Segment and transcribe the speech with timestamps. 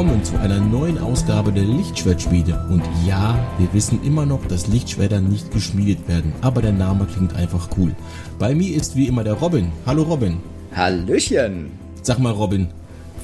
[0.00, 2.58] Willkommen zu einer neuen Ausgabe der Lichtschwertschmiede.
[2.70, 7.36] Und ja, wir wissen immer noch, dass Lichtschwerter nicht geschmiedet werden, aber der Name klingt
[7.36, 7.94] einfach cool.
[8.38, 9.70] Bei mir ist wie immer der Robin.
[9.84, 10.38] Hallo Robin.
[10.74, 11.72] Hallöchen.
[12.00, 12.68] Sag mal Robin,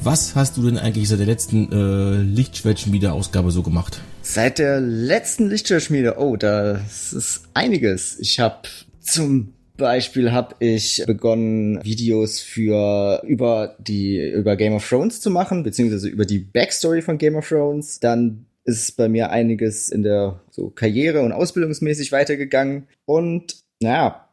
[0.02, 4.02] was hast du denn eigentlich seit der letzten äh, Lichtschwertschmiede-Ausgabe so gemacht?
[4.20, 8.18] Seit der letzten Lichtschwertschmiede, oh, das ist einiges.
[8.18, 8.68] Ich habe
[9.00, 15.62] zum Beispiel habe ich begonnen, Videos für über die über Game of Thrones zu machen,
[15.62, 18.00] beziehungsweise über die Backstory von Game of Thrones.
[18.00, 22.88] Dann ist bei mir einiges in der so Karriere und ausbildungsmäßig weitergegangen.
[23.04, 24.25] Und naja,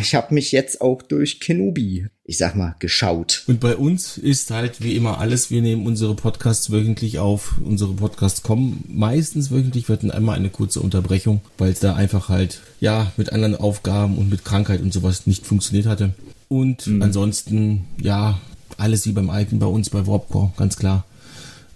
[0.00, 3.44] ich habe mich jetzt auch durch Kenobi, ich sag mal, geschaut.
[3.46, 7.54] Und bei uns ist halt wie immer alles, wir nehmen unsere Podcasts wöchentlich auf.
[7.64, 12.28] Unsere Podcasts kommen meistens wöchentlich, wir hatten einmal eine kurze Unterbrechung, weil es da einfach
[12.28, 16.12] halt, ja, mit anderen Aufgaben und mit Krankheit und sowas nicht funktioniert hatte.
[16.48, 17.00] Und mhm.
[17.00, 18.38] ansonsten, ja,
[18.76, 21.04] alles wie beim Alten bei uns bei Warpcore, ganz klar.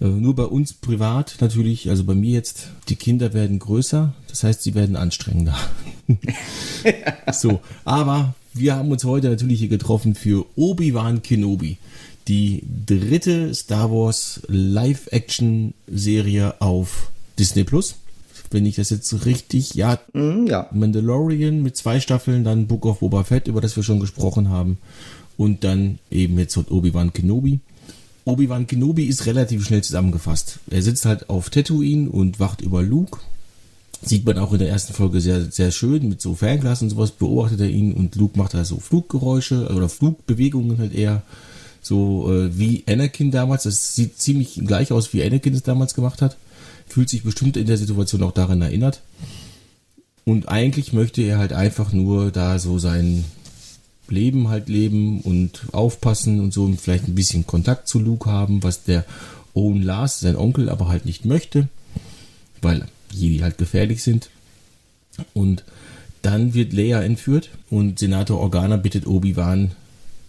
[0.00, 4.44] Äh, nur bei uns privat natürlich, also bei mir jetzt, die Kinder werden größer, das
[4.44, 5.56] heißt, sie werden anstrengender.
[7.32, 11.78] so, aber wir haben uns heute natürlich hier getroffen für Obi-Wan Kenobi,
[12.28, 17.96] die dritte Star Wars Live-Action-Serie auf Disney Plus.
[18.50, 23.00] Wenn ich das jetzt richtig, ja, mm, ja, Mandalorian mit zwei Staffeln, dann Book of
[23.00, 24.78] Boba Fett, über das wir schon gesprochen haben,
[25.36, 27.58] und dann eben jetzt Obi-Wan Kenobi.
[28.24, 30.58] Obi-Wan Kenobi ist relativ schnell zusammengefasst.
[30.70, 33.20] Er sitzt halt auf Tatooine und wacht über Luke.
[34.02, 37.10] Sieht man auch in der ersten Folge sehr, sehr schön mit so Fernglas und sowas,
[37.10, 41.22] beobachtet er ihn und Luke macht da so Fluggeräusche oder Flugbewegungen halt eher.
[41.80, 43.64] So äh, wie Anakin damals.
[43.64, 46.36] Das sieht ziemlich gleich aus, wie Anakin es damals gemacht hat.
[46.88, 49.02] Fühlt sich bestimmt in der Situation auch daran erinnert.
[50.24, 53.24] Und eigentlich möchte er halt einfach nur da so sein,
[54.08, 58.62] Leben halt leben und aufpassen und so und vielleicht ein bisschen Kontakt zu Luke haben,
[58.62, 59.04] was der
[59.54, 61.68] Owen Lars, sein Onkel, aber halt nicht möchte,
[62.60, 64.30] weil Jedi halt gefährlich sind.
[65.32, 65.64] Und
[66.22, 69.72] dann wird Leia entführt und Senator Organa bittet Obi-Wan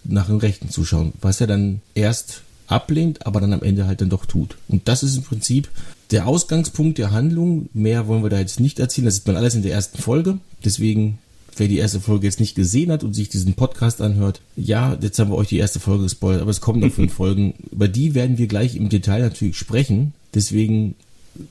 [0.03, 4.01] nach dem Rechten zu schauen, was er dann erst ablehnt, aber dann am Ende halt
[4.01, 4.57] dann doch tut.
[4.67, 5.69] Und das ist im Prinzip
[6.11, 7.69] der Ausgangspunkt der Handlung.
[7.73, 9.05] Mehr wollen wir da jetzt nicht erzählen.
[9.05, 10.39] Das sieht man alles in der ersten Folge.
[10.63, 11.17] Deswegen
[11.57, 15.19] wer die erste Folge jetzt nicht gesehen hat und sich diesen Podcast anhört, ja, jetzt
[15.19, 17.53] haben wir euch die erste Folge gespoilert, aber es kommen noch fünf Folgen.
[17.71, 20.13] Über die werden wir gleich im Detail natürlich sprechen.
[20.33, 20.95] Deswegen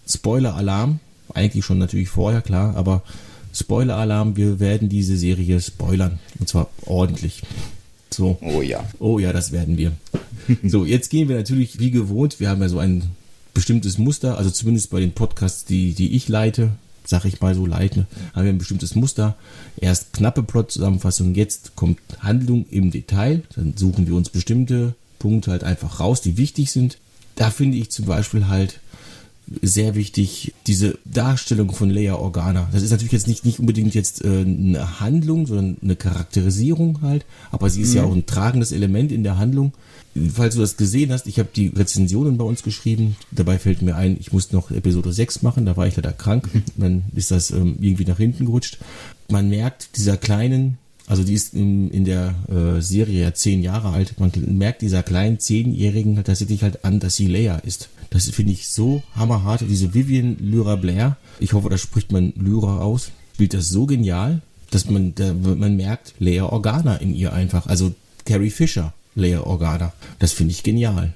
[0.09, 1.01] Spoiler-Alarm.
[1.33, 3.03] Eigentlich schon natürlich vorher, klar, aber
[3.53, 6.19] Spoiler-Alarm, wir werden diese Serie spoilern.
[6.39, 7.43] Und zwar ordentlich.
[8.11, 8.39] So.
[8.43, 8.85] Oh ja.
[8.99, 9.93] Oh ja, das werden wir.
[10.65, 12.41] so, jetzt gehen wir natürlich wie gewohnt.
[12.41, 13.11] Wir haben ja so ein
[13.55, 16.71] bestimmtes Muster, also zumindest bei den Podcasts, die, die ich leite,
[17.07, 19.37] sag ich mal so, leiten, haben wir ein bestimmtes Muster.
[19.77, 23.43] Erst knappe Plot-Zusammenfassung, jetzt kommt Handlung im Detail.
[23.57, 26.99] Dann suchen wir uns bestimmte Punkte halt einfach raus, die wichtig sind.
[27.37, 28.81] Da finde ich zum Beispiel halt
[29.61, 32.69] sehr wichtig, diese Darstellung von Leia Organa.
[32.73, 37.25] Das ist natürlich jetzt nicht, nicht unbedingt jetzt äh, eine Handlung, sondern eine Charakterisierung halt,
[37.51, 37.97] aber sie ist mhm.
[37.97, 39.73] ja auch ein tragendes Element in der Handlung.
[40.33, 43.17] Falls du das gesehen hast, ich habe die Rezensionen bei uns geschrieben.
[43.33, 46.49] Dabei fällt mir ein, ich musste noch Episode 6 machen, da war ich leider krank.
[46.77, 48.79] Dann ist das ähm, irgendwie nach hinten gerutscht.
[49.29, 53.89] Man merkt dieser kleinen, also die ist in, in der äh, Serie ja zehn Jahre
[53.89, 57.89] alt, man merkt dieser kleinen zehnjährigen tatsächlich halt an, dass sie Leia ist.
[58.11, 59.63] Das finde ich so hammerhart.
[59.69, 64.41] Diese Vivian Lyra Blair, ich hoffe, da spricht man Lyra aus, spielt das so genial,
[64.71, 67.67] dass man, da, man merkt Leia Organa in ihr einfach.
[67.67, 67.95] Also
[68.25, 69.93] Carrie Fisher Leia Organa.
[70.19, 71.13] Das finde ich genial.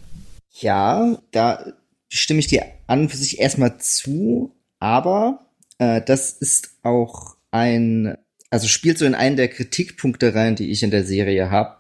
[0.61, 1.73] Ja, da
[2.09, 5.47] stimme ich dir an für sich erstmal zu, aber
[5.79, 8.17] äh, das ist auch ein,
[8.51, 11.77] also spielt so in einen der Kritikpunkte rein, die ich in der Serie habe,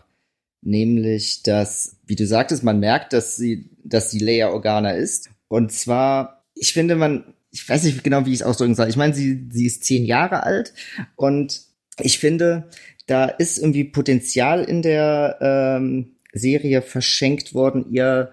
[0.62, 5.30] nämlich, dass, wie du sagtest, man merkt, dass sie, dass sie Leia Organa ist.
[5.48, 8.88] Und zwar, ich finde, man, ich weiß nicht genau, wie ich es ausdrücken soll.
[8.88, 10.74] Ich meine, sie, sie ist zehn Jahre alt
[11.16, 11.62] und
[12.00, 12.68] ich finde,
[13.08, 18.30] da ist irgendwie Potenzial in der ähm, Serie verschenkt worden, ihr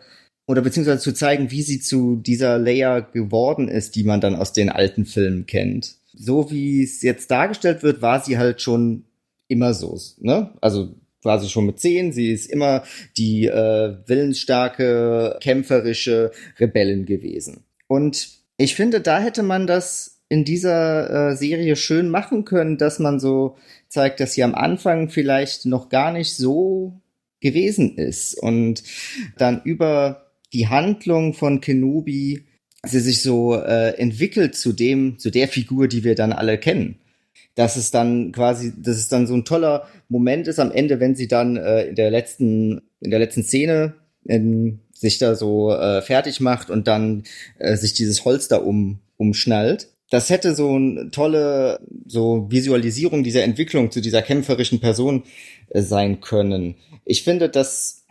[0.48, 4.54] oder beziehungsweise zu zeigen, wie sie zu dieser Leia geworden ist, die man dann aus
[4.54, 5.95] den alten Filmen kennt.
[6.13, 9.06] So wie es jetzt dargestellt wird, war sie halt schon
[9.48, 10.51] immer so, ne?
[10.62, 10.94] Also
[11.24, 12.83] war sie schon mit zehn, sie ist immer
[13.18, 17.63] die äh, willensstarke, kämpferische Rebellin gewesen.
[17.88, 23.00] Und ich finde, da hätte man das in dieser äh, Serie schön machen können, dass
[23.00, 23.56] man so
[23.88, 27.00] zeigt, dass sie am Anfang vielleicht noch gar nicht so
[27.40, 28.84] gewesen ist und
[29.38, 32.44] dann über die Handlung von Kenobi
[32.84, 37.00] sie sich so äh, entwickelt zu dem, zu der Figur, die wir dann alle kennen.
[37.56, 41.16] Dass es dann quasi, dass es dann so ein toller Moment ist am Ende, wenn
[41.16, 43.94] sie dann äh, in der letzten, in der letzten Szene
[44.26, 47.24] in, sich da so äh, fertig macht und dann
[47.58, 49.88] äh, sich dieses Holster um, umschnallt.
[50.10, 55.24] Das hätte so eine tolle so Visualisierung dieser Entwicklung zu dieser kämpferischen Person
[55.69, 56.75] äh, sein können.
[57.06, 58.06] Ich finde, das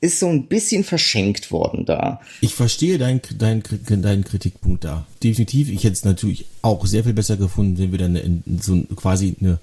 [0.00, 2.20] ist so ein bisschen verschenkt worden da.
[2.40, 5.06] Ich verstehe deinen dein, dein Kritikpunkt da.
[5.22, 5.70] Definitiv.
[5.70, 9.36] Ich hätte es natürlich auch sehr viel besser gefunden, wenn wir dann eine, so quasi
[9.40, 9.58] eine,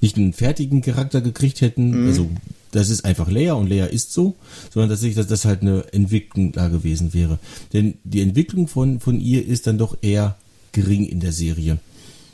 [0.00, 2.02] nicht einen fertigen Charakter gekriegt hätten.
[2.02, 2.08] Mhm.
[2.08, 2.30] Also,
[2.72, 4.36] das ist einfach Leia und Leia ist so,
[4.72, 7.38] sondern dass, ich, dass das halt eine Entwicklung da gewesen wäre.
[7.72, 10.36] Denn die Entwicklung von, von ihr ist dann doch eher
[10.78, 11.78] gering in der Serie.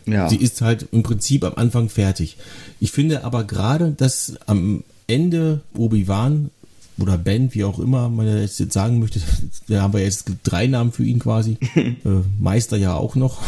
[0.07, 0.29] Ja.
[0.29, 2.37] Sie ist halt im Prinzip am Anfang fertig.
[2.79, 6.51] Ich finde aber gerade, dass am Ende Obi-Wan
[6.99, 9.21] oder Ben, wie auch immer man jetzt sagen möchte,
[9.69, 11.57] da haben wir jetzt drei Namen für ihn quasi.
[11.75, 11.95] äh,
[12.39, 13.41] Meister ja auch noch.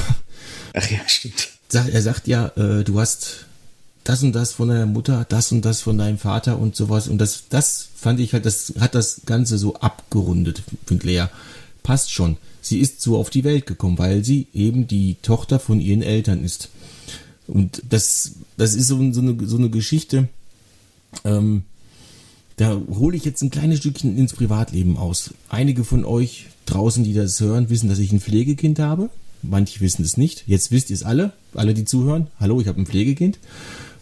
[0.75, 1.49] Ach ja, stimmt.
[1.73, 3.47] Er sagt ja, äh, du hast
[4.05, 7.09] das und das von deiner Mutter, das und das von deinem Vater und sowas.
[7.09, 11.25] Und das, das fand ich halt, das hat das Ganze so abgerundet, finde Lea.
[11.83, 12.39] Passt schon.
[12.69, 16.45] Sie ist so auf die Welt gekommen, weil sie eben die Tochter von ihren Eltern
[16.45, 16.71] ist.
[17.47, 20.29] Und das, das ist so, so, eine, so eine Geschichte,
[21.25, 21.63] ähm,
[22.57, 25.35] da hole ich jetzt ein kleines Stückchen ins Privatleben aus.
[25.49, 29.11] Einige von euch draußen, die das hören, wissen, dass ich ein Pflegekind habe.
[29.43, 30.45] Manche wissen es nicht.
[30.47, 32.29] Jetzt wisst ihr es alle, alle, die zuhören.
[32.41, 33.39] Hallo, ich habe ein Pflegekind.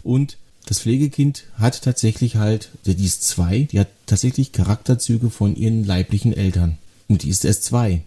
[0.03, 5.83] Und das Pflegekind hat tatsächlich halt, die ist zwei, die hat tatsächlich Charakterzüge von ihren
[5.83, 6.77] leiblichen Eltern.
[7.07, 8.01] Und die ist erst zwei.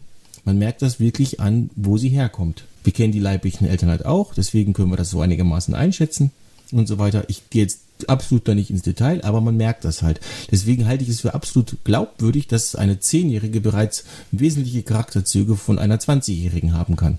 [0.48, 2.64] Man merkt das wirklich an, wo sie herkommt.
[2.82, 6.30] Wir kennen die leiblichen Eltern halt auch, deswegen können wir das so einigermaßen einschätzen
[6.72, 7.24] und so weiter.
[7.28, 10.20] Ich gehe jetzt absolut da nicht ins Detail, aber man merkt das halt.
[10.50, 15.98] Deswegen halte ich es für absolut glaubwürdig, dass eine Zehnjährige bereits wesentliche Charakterzüge von einer
[15.98, 17.18] 20-Jährigen haben kann.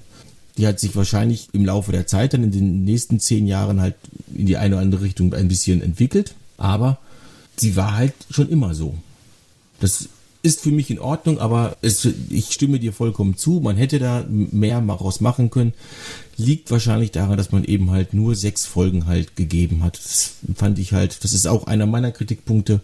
[0.58, 3.94] Die hat sich wahrscheinlich im Laufe der Zeit dann in den nächsten zehn Jahren halt
[4.34, 6.98] in die eine oder andere Richtung ein bisschen entwickelt, aber
[7.58, 8.96] sie war halt schon immer so.
[9.82, 10.10] Das
[10.42, 13.60] ist für mich in Ordnung, aber es, ich stimme dir vollkommen zu.
[13.60, 15.74] Man hätte da mehr daraus machen können.
[16.38, 19.98] Liegt wahrscheinlich daran, dass man eben halt nur sechs Folgen halt gegeben hat.
[19.98, 22.80] Das fand ich halt, das ist auch einer meiner Kritikpunkte.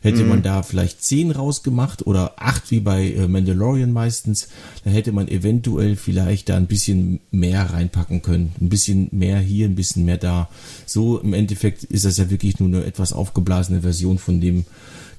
[0.00, 0.28] Hätte mhm.
[0.28, 4.48] man da vielleicht zehn rausgemacht oder acht wie bei äh, Mandalorian meistens,
[4.84, 8.52] dann hätte man eventuell vielleicht da ein bisschen mehr reinpacken können.
[8.60, 10.48] Ein bisschen mehr hier, ein bisschen mehr da.
[10.86, 14.64] So im Endeffekt ist das ja wirklich nur eine etwas aufgeblasene Version von dem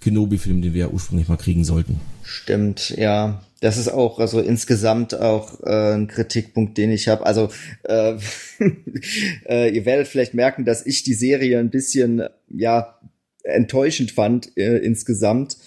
[0.03, 1.99] Kenobi-Film, den wir ja ursprünglich mal kriegen sollten.
[2.23, 3.43] Stimmt, ja.
[3.61, 7.25] Das ist auch also insgesamt auch äh, ein Kritikpunkt, den ich habe.
[7.25, 7.49] Also
[7.83, 8.17] äh,
[9.47, 12.99] äh, ihr werdet vielleicht merken, dass ich die Serie ein bisschen ja
[13.43, 15.57] enttäuschend fand äh, insgesamt.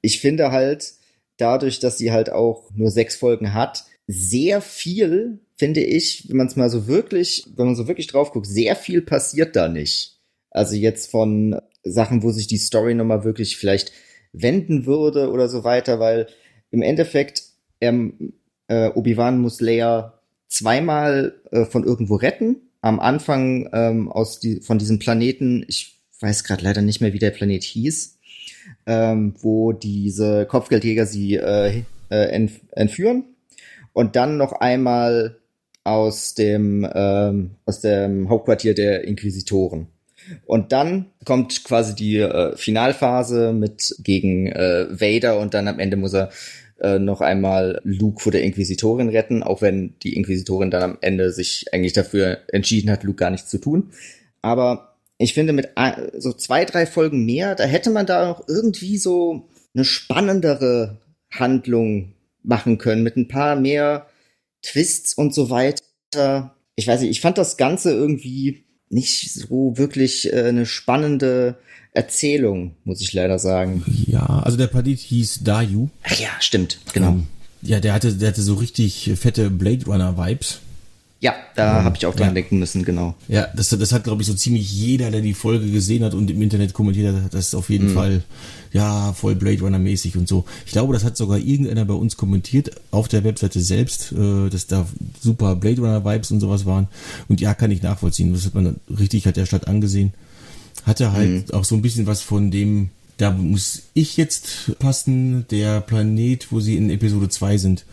[0.00, 0.94] Ich finde halt
[1.36, 6.46] dadurch, dass sie halt auch nur sechs Folgen hat, sehr viel finde ich, wenn man
[6.48, 10.18] es mal so wirklich, wenn man so wirklich drauf guckt, sehr viel passiert da nicht.
[10.50, 13.92] Also jetzt von Sachen, wo sich die Story nochmal wirklich vielleicht
[14.32, 16.26] wenden würde oder so weiter, weil
[16.70, 17.44] im Endeffekt
[17.80, 18.34] ähm,
[18.68, 22.56] äh, Obi-Wan muss Leia zweimal äh, von irgendwo retten.
[22.80, 27.18] Am Anfang ähm, aus die, von diesem Planeten, ich weiß gerade leider nicht mehr, wie
[27.18, 28.18] der Planet hieß,
[28.86, 33.24] ähm, wo diese Kopfgeldjäger sie äh, äh, entf entführen.
[33.92, 35.38] Und dann noch einmal
[35.84, 39.88] aus dem, ähm, aus dem Hauptquartier der Inquisitoren.
[40.46, 45.96] Und dann kommt quasi die äh, Finalphase mit gegen äh, Vader und dann am Ende
[45.96, 46.30] muss er
[46.80, 51.32] äh, noch einmal Luke vor der Inquisitorin retten, auch wenn die Inquisitorin dann am Ende
[51.32, 53.92] sich eigentlich dafür entschieden hat, Luke gar nichts zu tun.
[54.42, 55.70] Aber ich finde, mit
[56.18, 60.98] so zwei, drei Folgen mehr, da hätte man da noch irgendwie so eine spannendere
[61.30, 64.08] Handlung machen können, mit ein paar mehr
[64.62, 66.56] Twists und so weiter.
[66.74, 68.61] Ich weiß nicht, ich fand das Ganze irgendwie
[68.92, 71.56] nicht so wirklich äh, eine spannende
[71.92, 73.84] Erzählung, muss ich leider sagen.
[74.06, 75.88] Ja, also der Padit hieß Dayu.
[76.04, 77.10] Ach ja, stimmt, genau.
[77.10, 77.26] Ähm,
[77.62, 80.60] ja, der hatte, der hatte so richtig fette Blade Runner Vibes.
[81.22, 82.34] Ja, da ähm, habe ich auch dran ja.
[82.34, 83.14] denken müssen, genau.
[83.28, 86.28] Ja, das, das hat, glaube ich, so ziemlich jeder, der die Folge gesehen hat und
[86.28, 87.94] im Internet kommentiert hat, das ist auf jeden mhm.
[87.94, 88.22] Fall,
[88.72, 90.44] ja, voll Blade Runner mäßig und so.
[90.66, 94.66] Ich glaube, das hat sogar irgendeiner bei uns kommentiert auf der Webseite selbst, äh, dass
[94.66, 94.84] da
[95.20, 96.88] super Blade Runner Vibes und sowas waren.
[97.28, 98.32] Und ja, kann ich nachvollziehen.
[98.32, 100.14] Das hat man richtig, hat der Stadt angesehen.
[100.86, 101.54] Hatte halt mhm.
[101.54, 102.88] auch so ein bisschen was von dem,
[103.18, 107.84] da muss ich jetzt passen, der Planet, wo sie in Episode 2 sind.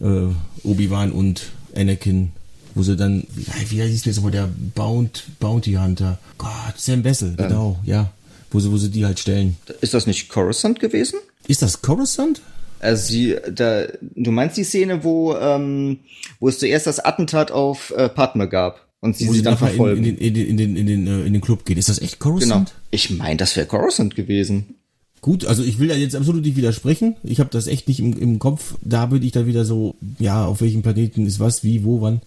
[0.00, 0.34] Äh,
[0.64, 2.32] Obi-Wan und Anakin,
[2.74, 3.24] wo sie dann,
[3.68, 6.18] wie hieß das nochmal, der Bound, Bounty Hunter.
[6.38, 7.48] Gott, Sam Bessel, ähm.
[7.48, 8.10] genau, ja.
[8.50, 9.56] Wo sie, wo sie die halt stellen.
[9.80, 11.18] Ist das nicht Coruscant gewesen?
[11.48, 12.42] Ist das Coruscant?
[12.80, 16.00] Also sie, da, du meinst die Szene, wo, ähm,
[16.40, 20.04] wo es zuerst das Attentat auf äh, Padme gab und sie wo sie dann verfolgen.
[20.04, 21.78] In, in, den, in, den, in, den, in, den, äh, in den Club geht.
[21.78, 22.68] Ist das echt Coruscant?
[22.68, 22.80] Genau.
[22.90, 24.74] Ich meine, das wäre Coruscant gewesen.
[25.22, 27.14] Gut, also ich will da jetzt absolut nicht widersprechen.
[27.22, 28.74] Ich habe das echt nicht im, im Kopf.
[28.82, 32.20] Da würde ich dann wieder so, ja, auf welchem Planeten ist was, wie, wo, wann.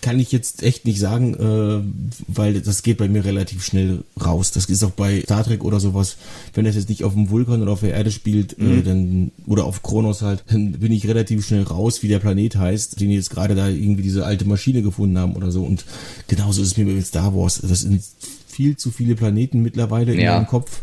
[0.00, 1.80] Kann ich jetzt echt nicht sagen, äh,
[2.26, 4.50] weil das geht bei mir relativ schnell raus.
[4.50, 6.16] Das ist auch bei Star Trek oder sowas.
[6.52, 8.78] Wenn das jetzt nicht auf dem Vulkan oder auf der Erde spielt, äh, mhm.
[8.78, 12.56] äh, dann oder auf Kronos halt, dann bin ich relativ schnell raus, wie der Planet
[12.56, 15.62] heißt, den jetzt gerade da irgendwie diese alte Maschine gefunden haben oder so.
[15.62, 15.84] Und
[16.26, 17.60] genauso ist es mir mit Star Wars.
[17.62, 18.02] Das sind
[18.50, 20.34] viel zu viele Planeten mittlerweile in ja.
[20.34, 20.82] meinem Kopf.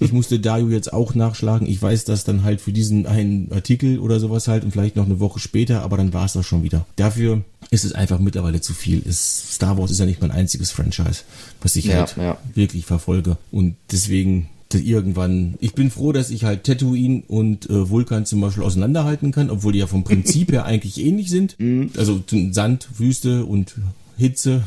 [0.00, 1.66] Ich musste Dario jetzt auch nachschlagen.
[1.66, 5.06] Ich weiß das dann halt für diesen einen Artikel oder sowas halt und vielleicht noch
[5.06, 6.86] eine Woche später, aber dann war es das schon wieder.
[6.96, 9.02] Dafür ist es einfach mittlerweile zu viel.
[9.06, 11.22] Es, Star Wars ist ja nicht mein einziges Franchise,
[11.60, 12.38] was ich ja, halt ja.
[12.54, 13.36] wirklich verfolge.
[13.50, 15.54] Und deswegen irgendwann.
[15.60, 19.72] Ich bin froh, dass ich halt Tatooine und äh, Vulkan zum Beispiel auseinanderhalten kann, obwohl
[19.72, 21.58] die ja vom Prinzip her eigentlich ähnlich sind.
[21.58, 21.90] Mhm.
[21.96, 23.76] Also Sand, Wüste und
[24.18, 24.62] Hitze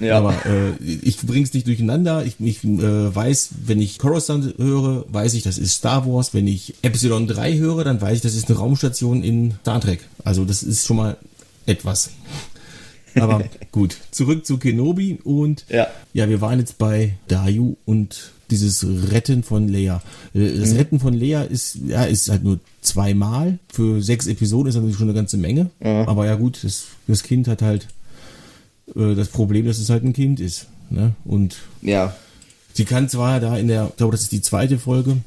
[0.00, 0.18] ja.
[0.18, 2.24] Aber äh, ich bring's nicht durcheinander.
[2.24, 6.34] Ich, ich äh, weiß, wenn ich Coruscant höre, weiß ich, das ist Star Wars.
[6.34, 10.00] Wenn ich Epsilon 3 höre, dann weiß ich, das ist eine Raumstation in Star Trek.
[10.24, 11.16] Also das ist schon mal
[11.66, 12.10] etwas.
[13.14, 15.86] Aber gut, zurück zu Kenobi und ja.
[16.12, 20.02] ja, wir waren jetzt bei Dayu und dieses Retten von Leia.
[20.34, 20.76] Äh, das mhm.
[20.76, 23.58] Retten von Leia ist, ja, ist halt nur zweimal.
[23.72, 25.70] Für sechs Episoden ist natürlich schon eine ganze Menge.
[25.82, 26.06] Ja.
[26.06, 27.88] Aber ja gut, das, das Kind hat halt
[28.94, 30.66] das Problem, dass es halt ein Kind ist.
[30.90, 31.14] Ne?
[31.24, 32.14] Und ja.
[32.72, 35.18] sie kann zwar da in der, ich glaube, das ist die zweite Folge.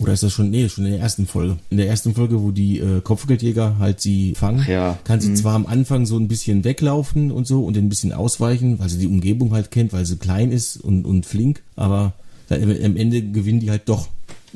[0.00, 1.56] Oder ist das schon, nee, schon in der ersten Folge.
[1.70, 4.98] In der ersten Folge, wo die äh, Kopfgeldjäger halt sie fangen, ja.
[5.04, 5.36] kann sie mhm.
[5.36, 8.98] zwar am Anfang so ein bisschen weglaufen und so und ein bisschen ausweichen, weil sie
[8.98, 12.12] die Umgebung halt kennt, weil sie klein ist und, und flink, aber
[12.48, 14.08] dann, am Ende gewinnen die halt doch.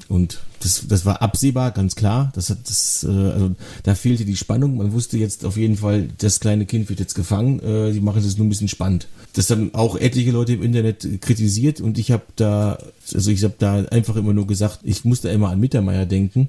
[0.09, 2.33] Und das, das war absehbar, ganz klar.
[2.35, 4.76] Das hat das, äh, also da fehlte die Spannung.
[4.76, 7.61] Man wusste jetzt auf jeden Fall, das kleine Kind wird jetzt gefangen.
[7.61, 9.09] Äh, die machen es nur ein bisschen spannend.
[9.35, 12.78] Das haben auch etliche Leute im Internet kritisiert und ich habe da,
[13.14, 16.49] also ich habe da einfach immer nur gesagt, ich musste immer an Mittermeier denken.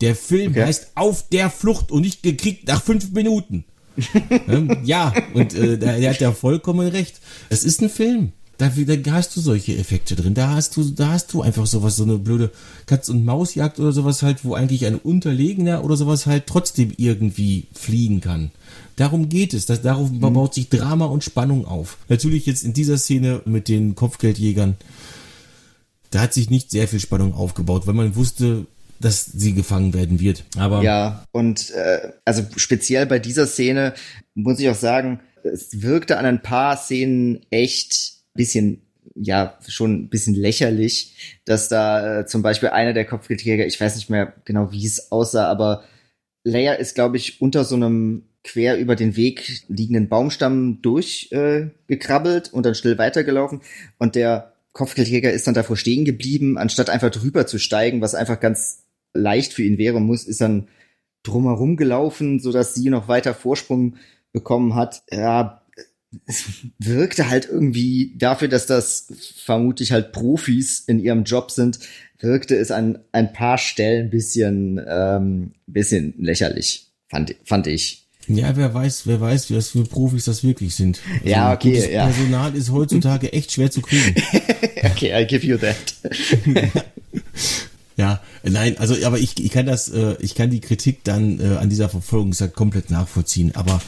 [0.00, 0.64] Der Film okay.
[0.64, 3.64] heißt Auf der Flucht und nicht gekriegt nach fünf Minuten.
[4.84, 7.20] ja, und äh, der, der hat ja vollkommen recht.
[7.48, 8.32] Es ist ein Film.
[8.58, 10.34] Da, da hast du solche Effekte drin.
[10.34, 12.50] Da hast du, da hast du einfach sowas, so eine blöde
[12.86, 17.66] Katz- und Mausjagd oder sowas halt, wo eigentlich ein Unterlegener oder sowas halt trotzdem irgendwie
[17.74, 18.50] fliegen kann.
[18.96, 19.66] Darum geht es.
[19.66, 20.20] Das, darauf mhm.
[20.20, 21.98] baut sich Drama und Spannung auf.
[22.08, 24.76] Natürlich jetzt in dieser Szene mit den Kopfgeldjägern,
[26.10, 28.66] da hat sich nicht sehr viel Spannung aufgebaut, weil man wusste,
[29.00, 30.44] dass sie gefangen werden wird.
[30.56, 33.92] Aber ja, und äh, also speziell bei dieser Szene
[34.34, 38.82] muss ich auch sagen, es wirkte an ein paar Szenen echt bisschen
[39.14, 43.96] ja schon ein bisschen lächerlich, dass da äh, zum Beispiel einer der Kopfgeldjäger, ich weiß
[43.96, 45.84] nicht mehr genau, wie es aussah, aber
[46.44, 52.50] Leia ist, glaube ich, unter so einem quer über den Weg liegenden Baumstamm durchgekrabbelt äh,
[52.52, 53.60] und dann still weitergelaufen
[53.98, 58.38] und der Kopfgeldjäger ist dann davor stehen geblieben, anstatt einfach drüber zu steigen, was einfach
[58.38, 60.68] ganz leicht für ihn wäre muss, ist dann
[61.22, 63.96] drumherum gelaufen, so dass sie noch weiter Vorsprung
[64.32, 65.02] bekommen hat.
[65.10, 65.65] Ja,
[66.26, 66.44] es
[66.78, 69.08] wirkte halt irgendwie dafür, dass das
[69.44, 71.78] vermutlich halt Profis in ihrem Job sind,
[72.18, 78.06] wirkte es an ein paar Stellen ein bisschen, ähm, bisschen lächerlich, fand, fand ich.
[78.28, 81.00] Ja, wer weiß, wer weiß, was für Profis das wirklich sind.
[81.14, 82.06] Also ja, okay, ja.
[82.06, 84.14] Personal ist heutzutage echt schwer zu kriegen.
[84.82, 85.76] okay, I give you that.
[87.96, 91.56] ja, nein, also, aber ich, ich kann das, äh, ich kann die Kritik dann äh,
[91.56, 93.54] an dieser Verfolgungsjagd komplett nachvollziehen.
[93.54, 93.80] Aber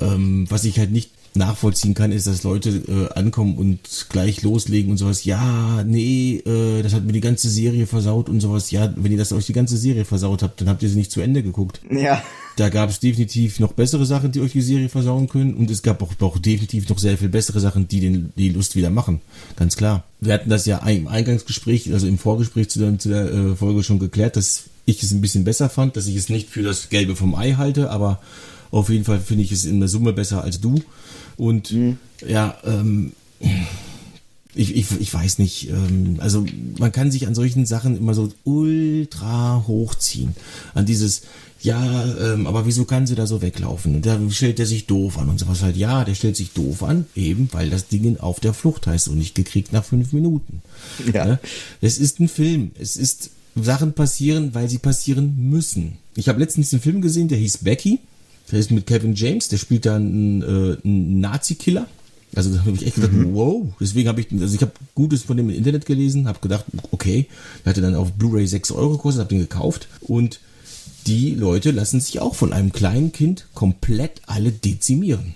[0.00, 4.90] ähm, was ich halt nicht nachvollziehen kann, ist, dass Leute äh, ankommen und gleich loslegen
[4.90, 5.24] und sowas.
[5.24, 8.70] Ja, nee, äh, das hat mir die ganze Serie versaut und sowas.
[8.70, 11.10] Ja, wenn ihr das euch die ganze Serie versaut habt, dann habt ihr sie nicht
[11.10, 11.80] zu Ende geguckt.
[11.90, 12.22] Ja.
[12.56, 15.82] Da gab es definitiv noch bessere Sachen, die euch die Serie versauen können und es
[15.82, 19.20] gab auch, auch definitiv noch sehr viel bessere Sachen, die den, die Lust wieder machen.
[19.56, 20.04] Ganz klar.
[20.20, 23.82] Wir hatten das ja im Eingangsgespräch, also im Vorgespräch zu der, zu der äh, Folge
[23.82, 26.90] schon geklärt, dass ich es ein bisschen besser fand, dass ich es nicht für das
[26.90, 28.20] Gelbe vom Ei halte, aber
[28.70, 30.82] auf jeden Fall finde ich es in der Summe besser als du.
[31.36, 31.98] Und mhm.
[32.26, 33.12] ja, ähm,
[34.54, 36.46] ich, ich, ich weiß nicht, ähm, also
[36.78, 40.36] man kann sich an solchen Sachen immer so ultra hochziehen.
[40.74, 41.22] An dieses,
[41.60, 43.96] ja, ähm, aber wieso kann sie da so weglaufen?
[43.96, 45.76] Und da stellt er sich doof an und sowas halt.
[45.76, 49.18] Ja, der stellt sich doof an, eben weil das Ding auf der Flucht heißt und
[49.18, 50.62] nicht gekriegt nach fünf Minuten.
[51.12, 51.26] Ja.
[51.26, 51.38] ja.
[51.80, 52.70] Es ist ein Film.
[52.78, 55.98] Es ist Sachen passieren, weil sie passieren müssen.
[56.16, 58.00] Ich habe letztens einen Film gesehen, der hieß Becky.
[58.54, 61.88] Der ist mit Kevin James, der spielt da einen, äh, einen Nazi-Killer.
[62.36, 63.34] Also da habe ich echt gedacht, mhm.
[63.34, 63.66] wow.
[63.80, 67.26] Deswegen habe ich, also ich habe Gutes von dem im Internet gelesen, habe gedacht, okay,
[67.64, 69.88] der hatte dann auf Blu-ray 6 Euro gekostet, habe den gekauft.
[70.02, 70.38] Und
[71.08, 75.34] die Leute lassen sich auch von einem kleinen Kind komplett alle dezimieren.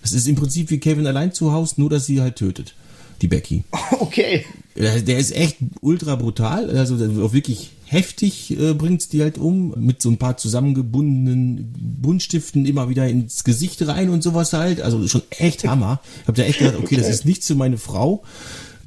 [0.00, 2.76] Das ist im Prinzip wie Kevin allein zu Hause, nur dass sie halt tötet.
[3.20, 3.64] Die Becky.
[3.98, 4.46] Okay.
[4.76, 6.98] Der ist echt ultra brutal, also
[7.32, 13.08] wirklich heftig äh, bringt die halt um, mit so ein paar zusammengebundenen Buntstiften immer wieder
[13.08, 14.80] ins Gesicht rein und sowas halt.
[14.80, 16.00] Also schon echt Hammer.
[16.22, 18.22] Ich habe da echt gedacht, okay, okay, das ist nichts für meine Frau.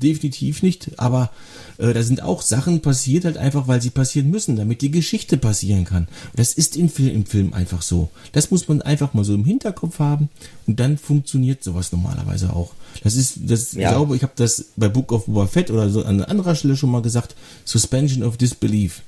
[0.02, 1.32] Definitiv nicht, aber
[1.77, 5.38] äh, da sind auch Sachen passiert halt einfach, weil sie passieren müssen, damit die Geschichte
[5.38, 6.03] passieren kann.
[6.03, 8.10] Und das ist im Film, im Film einfach so.
[8.32, 10.30] Das muss man einfach mal so im Hinterkopf haben
[10.68, 12.72] und dann funktioniert sowas normalerweise auch.
[13.03, 13.89] Das ist, das ja.
[13.89, 16.75] ich glaube, ich habe das bei Book of Boba Fett oder so an anderer Stelle
[16.75, 17.36] schon mal gesagt.
[17.65, 19.01] Suspension of Disbelief.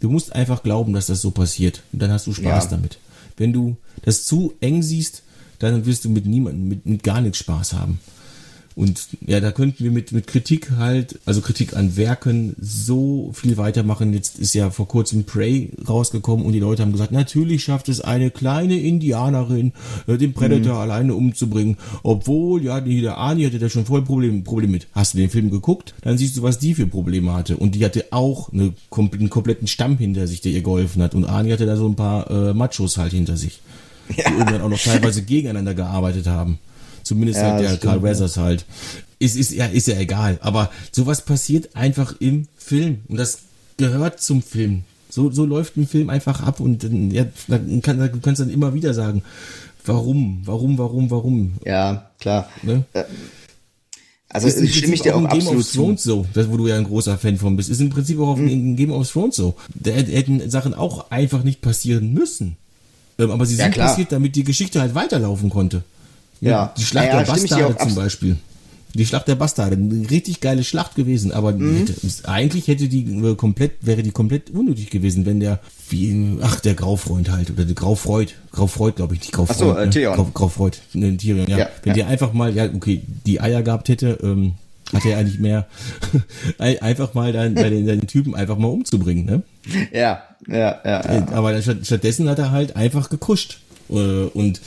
[0.00, 2.70] Du musst einfach glauben, dass das so passiert und dann hast du Spaß ja.
[2.70, 2.98] damit.
[3.36, 5.22] Wenn du das zu eng siehst,
[5.58, 8.00] dann wirst du mit niemandem, mit, mit gar nichts Spaß haben.
[8.80, 13.58] Und ja, da könnten wir mit, mit Kritik halt, also Kritik an Werken, so viel
[13.58, 14.14] weitermachen.
[14.14, 18.00] Jetzt ist ja vor kurzem Prey rausgekommen und die Leute haben gesagt, natürlich schafft es
[18.00, 19.74] eine kleine Indianerin,
[20.06, 20.80] äh, den Predator mhm.
[20.80, 21.76] alleine umzubringen.
[22.02, 24.86] Obwohl, ja, die, der Ani hatte da schon voll Problem, Problem mit.
[24.94, 25.92] Hast du den Film geguckt?
[26.00, 27.58] Dann siehst du, was die für Probleme hatte.
[27.58, 31.14] Und die hatte auch eine, einen kompletten Stamm hinter sich, der ihr geholfen hat.
[31.14, 33.60] Und Ani hatte da so ein paar äh, Machos halt hinter sich.
[34.16, 34.30] Ja.
[34.30, 36.58] Die irgendwann auch noch teilweise gegeneinander gearbeitet haben.
[37.02, 38.64] Zumindest ja, halt der Carl Weathers halt.
[39.18, 40.38] Ist, ist, ja, ist ja egal.
[40.42, 43.00] Aber sowas passiert einfach im Film.
[43.08, 43.40] Und das
[43.76, 44.84] gehört zum Film.
[45.08, 48.74] So, so läuft ein Film einfach ab und ja, dann kann, du kannst dann immer
[48.74, 49.22] wieder sagen,
[49.84, 51.52] warum, warum, warum, warum.
[51.64, 52.48] Ja, klar.
[52.62, 52.84] Ne?
[52.92, 53.04] Äh,
[54.28, 56.68] also ist ich stimme ich dir auch, auch Game of Thrones so, das, wo du
[56.68, 58.76] ja ein großer Fan von bist, ist im Prinzip auch auf hm.
[58.76, 59.56] Game of Thrones so.
[59.74, 62.56] Da hätten Sachen auch einfach nicht passieren müssen.
[63.18, 65.82] Ähm, aber sie sind ja, passiert, damit die Geschichte halt weiterlaufen konnte.
[66.40, 66.72] Ja.
[66.76, 68.36] Die Schlacht ja, der Bastarde zum Beispiel.
[68.94, 71.76] Die Schlacht der Bastarde, eine richtig geile Schlacht gewesen, aber mhm.
[71.76, 76.58] hätte, eigentlich hätte die äh, komplett, wäre die komplett unnötig gewesen, wenn der, wie, ach,
[76.60, 79.56] der Graufreund halt, oder der Graufreud, Graufreud, glaube ich, nicht Graufreud.
[79.56, 79.90] Ach so, äh, ne?
[79.90, 80.16] Theon.
[80.16, 81.58] Grau, Graufreud, ne, Tyrion, ja.
[81.58, 81.94] ja wenn ja.
[81.94, 84.54] der einfach mal, ja, okay, die Eier gehabt hätte, ähm,
[84.92, 85.68] hat er eigentlich mehr,
[86.58, 89.42] einfach mal dann, den, den Typen einfach mal umzubringen, ne?
[89.92, 91.14] Ja, ja, ja.
[91.14, 91.28] ja.
[91.32, 93.60] Aber stattdessen hat er halt einfach gekuscht.
[93.88, 94.60] Äh, und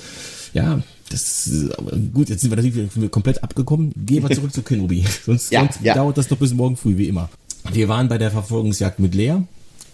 [0.53, 0.81] ja,
[1.13, 1.77] das ist,
[2.13, 3.93] gut, jetzt sind wir natürlich komplett abgekommen.
[3.95, 5.05] Gehen wir zurück zu Kenobi.
[5.25, 5.93] Sonst, ja, sonst ja.
[5.93, 7.29] dauert das doch bis morgen früh, wie immer.
[7.71, 9.37] Wir waren bei der Verfolgungsjagd mit Lea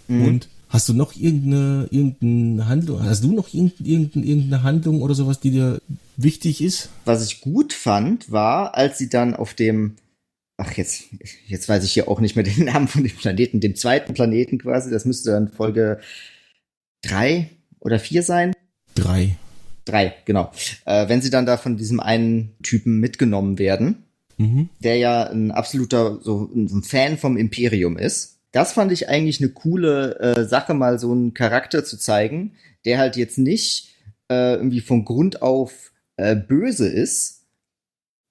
[0.08, 0.26] mhm.
[0.26, 5.40] und Hast du noch irgendeine, irgendeine Handlung, hast du noch irgendeine, irgendeine Handlung oder sowas,
[5.40, 5.82] die dir
[6.16, 6.90] wichtig ist?
[7.06, 9.96] Was ich gut fand, war, als sie dann auf dem,
[10.58, 11.06] ach jetzt,
[11.48, 14.60] jetzt weiß ich hier auch nicht mehr den Namen von dem Planeten, dem zweiten Planeten
[14.60, 16.00] quasi, das müsste dann Folge
[17.02, 18.54] drei oder vier sein.
[18.94, 19.38] Drei.
[19.90, 20.52] Drei, genau.
[20.86, 24.04] Äh, wenn sie dann da von diesem einen Typen mitgenommen werden,
[24.38, 24.70] mhm.
[24.80, 28.40] der ja ein absoluter so ein Fan vom Imperium ist.
[28.52, 32.54] Das fand ich eigentlich eine coole äh, Sache, mal so einen Charakter zu zeigen,
[32.86, 33.96] der halt jetzt nicht
[34.30, 37.46] äh, irgendwie von Grund auf äh, böse ist,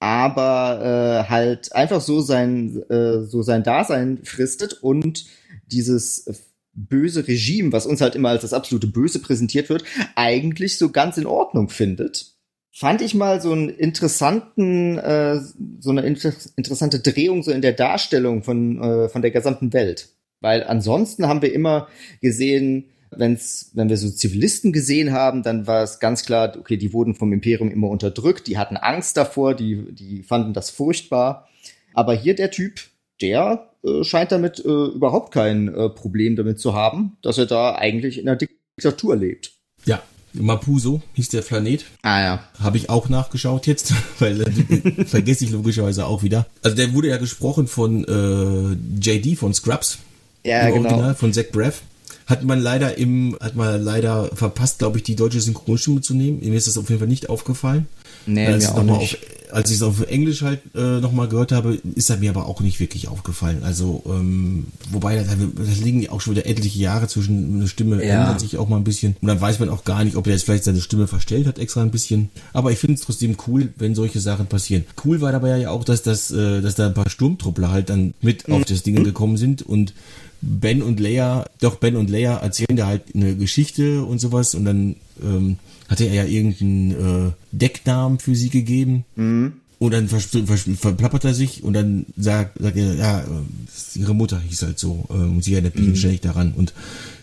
[0.01, 5.27] aber äh, halt einfach so sein äh, so sein Dasein fristet und
[5.67, 6.48] dieses
[6.79, 11.17] böse Regime, was uns halt immer als das absolute Böse präsentiert wird, eigentlich so ganz
[11.17, 12.35] in Ordnung findet.
[12.71, 15.41] Fand ich mal so einen interessanten, äh,
[15.81, 20.11] so eine inter interessante Drehung so in der Darstellung von, äh, von der gesamten Welt.
[20.41, 21.89] Weil ansonsten haben wir immer
[22.21, 26.93] gesehen, wenn's, wenn wir so Zivilisten gesehen haben, dann war es ganz klar, okay, die
[26.93, 31.49] wurden vom Imperium immer unterdrückt, die hatten Angst davor, die, die fanden das furchtbar.
[31.95, 32.81] Aber hier der Typ,
[33.21, 37.75] der äh, scheint damit äh, überhaupt kein äh, Problem damit zu haben, dass er da
[37.75, 39.53] eigentlich in einer Diktatur lebt.
[39.85, 40.03] Ja,
[40.33, 41.85] Mapuso hieß der Planet.
[42.03, 42.45] Ah ja.
[42.61, 46.47] Habe ich auch nachgeschaut jetzt, weil äh, vergesse ich logischerweise auch wieder.
[46.63, 49.99] Also der wurde ja gesprochen von äh, JD von Scrubs.
[50.45, 50.89] Ja, genau.
[50.89, 51.83] Original von Zach Braff.
[52.27, 56.41] Hat man leider im, hat man leider verpasst, glaube ich, die deutsche Synchronstimme zu nehmen.
[56.41, 57.87] Mir ist das auf jeden Fall nicht aufgefallen.
[58.27, 59.15] Nee, mir auch nicht.
[59.15, 62.47] Auf, als ich es auf Englisch halt äh, nochmal gehört habe, ist er mir aber
[62.47, 63.63] auch nicht wirklich aufgefallen.
[63.63, 68.21] Also, ähm, wobei, da, da liegen auch schon wieder etliche Jahre zwischen, eine Stimme ja.
[68.21, 69.17] ändert sich auch mal ein bisschen.
[69.21, 71.59] Und dann weiß man auch gar nicht, ob er jetzt vielleicht seine Stimme verstellt hat
[71.59, 72.31] extra ein bisschen.
[72.53, 74.85] Aber ich finde es trotzdem cool, wenn solche Sachen passieren.
[75.05, 78.15] Cool war dabei ja auch, dass das, äh, dass da ein paar Sturmtruppler halt dann
[78.21, 78.55] mit mhm.
[78.55, 79.93] auf das Ding gekommen sind und
[80.41, 84.65] Ben und Leia, doch Ben und Leia erzählen da halt eine Geschichte und sowas und
[84.65, 85.59] dann ähm,
[85.89, 86.91] hatte er ja irgendeinen
[87.29, 89.05] äh, Decknamen für sie gegeben.
[89.17, 89.55] Mhm.
[89.81, 94.63] Und dann verplappert er sich und dann sagt, sagt er, ja, äh, ihre Mutter hieß
[94.63, 95.07] halt so.
[95.09, 95.97] Äh, und sie erinnert mich mhm.
[95.97, 96.53] ständig daran.
[96.53, 96.75] Und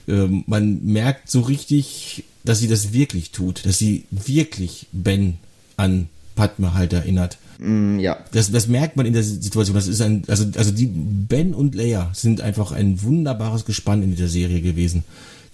[0.08, 3.66] äh, man merkt so richtig, dass sie das wirklich tut.
[3.66, 5.36] Dass sie wirklich Ben
[5.76, 7.38] an Padme halt erinnert.
[7.60, 8.18] Mm, ja.
[8.32, 9.76] Das, das merkt man in der Situation.
[9.76, 14.12] Das ist ein, also, also die Ben und Leia sind einfach ein wunderbares Gespann in
[14.12, 15.04] dieser Serie gewesen.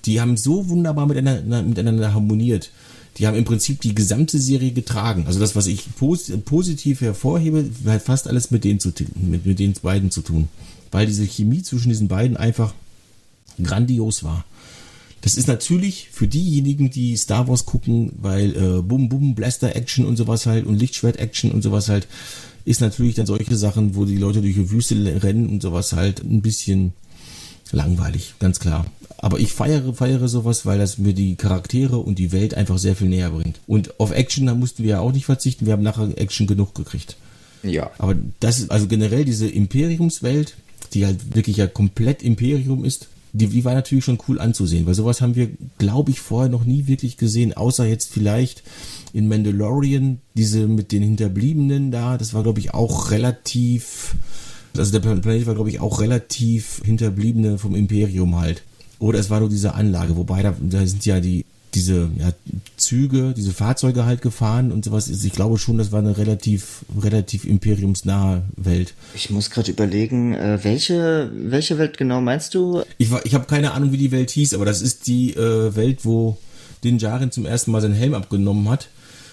[0.05, 2.71] Die haben so wunderbar miteinander, miteinander harmoniert
[3.17, 5.25] die haben im Prinzip die gesamte Serie getragen.
[5.27, 9.59] Also das, was ich pos positiv hervorhebe, hat fast alles mit denen, zu, mit, mit
[9.59, 10.47] den beiden zu tun.
[10.91, 12.73] Weil diese Chemie zwischen diesen beiden einfach
[13.61, 14.45] grandios war.
[15.21, 20.05] Das ist natürlich für diejenigen, die Star Wars gucken, weil äh, Bum Bum, Blaster Action
[20.05, 22.07] und sowas halt und Lichtschwert Action und sowas halt,
[22.65, 26.23] ist natürlich dann solche Sachen, wo die Leute durch die Wüste rennen und sowas halt
[26.23, 26.93] ein bisschen
[27.71, 28.85] langweilig, ganz klar.
[29.21, 32.95] Aber ich feiere, feiere sowas, weil das mir die Charaktere und die Welt einfach sehr
[32.95, 33.59] viel näher bringt.
[33.67, 35.67] Und auf Action, da mussten wir ja auch nicht verzichten.
[35.67, 37.15] Wir haben nachher Action genug gekriegt.
[37.63, 37.91] Ja.
[37.99, 40.55] Aber das ist also generell diese Imperiumswelt,
[40.93, 44.93] die halt wirklich ja komplett Imperium ist, die, die war natürlich schon cool anzusehen, weil
[44.93, 48.63] sowas haben wir, glaube ich, vorher noch nie wirklich gesehen, außer jetzt vielleicht
[49.13, 54.15] in Mandalorian, diese mit den Hinterbliebenen da, das war, glaube ich, auch relativ,
[54.75, 58.63] also der Planet war, glaube ich, auch relativ Hinterbliebene vom Imperium halt.
[59.01, 62.33] Oder es war nur diese Anlage, wobei da, da sind ja die diese ja,
[62.75, 65.07] Züge, diese Fahrzeuge halt gefahren und sowas.
[65.07, 68.93] Ich glaube schon, das war eine relativ, relativ imperiumsnahe Welt.
[69.15, 72.83] Ich muss gerade überlegen, äh, welche, welche Welt genau meinst du?
[72.97, 76.03] Ich, ich habe keine Ahnung, wie die Welt hieß, aber das ist die äh, Welt,
[76.03, 76.37] wo
[76.83, 78.89] Din Djarin zum ersten Mal seinen Helm abgenommen hat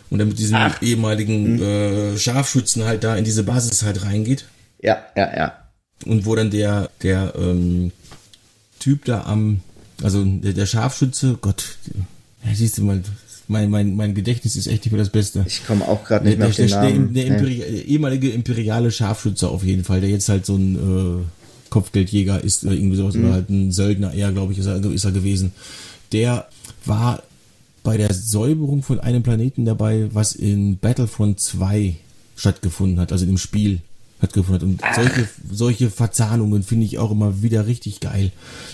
[0.09, 0.81] und dann mit diesem Ach.
[0.81, 1.63] ehemaligen hm.
[1.63, 4.45] äh, Scharfschützen halt da in diese Basis halt reingeht.
[4.81, 5.53] Ja, ja, ja.
[6.07, 7.91] Und wo dann der, der ähm,
[8.79, 9.61] Typ da am,
[10.03, 11.77] also der, der Scharfschütze, Gott,
[12.45, 13.03] ja, siehst du mal,
[13.49, 15.45] mein, mein, mein Gedächtnis ist echt nicht mehr das Beste.
[15.47, 17.15] Ich komme auch gerade nicht mehr auf den Namen.
[17.15, 17.65] Der, der, Imperi ja.
[17.65, 21.25] ehemalige imperiale Scharfschützer auf jeden Fall, der jetzt halt so ein äh,
[21.71, 23.25] Kopfgeldjäger ist, oder irgendwie sowas, mhm.
[23.25, 25.53] oder halt ein Söldner eher, glaube ich, ist er, ist er gewesen.
[26.13, 26.47] Der
[26.85, 27.23] war
[27.83, 31.97] bei der Säuberung von einem Planeten dabei, was in Battlefront 2
[32.37, 33.81] stattgefunden hat, also im Spiel
[34.19, 34.99] stattgefunden hat.
[34.99, 38.33] Und solche, solche Verzahnungen finde ich auch immer wieder richtig geil.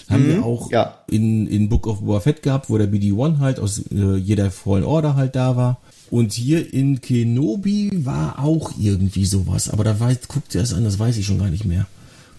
[0.08, 0.98] Haben mhm, wir auch ja.
[1.08, 4.84] in, in Book of Boba Fett gehabt, wo der BD-1 halt aus äh, jeder Fallen
[4.84, 5.80] Order halt da war.
[6.10, 9.70] Und hier in Kenobi war auch irgendwie sowas.
[9.70, 11.86] Aber da weiß, guckt ihr es an, das weiß ich schon gar nicht mehr.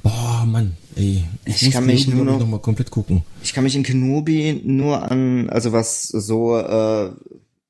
[0.04, 1.24] Boah, Mann, ey.
[1.46, 3.24] Ich, ich kann mich nur noch, noch, mal komplett gucken.
[3.44, 7.10] Ich kann mich in Kenobi nur an, also was so äh,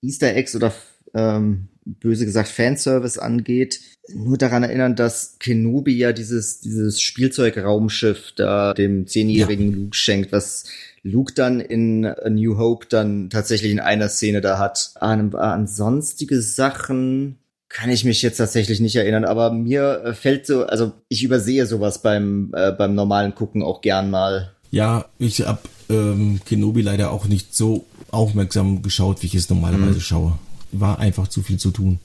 [0.01, 0.73] Easter Eggs oder
[1.13, 3.79] ähm, böse gesagt Fanservice angeht,
[4.13, 9.77] nur daran erinnern, dass Kenobi ja dieses, dieses Spielzeugraumschiff da dem zehnjährigen ja.
[9.77, 10.65] Luke schenkt, was
[11.03, 14.91] Luke dann in A New Hope dann tatsächlich in einer Szene da hat.
[14.95, 17.37] An, an sonstige Sachen
[17.69, 21.65] kann ich mich jetzt tatsächlich nicht erinnern, aber mir äh, fällt so, also ich übersehe
[21.65, 24.51] sowas beim, äh, beim normalen Gucken auch gern mal.
[24.71, 29.95] Ja, ich hab ähm, Kenobi leider auch nicht so aufmerksam geschaut, wie ich es normalerweise
[29.95, 30.01] mhm.
[30.01, 30.39] schaue.
[30.71, 31.99] War einfach zu viel zu tun.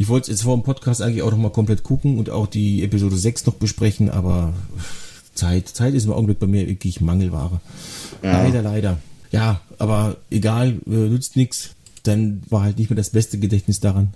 [0.00, 2.84] Ich wollte jetzt vor dem Podcast eigentlich auch noch mal komplett gucken und auch die
[2.84, 4.54] Episode 6 noch besprechen, aber
[5.34, 7.60] Zeit, Zeit ist im Augenblick bei mir wirklich Mangelware.
[8.22, 8.44] Ja.
[8.44, 8.98] Leider, leider.
[9.32, 11.70] Ja, aber egal, äh, nützt nichts.
[12.04, 14.14] Dann war halt nicht mehr das beste Gedächtnis daran.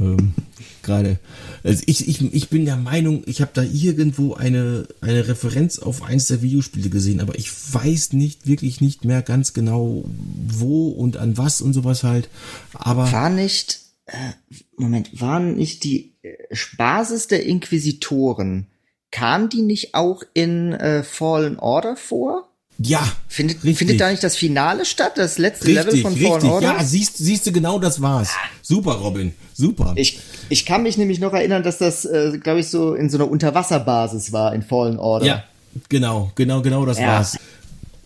[0.00, 0.34] ähm,
[0.82, 1.20] Gerade.
[1.62, 6.02] Also ich, ich, ich bin der Meinung, ich habe da irgendwo eine, eine Referenz auf
[6.02, 10.04] eins der Videospiele gesehen, aber ich weiß nicht, wirklich nicht mehr ganz genau,
[10.48, 12.28] wo und an was und sowas halt.
[12.72, 13.12] Aber.
[13.12, 16.36] War nicht äh, Moment, waren nicht die äh,
[16.76, 18.66] Basis der Inquisitoren,
[19.10, 22.48] kam die nicht auch in äh, Fallen Order vor?
[22.82, 26.50] Ja, findet, findet da nicht das Finale statt, das letzte richtig, Level von Fallen richtig.
[26.50, 26.76] Order?
[26.78, 28.30] Ja, siehst, siehst du genau, das war's.
[28.62, 29.92] Super, Robin, super.
[29.96, 30.18] Ich,
[30.48, 33.30] ich kann mich nämlich noch erinnern, dass das, äh, glaube ich, so in so einer
[33.30, 35.26] Unterwasserbasis war in Fallen Order.
[35.26, 35.44] Ja,
[35.90, 37.08] genau, genau, genau, das ja.
[37.08, 37.36] war's.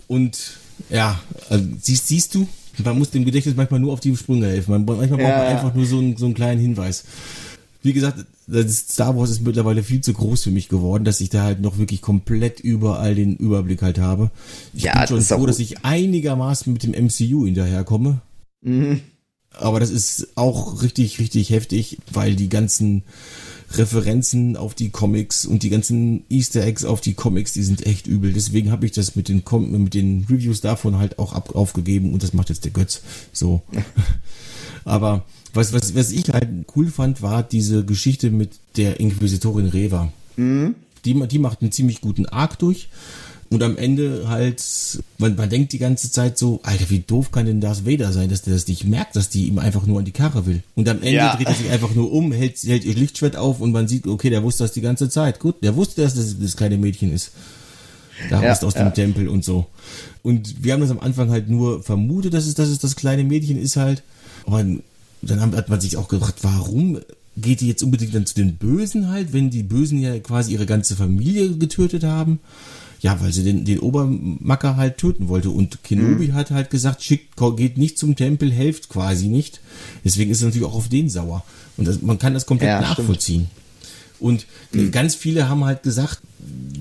[0.09, 0.59] Und
[0.91, 2.49] ja, also, siehst, siehst du,
[2.83, 4.73] man muss dem Gedächtnis manchmal nur auf die Sprünge helfen.
[4.73, 5.27] Man, manchmal ja.
[5.29, 7.05] braucht man einfach nur so einen, so einen kleinen Hinweis.
[7.83, 8.25] Wie gesagt,
[8.69, 11.77] Star Wars ist mittlerweile viel zu groß für mich geworden, dass ich da halt noch
[11.79, 14.31] wirklich komplett überall den Überblick halt habe.
[14.73, 18.21] Ich ja, bin schon froh, dass ich einigermaßen mit dem MCU hinterherkomme.
[18.63, 19.01] Mhm.
[19.53, 23.03] Aber das ist auch richtig, richtig heftig, weil die ganzen
[23.79, 28.07] Referenzen auf die Comics und die ganzen Easter Eggs auf die Comics, die sind echt
[28.07, 28.33] übel.
[28.33, 32.13] Deswegen habe ich das mit den, Com mit den Reviews davon halt auch ab aufgegeben
[32.13, 33.03] und das macht jetzt der Götz.
[33.33, 33.63] So.
[34.85, 40.13] Aber was, was, was ich halt cool fand, war diese Geschichte mit der Inquisitorin Reva.
[40.37, 40.75] Mhm.
[41.05, 42.89] Die, die macht einen ziemlich guten Arc durch
[43.55, 44.63] und am Ende halt,
[45.19, 48.29] man, man denkt die ganze Zeit so, Alter, wie doof kann denn Darth Vader sein,
[48.29, 50.65] dass der das nicht merkt, dass die ihm einfach nur an die Karre will.
[50.75, 51.37] Und am Ende ja.
[51.37, 54.29] dreht er sich einfach nur um, hält, hält ihr Lichtschwert auf und man sieht, okay,
[54.29, 55.39] der wusste das die ganze Zeit.
[55.39, 57.31] Gut, der wusste, dass das das kleine Mädchen ist.
[58.29, 58.83] Da ja, aus ja.
[58.83, 59.67] dem Tempel und so.
[60.25, 63.23] Und wir haben das am Anfang halt nur vermutet, dass es, dass es das kleine
[63.23, 64.03] Mädchen ist halt.
[64.47, 64.65] Aber
[65.23, 66.99] dann hat man sich auch gefragt, warum
[67.37, 70.67] geht die jetzt unbedingt dann zu den Bösen halt, wenn die Bösen ja quasi ihre
[70.67, 72.41] ganze Familie getötet haben?
[73.05, 75.51] Ja, weil sie den, den Obermacker halt töten wollte.
[75.51, 76.33] Und Kenobi mhm.
[76.33, 79.61] hat halt gesagt, schickt, geht nicht zum Tempel, helft quasi nicht.
[80.03, 81.45] Deswegen ist er natürlich auch auf den sauer.
[81.77, 83.51] Und das, man kann das komplett ja, nachvollziehen.
[83.51, 84.21] Stimmt.
[84.21, 84.91] Und mhm.
[84.91, 86.23] ganz viele haben halt gesagt,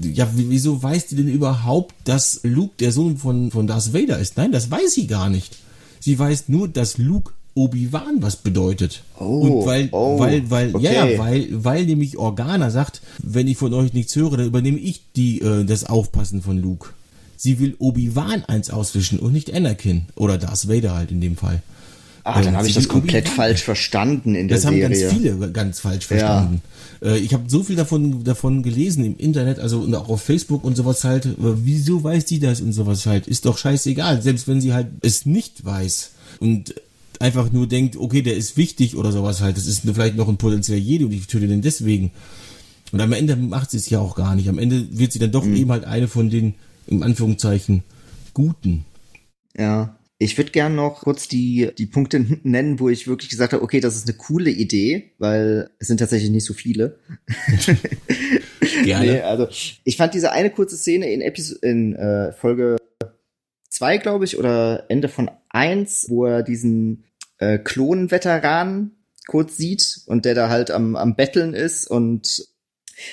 [0.02, 4.38] ja, wieso weiß die denn überhaupt, dass Luke der Sohn von, von Darth Vader ist?
[4.38, 5.58] Nein, das weiß sie gar nicht.
[6.00, 9.04] Sie weiß nur, dass Luke Obi-Wan was bedeutet.
[9.20, 10.94] Oh, und weil, oh, weil, weil, okay.
[10.94, 15.02] ja, weil, weil nämlich Organa sagt, wenn ich von euch nichts höre, dann übernehme ich
[15.16, 16.90] die, äh, das Aufpassen von Luke.
[17.38, 20.06] Sie will Obi-Wan eins auswischen und nicht Anakin.
[20.16, 21.62] Oder Darth Vader halt in dem Fall.
[22.24, 24.90] Ah, dann ähm, habe ich das komplett falsch verstanden in der Serie.
[24.90, 26.62] Das haben ganz viele ganz falsch verstanden.
[27.02, 27.12] Ja.
[27.12, 30.64] Äh, ich habe so viel davon davon gelesen im Internet, also und auch auf Facebook
[30.64, 31.26] und sowas halt.
[31.26, 33.28] Äh, wieso weiß die das und sowas halt?
[33.28, 36.74] Ist doch scheißegal, selbst wenn sie halt es nicht weiß und
[37.22, 39.58] einfach nur denkt, okay, der ist wichtig oder sowas halt.
[39.58, 42.12] Das ist vielleicht noch ein potenzieller Jedi und ich töte den deswegen.
[42.92, 44.50] Und am Ende macht sie es ja auch gar nicht.
[44.50, 45.56] Am Ende wird sie dann doch mhm.
[45.56, 46.54] eben halt eine von den,
[46.88, 47.84] in Anführungszeichen,
[48.34, 48.86] Guten.
[49.58, 49.98] Ja.
[50.20, 53.80] Ich würde gern noch kurz die, die Punkte nennen, wo ich wirklich gesagt habe, okay,
[53.80, 56.98] das ist eine coole Idee, weil es sind tatsächlich nicht so viele.
[58.84, 59.06] Gerne.
[59.06, 59.48] Nee, also
[59.84, 62.78] ich fand diese eine kurze Szene in, Episo in äh, Folge
[63.74, 67.06] zwei, glaube ich, oder Ende von eins, wo er diesen
[67.40, 68.92] äh, Klonveteran
[69.28, 72.48] kurz sieht und der da halt am, am Betteln ist und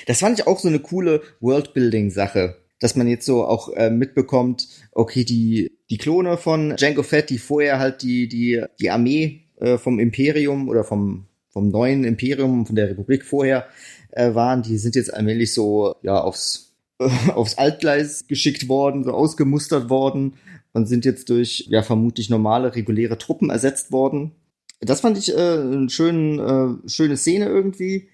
[0.06, 4.68] das fand ich auch so eine coole Worldbuilding-Sache, dass man jetzt so auch äh, mitbekommt,
[4.92, 9.76] okay, die die Klone von Jango Fett, die vorher halt die, die, die Armee äh,
[9.76, 13.66] vom Imperium oder vom, vom neuen Imperium, von der Republik vorher
[14.10, 16.74] äh, waren, die sind jetzt allmählich so, ja, aufs,
[17.34, 20.34] aufs Altgleis geschickt worden, so ausgemustert worden
[20.72, 24.32] und sind jetzt durch, ja, vermutlich normale, reguläre Truppen ersetzt worden.
[24.80, 28.08] Das fand ich äh, eine schön, äh, schöne Szene irgendwie.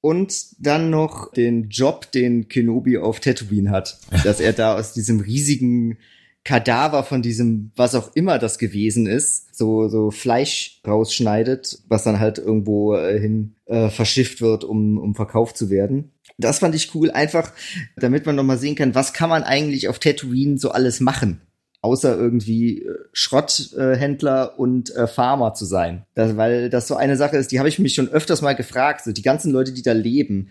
[0.00, 3.98] Und dann noch den Job, den Kenobi auf Tatooine hat.
[4.24, 5.98] Dass er da aus diesem riesigen
[6.44, 12.20] Kadaver von diesem, was auch immer das gewesen ist, so, so Fleisch rausschneidet, was dann
[12.20, 16.12] halt irgendwo äh, hin äh, verschifft wird, um, um verkauft zu werden.
[16.38, 17.52] Das fand ich cool, einfach,
[17.96, 21.40] damit man nochmal sehen kann, was kann man eigentlich auf Tatooine so alles machen
[21.86, 26.04] außer irgendwie äh, Schrotthändler äh, und äh, Farmer zu sein.
[26.14, 29.04] Das, weil das so eine Sache ist, die habe ich mich schon öfters mal gefragt,
[29.04, 30.50] so die ganzen Leute, die da leben,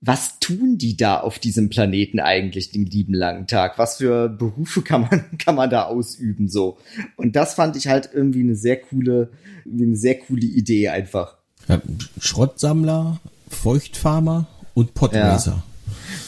[0.00, 3.78] was tun die da auf diesem Planeten eigentlich den lieben langen Tag?
[3.78, 6.78] Was für Berufe kann man, kann man da ausüben so?
[7.16, 9.30] Und das fand ich halt irgendwie eine sehr coole,
[9.64, 11.36] eine sehr coole Idee einfach.
[11.68, 11.80] Ja,
[12.18, 15.62] Schrottsammler, Feuchtfarmer und Potracer.
[15.64, 15.71] Ja.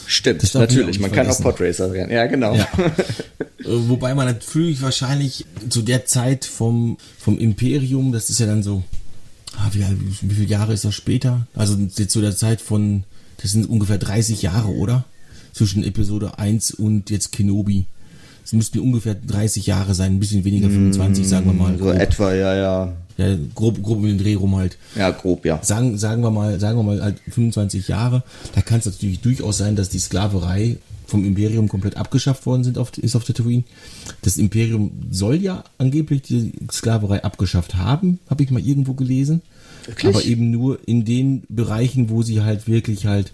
[0.07, 1.01] Stimmt, natürlich.
[1.01, 2.13] Man kann auch Podracer werden.
[2.13, 2.55] Ja, genau.
[2.55, 2.69] Ja.
[3.61, 8.63] Äh, wobei man natürlich wahrscheinlich zu der Zeit vom, vom Imperium, das ist ja dann
[8.63, 8.83] so,
[9.57, 9.83] ah, wie,
[10.21, 11.47] wie viele Jahre ist das später?
[11.55, 13.05] Also zu der Zeit von
[13.45, 15.05] das sind ungefähr 30 Jahre, oder?
[15.53, 17.87] Zwischen Episode 1 und jetzt Kenobi.
[18.45, 21.79] Es müssten ungefähr 30 Jahre sein, ein bisschen weniger, 25, mm, sagen wir mal.
[21.79, 21.97] So grob.
[21.97, 22.93] etwa, ja, ja.
[23.17, 24.77] Ja, grob, grob um den Dreh rum halt.
[24.97, 25.63] Ja, grob, ja.
[25.63, 28.23] Sagen, sagen wir mal, sagen wir mal halt 25 Jahre.
[28.55, 32.79] Da kann es natürlich durchaus sein, dass die Sklaverei vom Imperium komplett abgeschafft worden sind
[32.79, 33.65] auf, ist auf Tatooine.
[34.23, 39.43] Das Imperium soll ja angeblich die Sklaverei abgeschafft haben, habe ich mal irgendwo gelesen.
[39.87, 40.15] Wirklich?
[40.15, 43.33] Aber eben nur in den Bereichen, wo sie halt wirklich halt,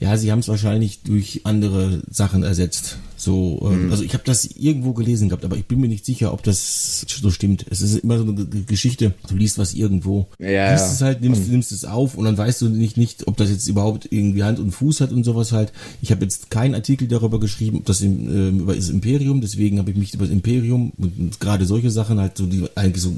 [0.00, 2.96] ja, sie haben es wahrscheinlich durch andere Sachen ersetzt.
[3.18, 3.90] So, äh, mhm.
[3.90, 7.04] also ich habe das irgendwo gelesen gehabt, aber ich bin mir nicht sicher, ob das
[7.06, 7.66] so stimmt.
[7.68, 11.44] Es ist immer so eine Geschichte, du liest was irgendwo, ja, liest es halt, nimmst,
[11.46, 11.52] mhm.
[11.52, 14.58] nimmst es auf und dann weißt du nicht, nicht, ob das jetzt überhaupt irgendwie Hand
[14.58, 15.70] und Fuß hat und sowas halt.
[16.00, 19.78] Ich habe jetzt keinen Artikel darüber geschrieben, ob das im, äh, über das Imperium, deswegen
[19.78, 23.14] habe ich mich über das Imperium und gerade solche Sachen halt so, die eigentlich so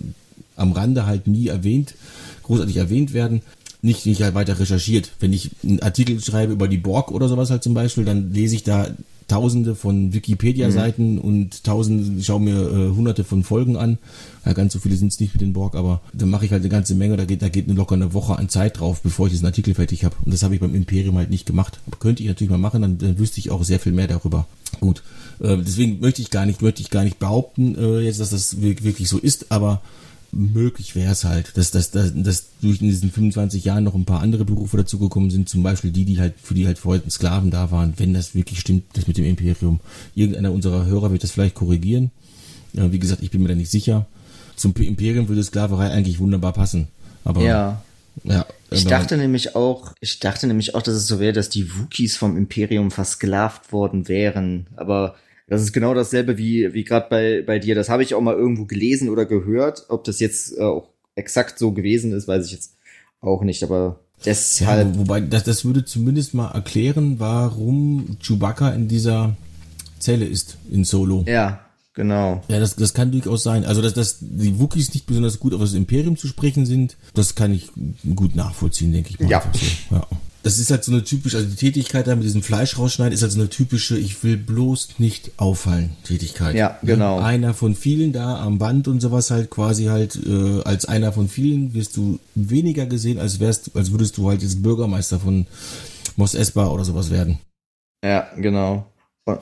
[0.57, 1.95] am Rande halt nie erwähnt
[2.43, 3.43] großartig erwähnt werden,
[3.83, 5.11] nicht, nicht halt weiter recherchiert.
[5.21, 8.55] Wenn ich einen Artikel schreibe über die Borg oder sowas halt zum Beispiel, dann lese
[8.55, 8.89] ich da
[9.29, 11.21] tausende von Wikipedia-Seiten mhm.
[11.21, 13.99] und tausende, schaue mir äh, hunderte von Folgen an.
[14.45, 16.63] Ja, ganz so viele sind es nicht mit den Borg, aber dann mache ich halt
[16.63, 19.27] eine ganze Menge, da geht, da geht eine locker eine Woche an Zeit drauf, bevor
[19.27, 20.15] ich diesen Artikel fertig habe.
[20.25, 21.81] Und das habe ich beim Imperium halt nicht gemacht.
[21.87, 24.47] Aber könnte ich natürlich mal machen, dann, dann wüsste ich auch sehr viel mehr darüber.
[24.81, 25.03] Gut.
[25.41, 28.61] Äh, deswegen möchte ich gar nicht, möchte ich gar nicht behaupten, äh, jetzt, dass das
[28.61, 29.81] wirklich so ist, aber
[30.33, 34.07] möglich wäre es halt, dass, dass, dass, dass durch in diesen 25 Jahren noch ein
[34.07, 37.51] paar andere Berufe dazugekommen sind, zum Beispiel die, die halt, für die halt vorher Sklaven
[37.51, 39.81] da waren, wenn das wirklich stimmt, das mit dem Imperium.
[40.15, 42.11] Irgendeiner unserer Hörer wird das vielleicht korrigieren.
[42.73, 44.07] Ja, wie gesagt, ich bin mir da nicht sicher.
[44.57, 46.89] Zum Imperium würde Sklaverei eigentlich wunderbar passen.
[47.25, 47.83] Aber ja.
[48.25, 51.75] Ja, ich dachte nämlich auch, ich dachte nämlich auch, dass es so wäre, dass die
[51.75, 54.67] Wookies vom Imperium versklavt worden wären.
[54.77, 55.15] Aber
[55.53, 57.75] das ist genau dasselbe wie, wie gerade bei, bei dir.
[57.75, 59.85] Das habe ich auch mal irgendwo gelesen oder gehört.
[59.91, 62.73] Ob das jetzt äh, auch exakt so gewesen ist, weiß ich jetzt
[63.21, 63.63] auch nicht.
[63.63, 64.95] Aber deshalb.
[64.95, 69.37] Ja, wobei, das, das würde zumindest mal erklären, warum Chewbacca in dieser
[69.99, 71.23] Zelle ist in Solo.
[71.29, 71.61] Ja,
[71.93, 72.43] genau.
[72.49, 73.67] Ja, das, das kann durchaus sein.
[73.67, 77.35] Also, dass, dass die Wookies nicht besonders gut auf das Imperium zu sprechen sind, das
[77.35, 77.71] kann ich
[78.17, 79.29] gut nachvollziehen, denke ich mal.
[79.29, 79.43] Ja.
[79.53, 79.97] So.
[79.97, 80.07] ja.
[80.43, 83.23] Das ist halt so eine typische, also die Tätigkeit da mit diesem Fleisch rausschneiden ist
[83.23, 86.57] halt so eine typische, ich will bloß nicht auffallen Tätigkeit.
[86.57, 87.21] Ja, genau.
[87.21, 91.29] Einer von vielen da am Band und sowas halt quasi halt, äh, als einer von
[91.29, 95.47] vielen wirst du weniger gesehen, als wärst, als würdest du halt jetzt Bürgermeister von
[96.17, 97.39] Mos Espa oder sowas werden.
[98.05, 98.87] Ja, genau.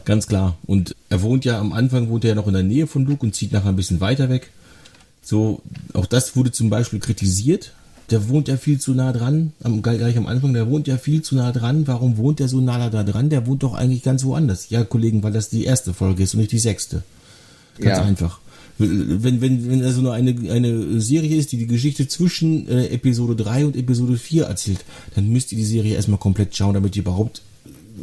[0.05, 0.59] Ganz klar.
[0.67, 3.25] Und er wohnt ja am Anfang, wohnt er ja noch in der Nähe von Luke
[3.25, 4.51] und zieht nachher ein bisschen weiter weg.
[5.23, 5.63] So,
[5.95, 7.73] auch das wurde zum Beispiel kritisiert.
[8.11, 11.23] Der wohnt ja viel zu nah dran, am, gleich am Anfang, der wohnt ja viel
[11.23, 11.87] zu nah dran.
[11.87, 13.31] Warum wohnt der so nah da dran?
[13.31, 14.71] Der wohnt doch eigentlich ganz woanders.
[14.71, 17.03] Ja, Kollegen, weil das die erste Folge ist und nicht die sechste.
[17.79, 18.05] Ganz ja.
[18.05, 18.41] einfach.
[18.79, 23.37] Wenn, wenn, wenn also nur eine, eine Serie ist, die die Geschichte zwischen äh, Episode
[23.37, 27.03] 3 und Episode 4 erzählt, dann müsst ihr die Serie erstmal komplett schauen, damit ihr
[27.03, 27.43] überhaupt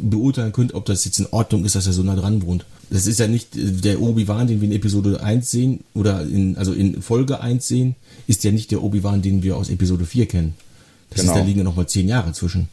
[0.00, 2.64] beurteilen könnt, ob das jetzt in Ordnung ist, dass er so nah dran wohnt.
[2.90, 6.56] Das ist ja nicht äh, der Obi-Wan, den wir in Episode 1 sehen, oder in,
[6.56, 7.96] also in Folge 1 sehen,
[8.26, 10.54] ist ja nicht der Obi-Wan, den wir aus Episode 4 kennen.
[11.10, 11.32] Das genau.
[11.32, 12.68] ist, da liegen ja nochmal zehn Jahre zwischen.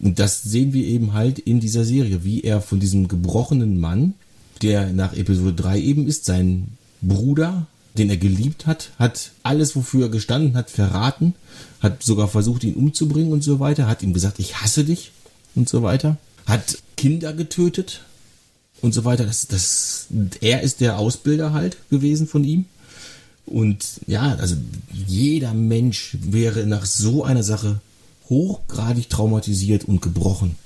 [0.00, 4.14] Und das sehen wir eben halt in dieser Serie, wie er von diesem gebrochenen Mann,
[4.62, 6.68] der nach Episode 3 eben ist, sein
[7.00, 7.66] Bruder,
[7.98, 11.34] den er geliebt hat, hat alles, wofür er gestanden hat, verraten,
[11.80, 15.12] hat sogar versucht, ihn umzubringen und so weiter, hat ihm gesagt, ich hasse dich
[15.54, 18.02] und so weiter hat Kinder getötet
[18.82, 19.24] und so weiter.
[19.24, 20.08] Das, das,
[20.40, 22.66] er ist der Ausbilder halt gewesen von ihm.
[23.46, 24.56] Und ja, also
[24.92, 27.80] jeder Mensch wäre nach so einer Sache
[28.28, 30.56] hochgradig traumatisiert und gebrochen.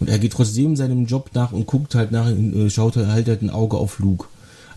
[0.00, 3.42] Und er geht trotzdem seinem Job nach und guckt halt nach, äh, schaut halt, halt
[3.42, 4.26] ein Auge auf Luke.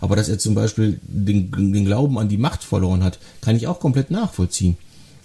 [0.00, 3.66] Aber dass er zum Beispiel den, den Glauben an die Macht verloren hat, kann ich
[3.66, 4.76] auch komplett nachvollziehen.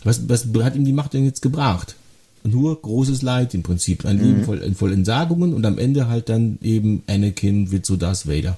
[0.04, 1.96] Was, was hat ihm die Macht denn jetzt gebracht?
[2.44, 4.06] Nur großes Leid im Prinzip.
[4.06, 4.44] Ein Leben mhm.
[4.44, 8.58] voll, voll Entsagungen und am Ende halt dann eben Anakin wird so Darth Vader.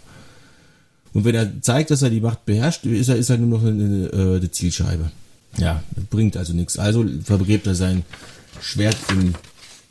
[1.13, 3.65] Und wenn er zeigt, dass er die Macht beherrscht, ist er, ist er nur noch
[3.65, 5.11] eine, eine, eine Zielscheibe.
[5.57, 6.77] Ja, bringt also nichts.
[6.77, 8.03] Also vergräbt er sein
[8.61, 9.33] Schwert im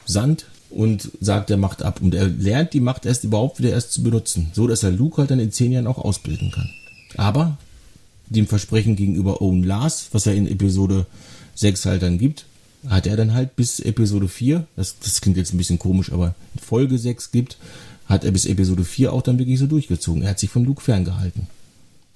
[0.05, 2.01] Sand und sagt, er macht ab.
[2.03, 4.51] Und er lernt die Macht erst überhaupt wieder erst zu benutzen.
[4.53, 6.69] So, dass er Luke halt dann in zehn Jahren auch ausbilden kann.
[7.17, 7.57] Aber
[8.27, 11.07] dem Versprechen gegenüber Owen Lars, was er in Episode
[11.55, 12.47] 6 halt dann gibt,
[12.89, 16.35] hat er dann halt bis Episode 4, das, das klingt jetzt ein bisschen komisch, aber
[16.61, 17.59] Folge 6 gibt,
[18.07, 20.23] hat er bis Episode 4 auch dann wirklich so durchgezogen.
[20.23, 21.47] Er hat sich von Luke ferngehalten.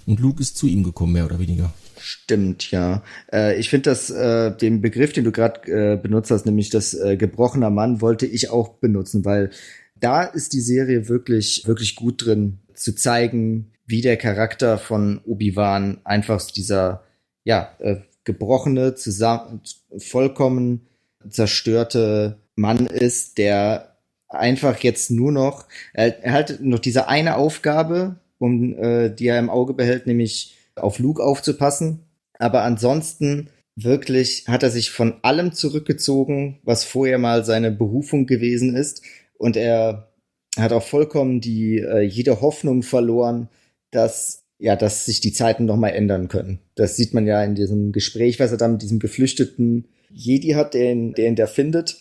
[0.07, 1.73] Und Luke ist zu ihm gekommen, mehr oder weniger.
[1.99, 3.03] Stimmt, ja.
[3.33, 6.95] Äh, ich finde das, äh, den Begriff, den du gerade äh, benutzt hast, nämlich das
[6.95, 9.51] äh, gebrochener Mann, wollte ich auch benutzen, weil
[9.97, 16.01] da ist die Serie wirklich, wirklich gut drin, zu zeigen, wie der Charakter von Obi-Wan
[16.05, 17.03] einfach dieser,
[17.45, 17.97] ja, äh,
[18.29, 19.63] gebrochene, zusammen,
[19.97, 20.87] vollkommen
[21.31, 23.97] zerstörte Mann ist, der
[24.29, 29.49] einfach jetzt nur noch, er, hat noch diese eine Aufgabe, um äh, die er im
[29.49, 32.01] Auge behält, nämlich auf Luke aufzupassen.
[32.39, 38.77] Aber ansonsten wirklich hat er sich von allem zurückgezogen, was vorher mal seine Berufung gewesen
[38.77, 39.03] ist.
[39.39, 40.13] Und er
[40.59, 43.49] hat auch vollkommen die äh, jede Hoffnung verloren,
[43.91, 46.59] dass ja, dass sich die Zeiten noch mal ändern können.
[46.75, 50.75] Das sieht man ja in diesem Gespräch, was er da mit diesem geflüchteten Jedi hat,
[50.75, 51.97] der ihn, der ihn da findet,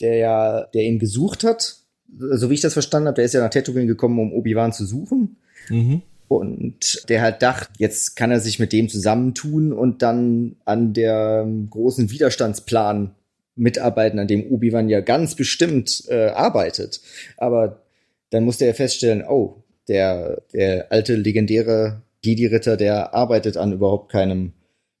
[0.00, 1.76] der ja, der ihn gesucht hat.
[2.08, 4.86] So wie ich das verstanden habe, der ist ja nach Tatooine gekommen, um Obi-Wan zu
[4.86, 5.36] suchen.
[5.68, 6.02] Mhm.
[6.26, 11.46] Und der halt dachte, jetzt kann er sich mit dem zusammentun und dann an der
[11.70, 13.14] großen Widerstandsplan
[13.56, 17.00] mitarbeiten, an dem Obi-Wan ja ganz bestimmt äh, arbeitet.
[17.36, 17.82] Aber
[18.30, 24.52] dann musste er feststellen, oh, der, der alte legendäre Jedi-Ritter, der arbeitet an überhaupt keinem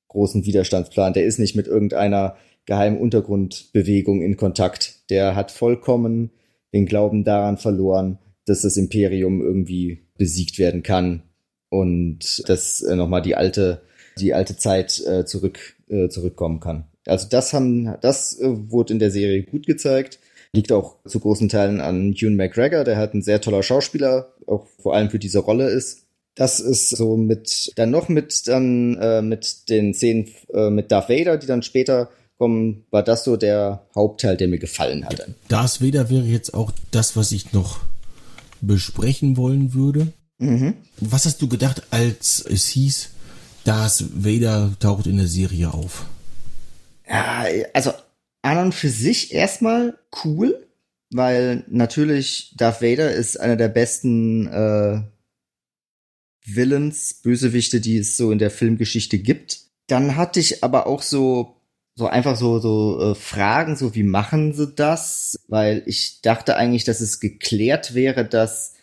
[0.08, 1.12] großen Widerstandsplan.
[1.12, 2.36] Der ist nicht mit irgendeiner
[2.66, 5.10] geheimen Untergrundbewegung in Kontakt.
[5.10, 6.30] Der hat vollkommen
[6.72, 11.22] den Glauben daran verloren, dass das Imperium irgendwie besiegt werden kann
[11.70, 13.82] und dass äh, nochmal die alte,
[14.18, 16.84] die alte Zeit äh, zurück, äh, zurückkommen kann.
[17.06, 20.18] Also das haben, das äh, wurde in der Serie gut gezeigt.
[20.54, 24.66] Liegt auch zu großen Teilen an Hugh McGregor, der halt ein sehr toller Schauspieler, auch
[24.80, 26.06] vor allem für diese Rolle ist.
[26.36, 31.08] Das ist so mit, dann noch mit, dann, äh, mit den Szenen äh, mit Darth
[31.08, 35.26] Vader, die dann später kommen, war das so der Hauptteil, der mir gefallen hat.
[35.48, 37.80] Darth Vader wäre jetzt auch das, was ich noch
[38.60, 40.12] besprechen wollen würde.
[40.38, 40.74] Mhm.
[41.00, 43.10] Was hast du gedacht, als es hieß,
[43.64, 46.06] Darth Vader taucht in der Serie auf?
[47.08, 47.92] Ja, also
[48.44, 50.66] an und für sich erstmal cool,
[51.10, 55.02] weil natürlich Darth Vader ist einer der besten äh,
[56.44, 59.60] Villains, Bösewichte, die es so in der Filmgeschichte gibt.
[59.86, 61.56] Dann hatte ich aber auch so
[61.96, 65.36] so einfach so so äh, Fragen, so wie machen sie das?
[65.48, 68.74] Weil ich dachte eigentlich, dass es geklärt wäre, dass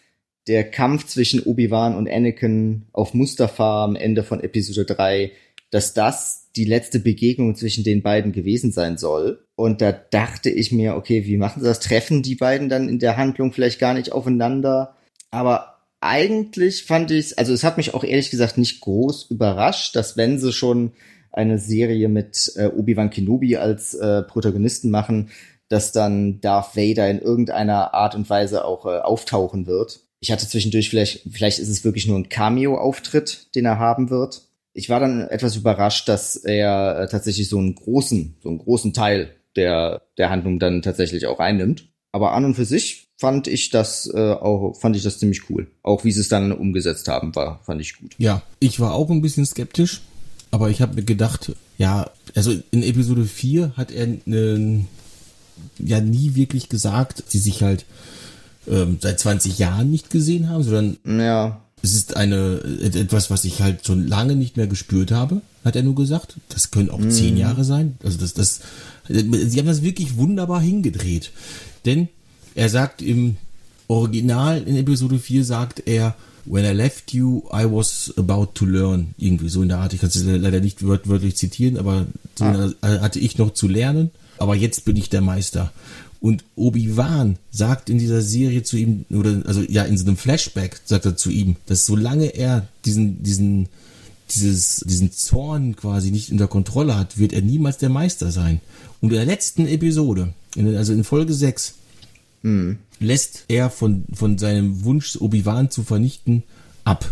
[0.47, 5.31] der Kampf zwischen Obi-Wan und Anakin auf Mustafa am Ende von Episode 3,
[5.71, 9.45] dass das die letzte Begegnung zwischen den beiden gewesen sein soll.
[9.55, 11.79] Und da dachte ich mir, okay, wie machen sie das?
[11.79, 14.95] Treffen die beiden dann in der Handlung vielleicht gar nicht aufeinander?
[15.31, 20.17] Aber eigentlich fand ich also es hat mich auch ehrlich gesagt nicht groß überrascht, dass
[20.17, 20.91] wenn sie schon
[21.31, 25.29] eine Serie mit äh, Obi-Wan Kenobi als äh, Protagonisten machen,
[25.69, 30.01] dass dann Darth Vader in irgendeiner Art und Weise auch äh, auftauchen wird.
[30.19, 34.41] Ich hatte zwischendurch vielleicht, vielleicht ist es wirklich nur ein Cameo-Auftritt, den er haben wird.
[34.73, 38.93] Ich war dann etwas überrascht, dass er äh, tatsächlich so einen großen, so einen großen
[38.93, 41.89] Teil der, der Handlung dann tatsächlich auch einnimmt.
[42.13, 45.67] Aber an und für sich fand ich das äh, auch, fand ich das ziemlich cool.
[45.83, 48.15] Auch wie sie es dann umgesetzt haben, war, fand ich gut.
[48.17, 50.01] Ja, ich war auch ein bisschen skeptisch,
[50.49, 54.79] aber ich habe mir gedacht, ja, also in Episode 4 hat er äh,
[55.79, 57.85] ja nie wirklich gesagt, sie sich halt
[58.67, 61.61] ähm, seit 20 Jahren nicht gesehen haben, sondern ja.
[61.83, 65.83] Es ist eine etwas, was ich halt schon lange nicht mehr gespürt habe, hat er
[65.83, 66.35] nur gesagt.
[66.49, 67.09] Das können auch mm.
[67.09, 67.97] zehn Jahre sein.
[68.03, 68.59] Also das, das,
[69.07, 71.31] sie haben das wirklich wunderbar hingedreht.
[71.85, 72.07] Denn
[72.55, 73.37] er sagt im
[73.87, 76.15] Original in Episode 4 sagt er,
[76.45, 79.13] When I left you, I was about to learn.
[79.17, 79.93] Irgendwie so in der Art.
[79.93, 82.71] Ich kann es leider nicht wört wörtlich zitieren, aber so ah.
[82.81, 84.09] hatte ich noch zu lernen.
[84.39, 85.71] Aber jetzt bin ich der Meister.
[86.21, 90.79] Und Obi-Wan sagt in dieser Serie zu ihm, oder also ja, in so einem Flashback
[90.85, 93.69] sagt er zu ihm, dass solange er diesen, diesen,
[94.29, 98.61] dieses, diesen Zorn quasi nicht unter Kontrolle hat, wird er niemals der Meister sein.
[99.01, 101.73] Und in der letzten Episode, in, also in Folge 6,
[102.43, 102.77] mhm.
[102.99, 106.43] lässt er von, von seinem Wunsch, Obi-Wan zu vernichten,
[106.83, 107.11] ab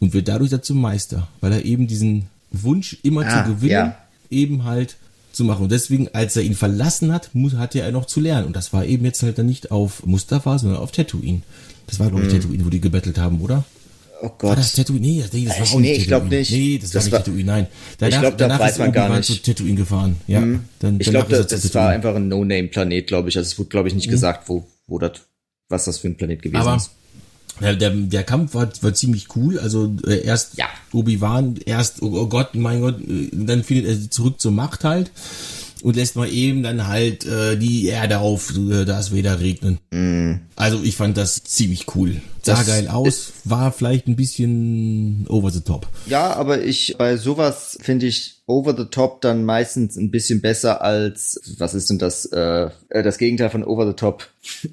[0.00, 3.98] und wird dadurch dazu Meister, weil er eben diesen Wunsch immer ah, zu gewinnen, ja.
[4.30, 4.96] eben halt
[5.38, 5.62] zu machen.
[5.62, 8.46] Und deswegen, als er ihn verlassen hat, muss, hatte er noch zu lernen.
[8.46, 11.40] Und das war eben jetzt halt dann nicht auf Mustafa, sondern auf Tatooine.
[11.86, 12.40] Das war, glaube ich, mhm.
[12.40, 13.64] Tatooine, wo die gebettelt haben, oder?
[14.20, 14.50] Oh Gott.
[14.50, 15.00] War das Tatooine?
[15.00, 16.50] Nee, das, nee, das war auch nee, nicht ich glaube nicht.
[16.50, 17.66] Nee, das, das war nicht Tatooine, nein.
[17.98, 19.26] Danach, ich glaube, da weiß man gar nicht.
[19.26, 20.16] zu Tatooine gefahren.
[20.26, 20.64] Ja, mhm.
[20.80, 23.38] dann, ich glaube, das, das war einfach ein No-Name-Planet, glaube ich.
[23.38, 24.12] Also es wurde, glaube ich, nicht mhm.
[24.12, 25.12] gesagt, wo, wo das,
[25.68, 26.90] was das für ein Planet gewesen Aber, ist.
[27.60, 29.58] Ja, der, der Kampf war, war ziemlich cool.
[29.58, 30.66] Also äh, erst ja.
[30.92, 35.10] Obi-Wan, erst, oh, oh Gott, mein Gott, äh, dann findet er zurück zur Macht halt
[35.82, 39.78] und lässt mal eben dann halt äh, die Erde auf äh, das Wetter regnen.
[39.90, 40.40] Mm.
[40.56, 42.20] Also ich fand das ziemlich cool.
[42.42, 45.86] Sah das geil aus, war vielleicht ein bisschen over the top.
[46.06, 50.82] Ja, aber ich bei sowas finde ich over the top dann meistens ein bisschen besser
[50.82, 54.28] als was ist denn das äh, äh das Gegenteil von over the top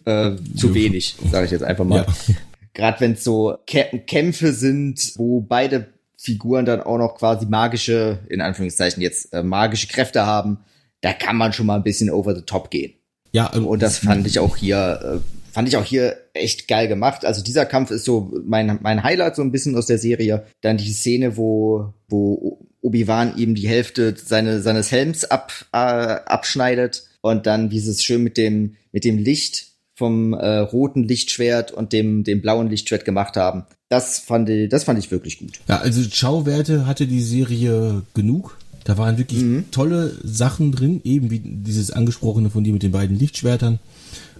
[0.05, 2.05] äh, zu wenig, sage ich jetzt einfach mal.
[2.07, 2.35] Ja.
[2.75, 8.41] Gerade wenn es so Kämpfe sind, wo beide Figuren dann auch noch quasi magische, in
[8.41, 10.59] Anführungszeichen jetzt äh, magische Kräfte haben,
[11.01, 12.93] da kann man schon mal ein bisschen over the top gehen.
[13.31, 16.87] Ja, ähm, und das fand ich auch hier, äh, fand ich auch hier echt geil
[16.87, 17.25] gemacht.
[17.25, 20.45] Also dieser Kampf ist so mein, mein Highlight so ein bisschen aus der Serie.
[20.61, 27.07] Dann die Szene, wo, wo Obi-Wan ihm die Hälfte seine, seines Helms ab, äh, abschneidet
[27.21, 31.71] und dann wie sie es schön mit dem, mit dem Licht vom äh, roten Lichtschwert
[31.71, 33.63] und dem, dem blauen Lichtschwert gemacht haben.
[33.89, 35.59] Das fand ich, das fand ich wirklich gut.
[35.67, 38.57] Ja, also Schauwerte hatte die Serie genug.
[38.83, 39.65] Da waren wirklich mhm.
[39.71, 43.79] tolle Sachen drin, eben wie dieses angesprochene von dir mit den beiden Lichtschwertern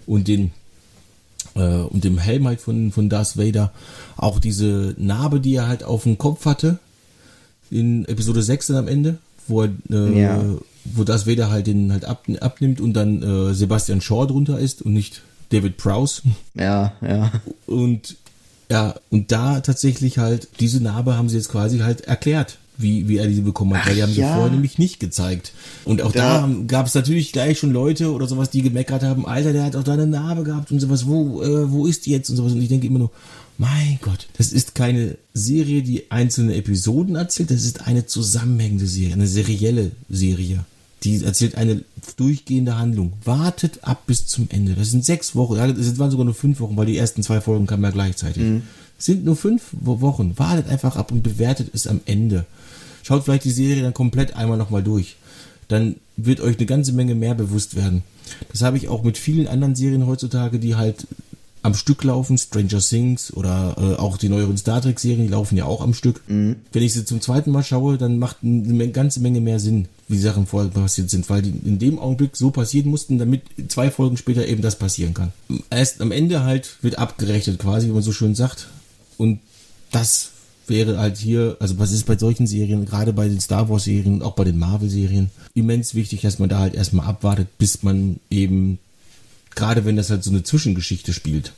[0.06, 0.52] und den
[1.54, 3.72] äh, und dem Helm halt von, von Darth Vader.
[4.16, 6.78] Auch diese Narbe, die er halt auf dem Kopf hatte
[7.70, 10.44] in Episode 6 dann am Ende, wo er, äh, ja.
[10.84, 14.82] wo Darth Vader halt den halt ab, abnimmt und dann äh, Sebastian Shaw drunter ist
[14.82, 16.22] und nicht David Prowse.
[16.54, 17.32] Ja, ja.
[17.66, 18.16] Und
[18.70, 23.16] ja, und da tatsächlich halt, diese Narbe haben sie jetzt quasi halt erklärt wie, wie
[23.16, 24.28] er diese bekommen hat, weil die haben ja.
[24.28, 25.52] sie vorher nämlich nicht gezeigt.
[25.84, 29.26] Und auch da, da gab es natürlich gleich schon Leute oder sowas, die gemeckert haben,
[29.26, 32.10] Alter, der hat auch da eine Narbe gehabt und sowas, wo, äh, wo ist die
[32.10, 32.52] jetzt und sowas.
[32.52, 33.10] Und ich denke immer nur,
[33.58, 39.14] mein Gott, das ist keine Serie, die einzelne Episoden erzählt, das ist eine zusammenhängende Serie,
[39.14, 40.64] eine serielle Serie.
[41.04, 41.82] Die erzählt eine
[42.16, 43.12] durchgehende Handlung.
[43.24, 44.74] Wartet ab bis zum Ende.
[44.74, 47.66] Das sind sechs Wochen, das waren sogar nur fünf Wochen, weil die ersten zwei Folgen
[47.66, 48.42] kamen ja gleichzeitig.
[48.42, 48.62] Mhm.
[48.98, 50.38] sind nur fünf Wochen.
[50.38, 52.46] Wartet einfach ab und bewertet es am Ende.
[53.02, 55.16] Schaut vielleicht die Serie dann komplett einmal nochmal durch.
[55.68, 58.02] Dann wird euch eine ganze Menge mehr bewusst werden.
[58.50, 61.06] Das habe ich auch mit vielen anderen Serien heutzutage, die halt
[61.62, 65.56] am Stück laufen, Stranger Things oder äh, auch die neueren Star Trek Serien, die laufen
[65.56, 66.22] ja auch am Stück.
[66.28, 66.56] Mhm.
[66.72, 70.18] Wenn ich sie zum zweiten Mal schaue, dann macht eine ganze Menge mehr Sinn, wie
[70.18, 74.16] Sachen vorher passiert sind, weil die in dem Augenblick so passieren mussten, damit zwei Folgen
[74.16, 75.32] später eben das passieren kann.
[75.70, 78.68] Erst am Ende halt wird abgerechnet quasi, wie man so schön sagt.
[79.16, 79.40] Und
[79.90, 80.30] das
[80.68, 84.22] wäre halt hier, also was ist bei solchen Serien, gerade bei den Star Wars Serien,
[84.22, 88.20] auch bei den Marvel Serien, immens wichtig, dass man da halt erstmal abwartet, bis man
[88.30, 88.78] eben,
[89.54, 91.52] gerade wenn das halt so eine Zwischengeschichte spielt,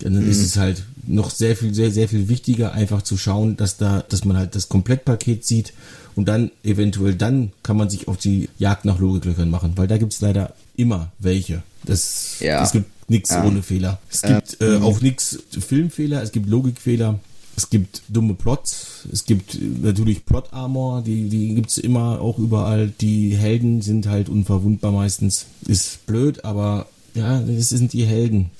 [0.00, 0.30] Dann mhm.
[0.30, 4.04] ist es halt noch sehr viel, sehr, sehr viel wichtiger, einfach zu schauen, dass da,
[4.08, 5.72] dass man halt das Komplettpaket sieht
[6.16, 9.98] und dann eventuell dann kann man sich auf die Jagd nach Logiklöchern machen, weil da
[9.98, 11.62] gibt es leider immer welche.
[11.84, 12.62] Das, ja.
[12.62, 13.44] Es gibt nichts ja.
[13.44, 13.98] ohne Fehler.
[14.10, 17.18] Es gibt äh, äh, auch nichts Filmfehler, es gibt Logikfehler.
[17.56, 22.90] Es gibt dumme Plots, es gibt natürlich Plot-Armor, die, die gibt's immer auch überall.
[23.02, 25.44] Die Helden sind halt unverwundbar meistens.
[25.66, 28.50] Ist blöd, aber ja, das sind die Helden.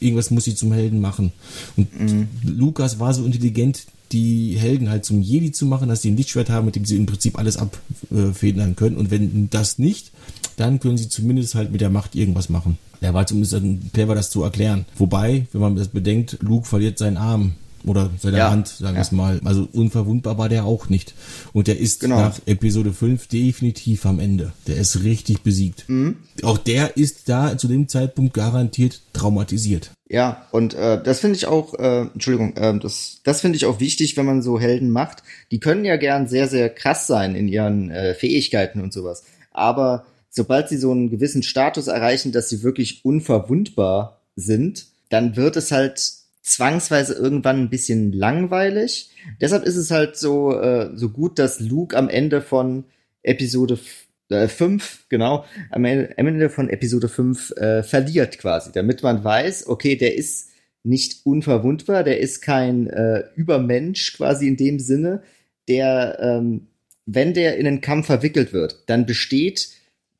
[0.00, 1.30] Irgendwas muss sie zum Helden machen.
[1.76, 2.28] Und mhm.
[2.42, 6.50] Lukas war so intelligent, die Helden halt zum Jedi zu machen, dass sie ein Lichtschwert
[6.50, 8.96] haben, mit dem sie im Prinzip alles abfedern können.
[8.96, 10.12] Und wenn das nicht,
[10.56, 12.78] dann können sie zumindest halt mit der Macht irgendwas machen.
[13.00, 13.60] Der war zumindest
[13.92, 14.84] clever, das zu erklären.
[14.96, 17.52] Wobei, wenn man das bedenkt, Luke verliert seinen Arm
[17.84, 19.02] oder seine ja, Hand, sagen wir ja.
[19.02, 19.40] es mal.
[19.44, 21.14] Also unverwundbar war der auch nicht.
[21.52, 22.20] Und der ist genau.
[22.20, 24.52] nach Episode 5 definitiv am Ende.
[24.66, 25.84] Der ist richtig besiegt.
[25.88, 26.16] Mhm.
[26.42, 29.90] Auch der ist da zu dem Zeitpunkt garantiert traumatisiert.
[30.12, 33.80] Ja, und äh, das finde ich auch, äh, Entschuldigung, äh, das, das finde ich auch
[33.80, 35.22] wichtig, wenn man so Helden macht.
[35.50, 39.24] Die können ja gern sehr, sehr krass sein in ihren äh, Fähigkeiten und sowas.
[39.52, 45.56] Aber sobald sie so einen gewissen Status erreichen, dass sie wirklich unverwundbar sind, dann wird
[45.56, 49.08] es halt zwangsweise irgendwann ein bisschen langweilig.
[49.40, 52.84] Deshalb ist es halt so, äh, so gut, dass Luke am Ende von
[53.22, 53.78] Episode
[54.48, 59.96] 5, äh, genau, am Ende von Episode 5 äh, verliert quasi, damit man weiß, okay,
[59.96, 60.50] der ist
[60.84, 65.22] nicht unverwundbar, der ist kein äh, Übermensch quasi in dem Sinne,
[65.68, 66.66] der, ähm,
[67.06, 69.68] wenn der in einen Kampf verwickelt wird, dann besteht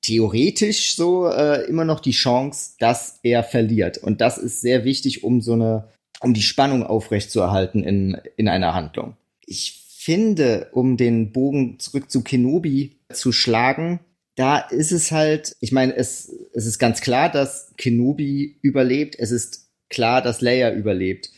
[0.03, 3.99] theoretisch so äh, immer noch die Chance, dass er verliert.
[3.99, 5.89] Und das ist sehr wichtig, um so eine
[6.23, 9.17] um die Spannung aufrechtzuerhalten in, in einer Handlung.
[9.47, 14.01] Ich finde, um den Bogen zurück zu Kenobi zu schlagen,
[14.35, 19.17] da ist es halt, ich meine, es, es ist ganz klar, dass Kenobi überlebt.
[19.19, 21.31] Es ist klar, dass Leia überlebt.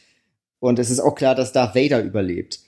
[0.61, 2.61] Und es ist auch klar, dass Darth Vader überlebt.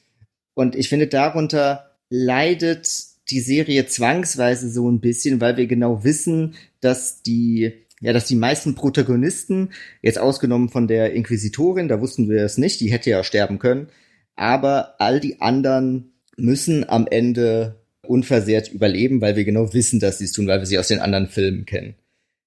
[0.55, 2.89] Und ich finde, darunter leidet
[3.31, 8.37] die Serie zwangsweise so ein bisschen, weil wir genau wissen, dass die ja, dass die
[8.37, 9.71] meisten Protagonisten,
[10.03, 13.89] jetzt ausgenommen von der Inquisitorin, da wussten wir es nicht, die hätte ja sterben können,
[14.35, 20.25] aber all die anderen müssen am Ende unversehrt überleben, weil wir genau wissen, dass sie
[20.25, 21.95] es tun, weil wir sie aus den anderen Filmen kennen.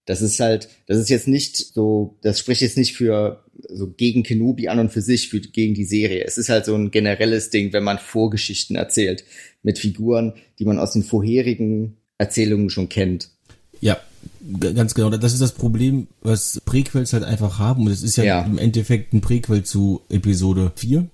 [0.05, 4.23] Das ist halt, das ist jetzt nicht so, das spricht jetzt nicht für so gegen
[4.23, 6.23] Kenobi an und für sich, für, gegen die Serie.
[6.25, 9.23] Es ist halt so ein generelles Ding, wenn man Vorgeschichten erzählt
[9.61, 13.29] mit Figuren, die man aus den vorherigen Erzählungen schon kennt.
[13.81, 13.99] Ja,
[14.59, 17.85] Ganz genau, das ist das Problem, was Prequels halt einfach haben.
[17.85, 21.07] Und es ist ja, ja, im Endeffekt ein Prequel zu Episode 4.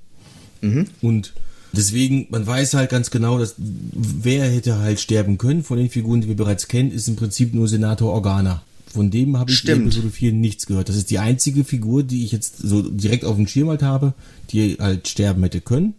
[0.62, 0.88] Mhm.
[1.02, 1.34] Und
[1.78, 6.22] deswegen, man weiß halt ganz genau, dass wer hätte halt sterben können von den Figuren,
[6.22, 8.64] die wir bereits kennen, ist im Prinzip nur Senator Organa.
[8.88, 9.82] Von dem habe ich Stimmt.
[9.82, 10.88] in Episode 4 nichts gehört.
[10.88, 14.14] Das ist die einzige Figur, die ich jetzt so direkt auf dem Schirm halt habe,
[14.52, 15.96] die halt sterben hätte können,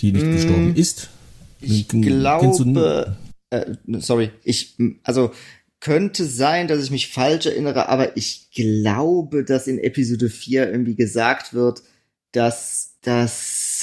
[0.00, 1.10] die nicht mm, gestorben ist.
[1.60, 3.16] Ich glaube,
[3.50, 3.66] äh,
[3.98, 5.32] sorry, ich, also
[5.80, 10.94] könnte sein, dass ich mich falsch erinnere, aber ich glaube, dass in Episode 4 irgendwie
[10.94, 11.82] gesagt wird,
[12.32, 12.92] dass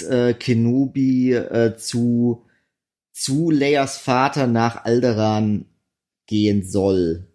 [0.01, 2.43] äh, Kenobi äh, zu
[3.13, 5.65] zu Leias Vater nach Alderan
[6.27, 7.27] gehen soll.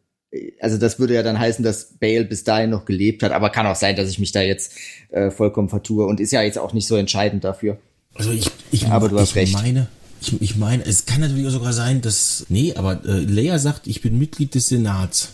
[0.61, 3.67] Also das würde ja dann heißen, dass Bale bis dahin noch gelebt hat, aber kann
[3.67, 4.75] auch sein, dass ich mich da jetzt
[5.11, 7.79] äh, vollkommen vertue und ist ja jetzt auch nicht so entscheidend dafür.
[8.15, 9.55] Also ich, ich, aber du hast ich recht.
[9.55, 9.89] meine,
[10.21, 12.47] ich, ich meine, es kann natürlich auch sogar sein, dass.
[12.49, 15.31] Nee, aber äh, Leia sagt, ich bin Mitglied des Senats.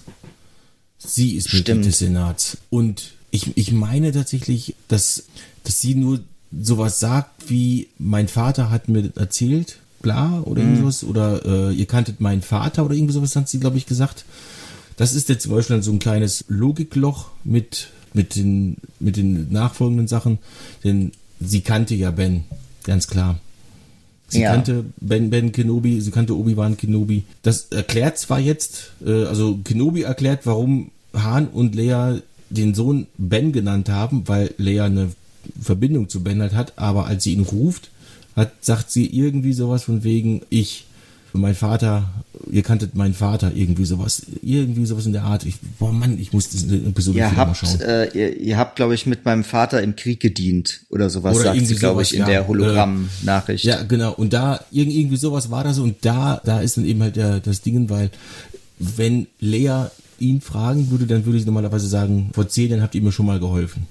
[0.96, 1.68] Sie ist Stimmt.
[1.68, 2.58] Mitglied des Senats.
[2.70, 5.24] Und ich, ich meine tatsächlich, dass,
[5.64, 6.20] dass sie nur
[6.52, 10.70] sowas sagt wie, mein Vater hat mir erzählt, bla, oder mhm.
[10.70, 14.24] irgendwas, oder äh, ihr kanntet meinen Vater oder irgendwie sowas hat sie, glaube ich, gesagt.
[14.96, 20.08] Das ist jetzt zum Beispiel so ein kleines Logikloch mit, mit, den, mit den nachfolgenden
[20.08, 20.38] Sachen,
[20.84, 22.44] denn sie kannte ja Ben,
[22.84, 23.38] ganz klar.
[24.28, 24.52] Sie ja.
[24.52, 27.24] kannte Ben, Ben Kenobi, sie kannte Obi-Wan Kenobi.
[27.42, 32.18] Das erklärt zwar jetzt, äh, also Kenobi erklärt, warum Han und Leia
[32.50, 35.10] den Sohn Ben genannt haben, weil Leia eine
[35.60, 37.90] Verbindung zu Ben halt hat, aber als sie ihn ruft,
[38.36, 40.84] hat, sagt sie irgendwie sowas von wegen, ich
[41.32, 42.08] mein Vater,
[42.50, 45.44] ihr kanntet meinen Vater, irgendwie sowas, irgendwie sowas in der Art.
[45.44, 47.80] Ich, boah Mann, ich muss diese Episode ihr habt, mal schauen.
[47.80, 51.54] Äh, ihr, ihr habt, glaube ich, mit meinem Vater im Krieg gedient oder sowas, oder
[51.54, 53.64] sagt sie, glaube ich, in ja, der Hologramm-Nachricht.
[53.64, 54.12] Äh, ja, genau.
[54.14, 57.40] Und da, irgendwie sowas war da so und da, da ist dann eben halt der,
[57.40, 58.10] das Ding, weil
[58.78, 59.86] wenn Lea
[60.18, 63.26] ihn fragen würde, dann würde sie normalerweise sagen, vor zehn Jahren habt ihr mir schon
[63.26, 63.86] mal geholfen.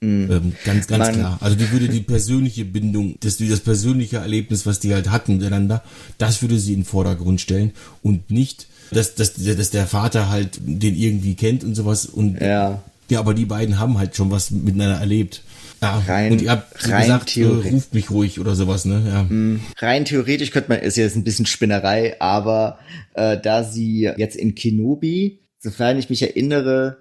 [0.00, 0.30] Mhm.
[0.30, 1.38] Ähm, ganz, ganz Man, klar.
[1.40, 5.82] Also die würde die persönliche Bindung, das, das persönliche Erlebnis, was die halt hatten miteinander,
[6.18, 7.72] das würde sie in den Vordergrund stellen
[8.02, 12.82] und nicht, dass, dass, dass der Vater halt den irgendwie kennt und sowas und ja.
[13.10, 15.42] Ja, aber die beiden haben halt schon was miteinander erlebt.
[15.82, 19.02] Ja, rein, und ihr habt rein gesagt, äh, ruft mich ruhig oder sowas, ne?
[19.06, 19.22] Ja.
[19.24, 22.78] Mm, rein theoretisch könnte man, ist jetzt ein bisschen Spinnerei, aber
[23.14, 26.98] äh, da sie jetzt in Kenobi, sofern ich mich erinnere,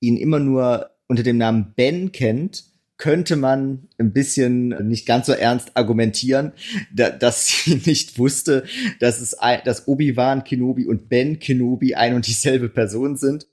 [0.00, 2.64] ihn immer nur unter dem Namen Ben kennt,
[2.96, 6.52] könnte man ein bisschen nicht ganz so ernst argumentieren,
[6.94, 8.64] da, dass sie nicht wusste,
[9.00, 13.46] dass es dass Obi-Wan Kenobi und Ben Kenobi ein und dieselbe Person sind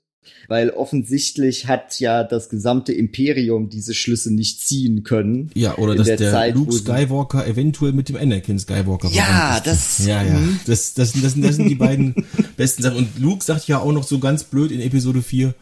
[0.46, 5.50] weil offensichtlich hat ja das gesamte Imperium diese Schlüsse nicht ziehen können.
[5.54, 10.04] Ja, oder dass der, der Zeit, Luke Skywalker eventuell mit dem Anakin Skywalker Ja, das
[10.06, 10.34] Ja, ja.
[10.34, 10.60] Mhm.
[10.66, 12.14] Das, das, das, das sind die beiden
[12.56, 15.54] besten Sachen und Luke sagt ja auch noch so ganz blöd in Episode 4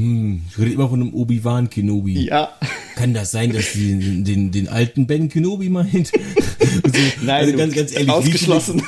[0.00, 2.26] hm, ich rede immer von einem Obi-Wan Kenobi.
[2.26, 2.48] Ja.
[2.96, 6.06] Kann das sein, dass sie den, den, den alten Ben Kenobi meint?
[6.08, 8.82] so, Nein, also ganz, ganz ehrlich, ausgeschlossen.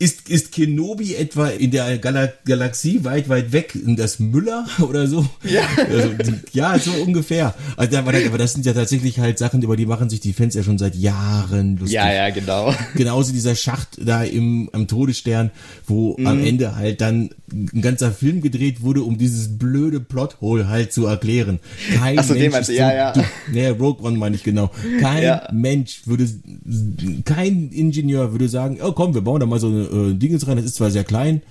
[0.00, 5.24] Ist, ist Kenobi etwa in der Gal Galaxie weit, weit weg das Müller oder so?
[5.44, 6.10] Ja, also,
[6.52, 7.54] ja so ungefähr.
[7.76, 10.64] Also, aber das sind ja tatsächlich halt Sachen, über die machen sich die Fans ja
[10.64, 11.94] schon seit Jahren lustig.
[11.94, 12.74] Ja, ja, genau.
[12.96, 15.52] Genauso dieser Schacht da im, am Todesstern,
[15.86, 16.26] wo mhm.
[16.26, 21.06] am Ende halt dann ein ganzer Film gedreht wurde, um dieses blöde Plothole halt zu
[21.06, 21.60] erklären.
[21.96, 23.12] Kein Ach so, Mensch, meinst du, ja, ja.
[23.52, 24.70] Nee, Rogue One meine ich genau.
[25.00, 25.48] Kein ja.
[25.52, 26.28] Mensch würde,
[27.24, 30.56] kein Ingenieur würde sagen, oh komm, wir bauen da mal so eine äh, Dingens rein.
[30.56, 31.42] Das ist zwar sehr klein,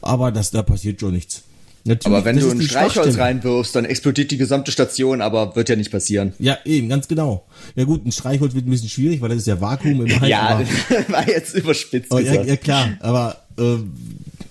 [0.00, 1.42] aber das, da passiert schon nichts.
[1.84, 5.76] Natürlich, aber wenn du ein Streichholz reinwirfst, dann explodiert die gesamte Station, aber wird ja
[5.76, 6.34] nicht passieren.
[6.38, 7.46] Ja, eben, ganz genau.
[7.76, 10.28] Ja gut, ein Streichholz wird ein bisschen schwierig, weil das ist ja Vakuum im Hals.
[10.28, 10.60] ja,
[11.08, 13.78] war jetzt überspitzt aber, ja, ja, klar, aber äh,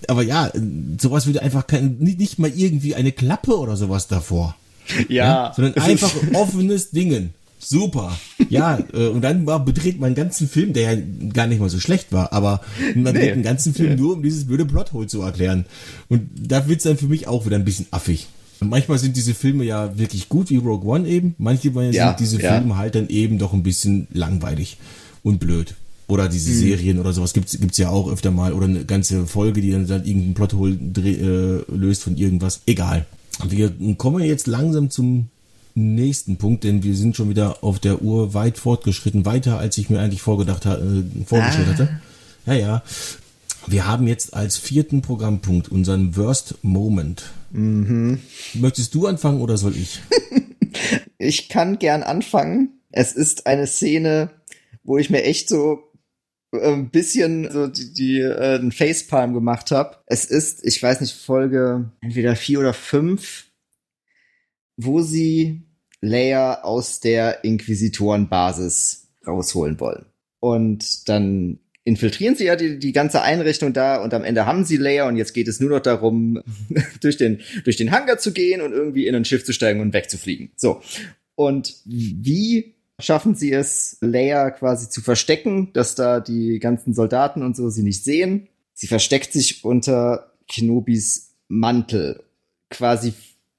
[0.06, 0.50] aber ja,
[1.00, 4.56] sowas würde einfach kein, nicht, nicht mal irgendwie eine Klappe oder sowas davor.
[5.08, 5.24] Ja.
[5.24, 7.34] ja sondern einfach offenes Dingen.
[7.60, 8.16] Super.
[8.48, 11.02] Ja, äh, und dann war, bedreht man einen ganzen Film, der ja
[11.32, 12.60] gar nicht mal so schlecht war, aber
[12.94, 13.20] man nee.
[13.20, 13.96] dreht einen ganzen Film nee.
[13.96, 15.66] nur, um dieses blöde Plothole zu erklären.
[16.08, 18.28] Und da wird's dann für mich auch wieder ein bisschen affig.
[18.60, 21.34] Und manchmal sind diese Filme ja wirklich gut, wie Rogue One eben.
[21.38, 22.54] Manchmal ja, sind diese ja.
[22.54, 24.78] Filme halt dann eben doch ein bisschen langweilig
[25.22, 25.74] und blöd.
[26.08, 26.58] Oder diese hm.
[26.58, 28.54] Serien oder sowas gibt's gibt's ja auch öfter mal.
[28.54, 32.62] Oder eine ganze Folge, die dann, dann irgendein Plothole äh, löst von irgendwas.
[32.66, 33.06] Egal.
[33.46, 35.28] Wir kommen jetzt langsam zum
[35.74, 39.90] nächsten Punkt, denn wir sind schon wieder auf der Uhr weit fortgeschritten, weiter als ich
[39.90, 41.72] mir eigentlich vorgedacht ha äh, vorgestellt ah.
[41.72, 42.00] hatte.
[42.46, 42.82] Ja, ja.
[43.66, 47.24] Wir haben jetzt als vierten Programmpunkt unseren Worst Moment.
[47.50, 48.20] Mhm.
[48.54, 50.00] Möchtest du anfangen oder soll ich?
[51.18, 52.80] ich kann gern anfangen.
[52.90, 54.30] Es ist eine Szene,
[54.84, 55.80] wo ich mir echt so
[56.52, 59.98] ein bisschen so die, die äh, einen Facepalm gemacht habe.
[60.06, 63.46] Es ist, ich weiß nicht, Folge entweder vier oder fünf,
[64.76, 65.62] wo sie
[66.00, 70.06] Leia aus der Inquisitorenbasis rausholen wollen.
[70.40, 74.76] Und dann infiltrieren sie ja die, die ganze Einrichtung da und am Ende haben sie
[74.76, 76.42] Leia und jetzt geht es nur noch darum,
[77.00, 79.92] durch den, durch den Hangar zu gehen und irgendwie in ein Schiff zu steigen und
[79.92, 80.52] wegzufliegen.
[80.56, 80.80] So.
[81.34, 87.56] Und wie schaffen sie es, Leia quasi zu verstecken, dass da die ganzen Soldaten und
[87.56, 88.48] so sie nicht sehen?
[88.74, 92.22] Sie versteckt sich unter Kenobis Mantel.
[92.70, 93.14] Quasi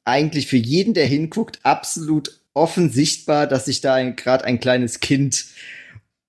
[0.06, 5.46] eigentlich für jeden, der hinguckt, absolut offen sichtbar, dass sich da gerade ein kleines Kind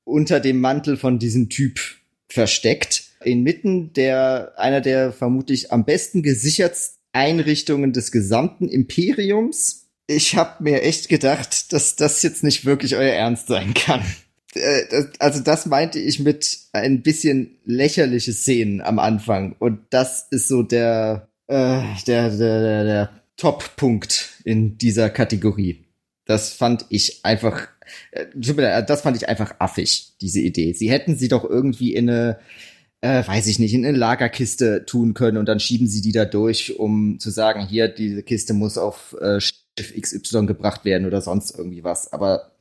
[0.04, 1.80] unter dem Mantel von diesem Typ
[2.28, 3.04] versteckt.
[3.22, 9.79] Inmitten der, einer der vermutlich am besten gesichertsten Einrichtungen des gesamten Imperiums.
[10.12, 14.02] Ich habe mir echt gedacht, dass das jetzt nicht wirklich euer Ernst sein kann.
[14.54, 19.54] Äh, also das meinte ich mit ein bisschen lächerliche Szenen am Anfang.
[19.60, 25.84] Und das ist so der, äh, der, der, der, der Top-Punkt in dieser Kategorie.
[26.24, 27.68] Das fand ich einfach,
[28.10, 28.26] äh,
[28.82, 30.72] das fand ich einfach affig, diese Idee.
[30.72, 32.40] Sie hätten sie doch irgendwie in eine,
[33.00, 36.24] äh, weiß ich nicht, in eine Lagerkiste tun können und dann schieben sie die da
[36.24, 39.38] durch, um zu sagen, hier, diese Kiste muss auf äh,
[39.78, 42.12] Schiff XY gebracht werden oder sonst irgendwie was.
[42.12, 42.52] Aber,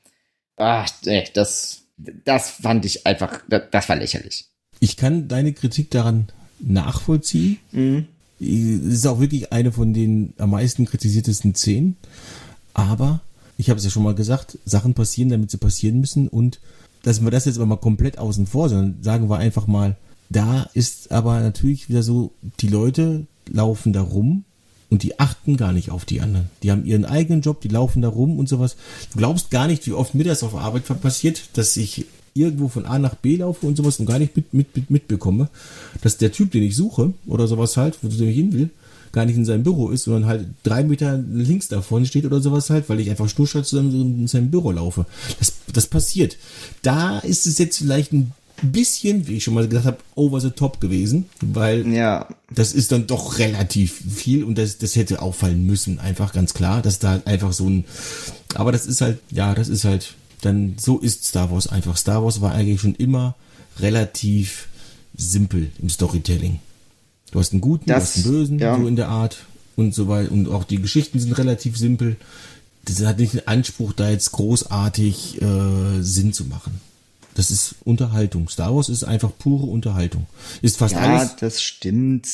[0.58, 4.50] ach, nee, das, das fand ich einfach, das, das war lächerlich.
[4.80, 6.28] Ich kann deine Kritik daran
[6.60, 7.60] nachvollziehen.
[7.72, 8.08] Mhm
[8.40, 11.98] es ist auch wirklich eine von den am meisten kritisiertesten Szenen.
[12.74, 13.22] Aber,
[13.58, 16.28] ich habe es ja schon mal gesagt, Sachen passieren, damit sie passieren müssen.
[16.28, 16.60] Und
[17.04, 19.98] dass wir das jetzt aber mal komplett außen vor, sondern sagen wir einfach mal,
[20.30, 22.32] da ist aber natürlich wieder so,
[22.62, 24.46] die Leute laufen da rum
[24.90, 26.50] und die achten gar nicht auf die anderen.
[26.64, 28.76] Die haben ihren eigenen Job, die laufen da rum und sowas.
[29.12, 32.86] Du glaubst gar nicht, wie oft mir das auf Arbeit passiert, dass ich irgendwo von
[32.86, 35.50] A nach B laufe und sowas und gar nicht mit, mit, mit, mitbekomme,
[36.02, 38.70] dass der Typ, den ich suche oder sowas halt, wo ich hin will,
[39.12, 42.70] gar nicht in seinem Büro ist, sondern halt drei Meter links davon steht oder sowas
[42.70, 45.06] halt, weil ich einfach schnurstracks zu seinem, in seinem Büro laufe.
[45.40, 46.38] Das, das passiert.
[46.84, 48.32] Da ist es jetzt vielleicht ein
[48.62, 52.28] bisschen, wie ich schon mal gesagt habe, over the top gewesen, weil ja.
[52.54, 56.82] das ist dann doch relativ viel und das, das hätte auffallen müssen, einfach ganz klar,
[56.82, 57.86] dass da einfach so ein,
[58.56, 61.98] aber das ist halt, ja, das ist halt, dann so ist Star Wars einfach.
[61.98, 63.36] Star Wars war eigentlich schon immer
[63.80, 64.68] relativ
[65.16, 66.60] simpel im Storytelling.
[67.32, 68.78] Du hast einen guten, das, du hast einen bösen, ja.
[68.78, 69.38] so in der Art
[69.76, 70.32] und so weiter.
[70.32, 72.16] Und auch die Geschichten sind relativ simpel.
[72.86, 76.80] Das hat nicht den Anspruch, da jetzt großartig äh, Sinn zu machen.
[77.40, 78.50] Das ist Unterhaltung.
[78.50, 80.28] Star Wars ist einfach pure Unterhaltung.
[80.62, 81.30] Ist fast ja, alles.
[81.30, 82.28] Ja, das stimmt.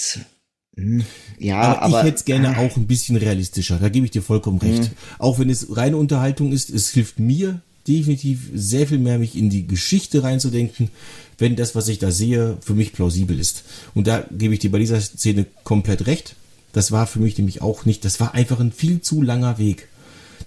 [0.75, 1.03] Hm.
[1.37, 3.77] Ja, aber, aber, ich hätte es gerne auch ein bisschen realistischer.
[3.77, 4.81] Da gebe ich dir vollkommen recht.
[4.81, 4.97] Mhm.
[5.19, 9.51] Auch wenn es reine Unterhaltung ist, es hilft mir definitiv sehr viel mehr, mich in
[9.51, 10.89] die Geschichte reinzudenken,
[11.37, 13.63] wenn das, was ich da sehe, für mich plausibel ist.
[13.93, 16.35] Und da gebe ich dir bei dieser Szene komplett recht.
[16.73, 19.87] Das war für mich nämlich auch nicht, das war einfach ein viel zu langer Weg.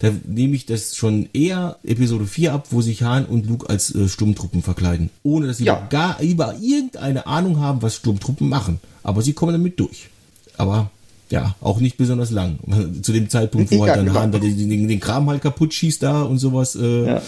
[0.00, 3.94] Da nehme ich das schon eher Episode 4 ab, wo sich Han und Luke als
[3.94, 5.10] äh, Sturmtruppen verkleiden.
[5.22, 5.86] Ohne dass sie ja.
[5.90, 8.80] gar über irgendeine Ahnung haben, was Sturmtruppen machen.
[9.02, 10.08] Aber sie kommen damit durch.
[10.56, 10.90] Aber
[11.30, 12.58] ja, auch nicht besonders lang.
[13.02, 14.20] Zu dem Zeitpunkt, wo halt dann genau.
[14.20, 17.22] Hahn den, den, den, Kram halt kaputt schießt da und sowas, äh, ja.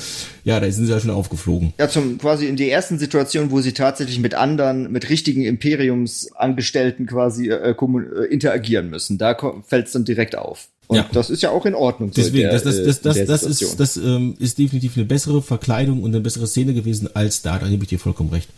[0.44, 1.72] ja, da sind sie ja schon aufgeflogen.
[1.78, 7.06] Ja, zum quasi in die ersten Situationen, wo sie tatsächlich mit anderen, mit richtigen Imperiumsangestellten
[7.06, 9.18] quasi äh, äh interagieren müssen.
[9.18, 9.36] Da
[9.66, 10.68] fällt es dann direkt auf.
[10.90, 11.06] Und ja.
[11.12, 12.10] das ist ja auch in Ordnung.
[12.10, 16.02] Deswegen, der, das, das, das, das, das ist, das ähm, ist definitiv eine bessere Verkleidung
[16.02, 17.60] und eine bessere Szene gewesen als da.
[17.60, 18.48] Da gebe ich dir vollkommen recht.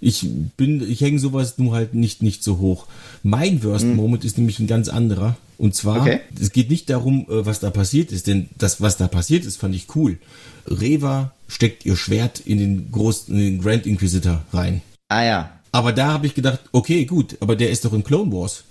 [0.00, 0.26] Ich
[0.56, 2.86] bin, ich hänge sowas nur halt nicht, nicht so hoch.
[3.22, 3.96] Mein Worst mhm.
[3.96, 5.36] Moment ist nämlich ein ganz anderer.
[5.58, 6.20] Und zwar, okay.
[6.40, 9.56] es geht nicht darum, äh, was da passiert ist, denn das, was da passiert ist,
[9.56, 10.18] fand ich cool.
[10.66, 14.82] Reva steckt ihr Schwert in den großen, in den Grand Inquisitor rein.
[15.08, 15.52] Ah ja.
[15.72, 18.64] Aber da habe ich gedacht, okay, gut, aber der ist doch in Clone Wars.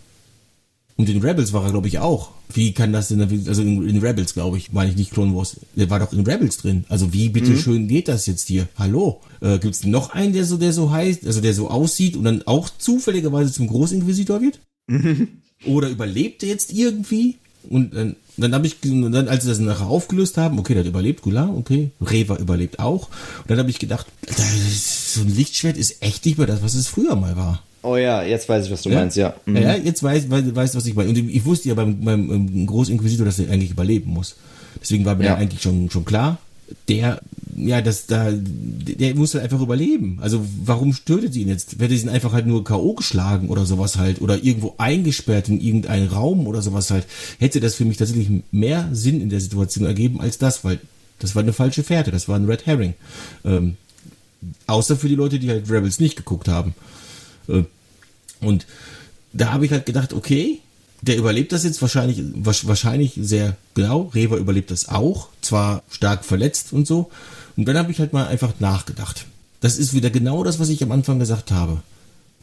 [0.98, 2.32] Und in Rebels war er, glaube ich, auch.
[2.52, 5.58] Wie kann das denn, also in, in Rebels, glaube ich, meine ich nicht Clone Wars.
[5.76, 6.86] Der war doch in Rebels drin.
[6.90, 7.60] Also wie bitte mhm.
[7.60, 8.68] schön geht das jetzt hier?
[8.78, 9.22] Hallo?
[9.40, 12.24] Äh, Gibt es noch einen, der so, der so heißt, also der so aussieht und
[12.24, 14.60] dann auch zufälligerweise zum Großinquisitor wird?
[14.88, 15.28] Mhm.
[15.66, 17.36] Oder überlebt er jetzt irgendwie?
[17.70, 20.90] Und dann, dann habe ich, dann, als sie das nachher aufgelöst haben, okay, der hat
[20.90, 23.10] überlebt, Gula, okay, Reva überlebt auch.
[23.40, 26.88] Und dann habe ich gedacht, so ein Lichtschwert ist echt nicht mehr das, was es
[26.88, 27.62] früher mal war.
[27.84, 29.00] Oh ja, jetzt weiß ich, was du ja?
[29.00, 29.36] meinst, ja.
[29.46, 29.58] Mhm.
[29.58, 31.10] Ja, jetzt weiß, weiß, weiß, was ich meine.
[31.10, 34.36] Und ich wusste ja beim, beim ähm, Großinquisitor, dass er eigentlich überleben muss.
[34.82, 35.36] Deswegen war mir ja.
[35.36, 36.38] eigentlich schon, schon klar,
[36.90, 37.22] der,
[37.56, 40.20] ja, das da, der muss halt einfach überleben.
[40.22, 41.80] Also warum tötet sie ihn jetzt?
[41.80, 42.94] Hätte sie ihn einfach halt nur K.O.
[42.94, 47.06] geschlagen oder sowas halt oder irgendwo eingesperrt in irgendeinen Raum oder sowas halt,
[47.40, 50.80] hätte das für mich tatsächlich mehr Sinn in der Situation ergeben als das, weil
[51.20, 52.94] das war eine falsche Fährte, das war ein Red Herring.
[53.44, 53.78] Ähm,
[54.68, 56.76] außer für die Leute, die halt Rebels nicht geguckt haben.
[57.48, 57.64] Äh,
[58.42, 58.66] und
[59.34, 60.60] da habe ich halt gedacht, okay,
[61.02, 64.12] der überlebt das jetzt wahrscheinlich, wahrscheinlich sehr genau.
[64.14, 67.12] Reva überlebt das auch, zwar stark verletzt und so.
[67.56, 69.26] Und dann habe ich halt mal einfach nachgedacht.
[69.60, 71.82] Das ist wieder genau das, was ich am Anfang gesagt habe.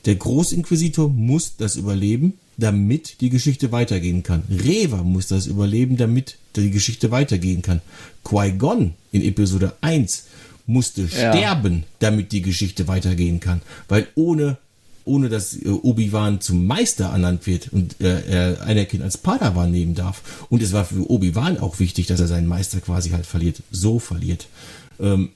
[0.05, 4.42] Der Großinquisitor muss das überleben, damit die Geschichte weitergehen kann.
[4.50, 7.80] Reva muss das überleben, damit die Geschichte weitergehen kann.
[8.24, 10.24] Qui-Gon in Episode 1
[10.66, 11.09] musste ja.
[11.09, 13.62] sterben, damit die Geschichte weitergehen kann.
[13.88, 14.59] Weil ohne
[15.05, 20.46] ohne dass äh, Obi-Wan zum Meister ernannt wird und äh, Anakin als Padawan nehmen darf.
[20.48, 23.98] Und es war für Obi-Wan auch wichtig, dass er seinen Meister quasi halt verliert, so
[23.98, 24.46] verliert.
[25.00, 25.30] Ähm,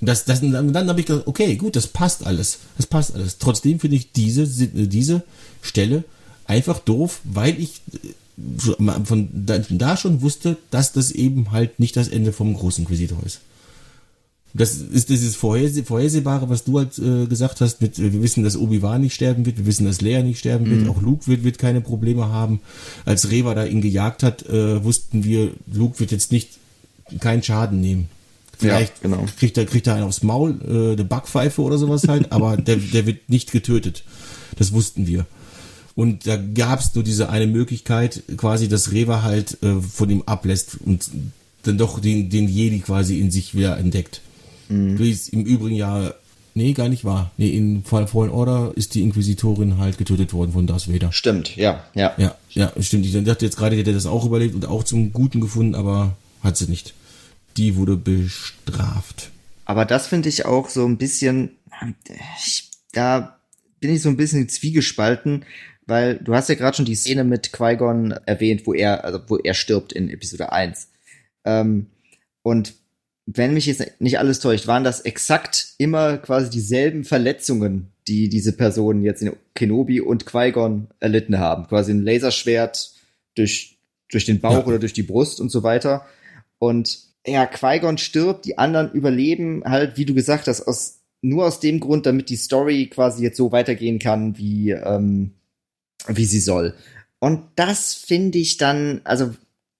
[0.00, 2.58] das, das, dann, dann habe ich gedacht, okay, gut, das passt alles.
[2.76, 3.38] Das passt alles.
[3.38, 5.22] Trotzdem finde ich diese, diese
[5.60, 6.04] Stelle
[6.44, 9.28] einfach doof, weil ich äh, von
[9.68, 13.40] da schon wusste, dass das eben halt nicht das Ende vom großen Inquisitor ist.
[14.54, 18.56] Das ist dieses Vorherseh Vorhersehbare, was du halt äh, gesagt hast, mit, wir wissen, dass
[18.56, 20.90] Obi-Wan nicht sterben wird, wir wissen, dass Leia nicht sterben wird, mhm.
[20.90, 22.60] auch Luke wird, wird keine Probleme haben.
[23.06, 26.50] Als Reva da ihn gejagt hat, äh, wussten wir, Luke wird jetzt nicht
[27.20, 28.08] keinen Schaden nehmen.
[28.58, 29.24] Vielleicht ja, genau.
[29.38, 32.76] kriegt er kriegt er einen aufs Maul, äh, eine Backpfeife oder sowas halt, aber der,
[32.76, 34.04] der wird nicht getötet.
[34.56, 35.26] Das wussten wir.
[35.94, 40.22] Und da gab es nur diese eine Möglichkeit, quasi, dass Reva halt äh, von ihm
[40.26, 41.10] ablässt und
[41.64, 44.20] dann doch den, den Jedi quasi in sich wieder entdeckt.
[44.72, 44.98] Mhm.
[44.98, 46.14] Wie es im Übrigen ja,
[46.54, 47.30] nee, gar nicht wahr.
[47.36, 51.12] Nee, in Fallen Order ist die Inquisitorin halt getötet worden von Darth Vader.
[51.12, 52.14] Stimmt, ja, ja.
[52.16, 53.06] Ja, ja, stimmt.
[53.06, 56.56] Ich dachte jetzt gerade, hätte das auch überlebt und auch zum Guten gefunden, aber hat
[56.56, 56.94] sie nicht.
[57.56, 59.30] Die wurde bestraft.
[59.64, 61.50] Aber das finde ich auch so ein bisschen,
[62.38, 63.38] ich, da
[63.80, 65.44] bin ich so ein bisschen zwiegespalten,
[65.86, 69.36] weil du hast ja gerade schon die Szene mit Qui-Gon erwähnt, wo er, also wo
[69.36, 70.88] er stirbt in Episode 1.
[71.44, 71.86] Ähm,
[72.42, 72.74] und
[73.26, 78.52] wenn mich jetzt nicht alles täuscht, waren das exakt immer quasi dieselben Verletzungen, die diese
[78.52, 81.66] Personen jetzt in Kenobi und Qui-Gon erlitten haben.
[81.68, 82.92] Quasi ein Laserschwert
[83.36, 83.78] durch,
[84.10, 84.66] durch den Bauch ja.
[84.66, 86.04] oder durch die Brust und so weiter.
[86.58, 91.60] Und ja, Qui-Gon stirbt, die anderen überleben halt, wie du gesagt hast, aus nur aus
[91.60, 95.34] dem Grund, damit die Story quasi jetzt so weitergehen kann, wie, ähm,
[96.08, 96.74] wie sie soll.
[97.20, 99.32] Und das finde ich dann, also,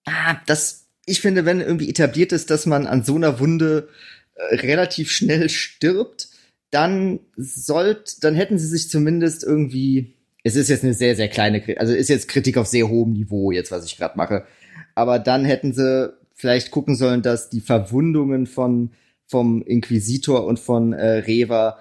[0.05, 3.89] ah, das, ich finde, wenn irgendwie etabliert ist, dass man an so einer Wunde
[4.35, 6.29] äh, relativ schnell stirbt,
[6.71, 11.63] dann sollt, dann hätten sie sich zumindest irgendwie, es ist jetzt eine sehr, sehr kleine,
[11.79, 14.47] also ist jetzt Kritik auf sehr hohem Niveau, jetzt, was ich gerade mache.
[14.95, 18.93] Aber dann hätten sie vielleicht gucken sollen, dass die Verwundungen von
[19.27, 21.79] vom Inquisitor und von äh, Reva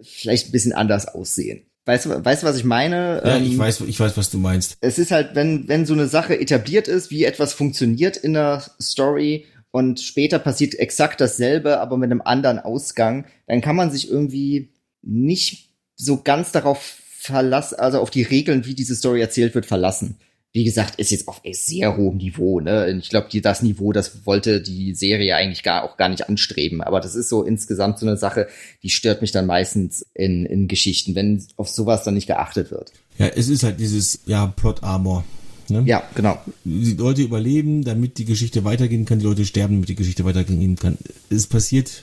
[0.00, 1.66] vielleicht ein bisschen anders aussehen.
[1.90, 3.20] Weißt du, weißt du, was ich meine?
[3.24, 4.76] Ja, ähm, ich weiß, ich weiß, was du meinst.
[4.80, 8.62] Es ist halt, wenn, wenn so eine Sache etabliert ist, wie etwas funktioniert in der
[8.80, 14.08] Story und später passiert exakt dasselbe, aber mit einem anderen Ausgang, dann kann man sich
[14.08, 14.72] irgendwie
[15.02, 16.80] nicht so ganz darauf
[17.18, 20.16] verlassen, also auf die Regeln, wie diese Story erzählt wird, verlassen
[20.52, 22.58] wie gesagt, ist jetzt auf sehr hohem Niveau.
[22.58, 22.98] Ne?
[23.00, 26.82] Ich glaube, das Niveau, das wollte die Serie eigentlich gar auch gar nicht anstreben.
[26.82, 28.48] Aber das ist so insgesamt so eine Sache,
[28.82, 32.92] die stört mich dann meistens in, in Geschichten, wenn auf sowas dann nicht geachtet wird.
[33.18, 35.24] Ja, es ist halt dieses ja Plot Armor.
[35.68, 35.84] Ne?
[35.86, 36.36] Ja, genau.
[36.64, 39.20] Die Leute überleben, damit die Geschichte weitergehen kann.
[39.20, 40.98] Die Leute sterben, damit die Geschichte weitergehen kann.
[41.28, 42.02] Es passiert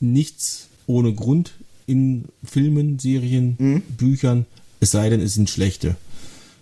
[0.00, 1.52] nichts ohne Grund
[1.86, 3.82] in Filmen, Serien, mhm.
[3.96, 4.44] Büchern.
[4.80, 5.96] Es sei denn, es sind schlechte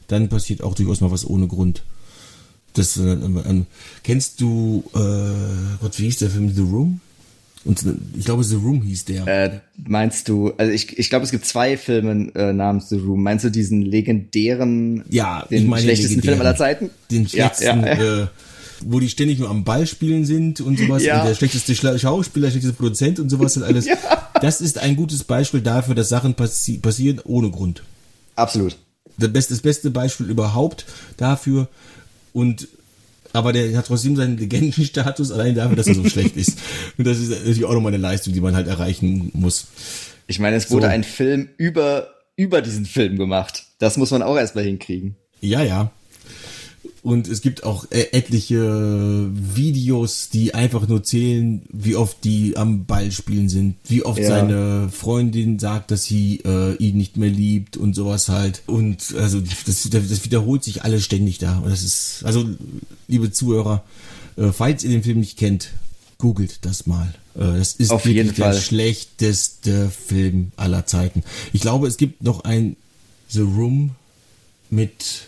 [0.08, 1.82] dann passiert auch durchaus mal was ohne Grund.
[2.74, 3.62] Das, äh, äh,
[4.02, 7.00] kennst du, äh, Gott, wie hieß der Film The Room?
[7.64, 9.26] Und äh, ich glaube, The Room hieß der.
[9.26, 13.22] Äh, meinst du, also ich, ich glaube, es gibt zwei Filme äh, namens The Room.
[13.22, 16.90] Meinst du diesen legendären, ja, den ich meine schlechtesten Film aller Zeiten?
[17.10, 18.22] Den schlechtesten, ja, ja.
[18.22, 18.26] Äh,
[18.80, 21.04] wo die ständig nur am Ball spielen sind und sowas.
[21.04, 21.20] Ja.
[21.20, 23.86] Und der schlechteste Schauspieler, der schlechteste Produzent und sowas und alles.
[23.86, 23.96] ja.
[24.42, 27.84] Das ist ein gutes Beispiel dafür, dass Sachen passi passieren ohne Grund.
[28.34, 28.76] Absolut
[29.18, 30.86] das beste, das beste Beispiel überhaupt
[31.16, 31.68] dafür.
[32.32, 32.68] Und
[33.32, 36.58] aber der hat trotzdem seinen Legendenstatus allein dafür, dass er so schlecht ist.
[36.96, 39.66] Und das ist natürlich auch nochmal eine Leistung, die man halt erreichen muss.
[40.28, 40.92] Ich meine, es wurde so.
[40.92, 43.64] ein Film über, über diesen Film gemacht.
[43.80, 45.16] Das muss man auch erstmal hinkriegen.
[45.40, 45.90] Ja, ja.
[47.04, 52.86] Und es gibt auch äh, etliche Videos, die einfach nur zählen, wie oft die am
[52.86, 54.28] Ball spielen sind, wie oft ja.
[54.28, 58.62] seine Freundin sagt, dass sie äh, ihn nicht mehr liebt und sowas halt.
[58.64, 61.58] Und also das, das wiederholt sich alles ständig da.
[61.58, 62.48] Und das ist, also
[63.06, 63.84] liebe Zuhörer,
[64.38, 65.72] äh, falls ihr den Film nicht kennt,
[66.16, 67.14] googelt das mal.
[67.34, 71.22] Äh, das ist Auf wirklich der schlechteste Film aller Zeiten.
[71.52, 72.76] Ich glaube, es gibt noch ein
[73.28, 73.90] The Room
[74.70, 75.26] mit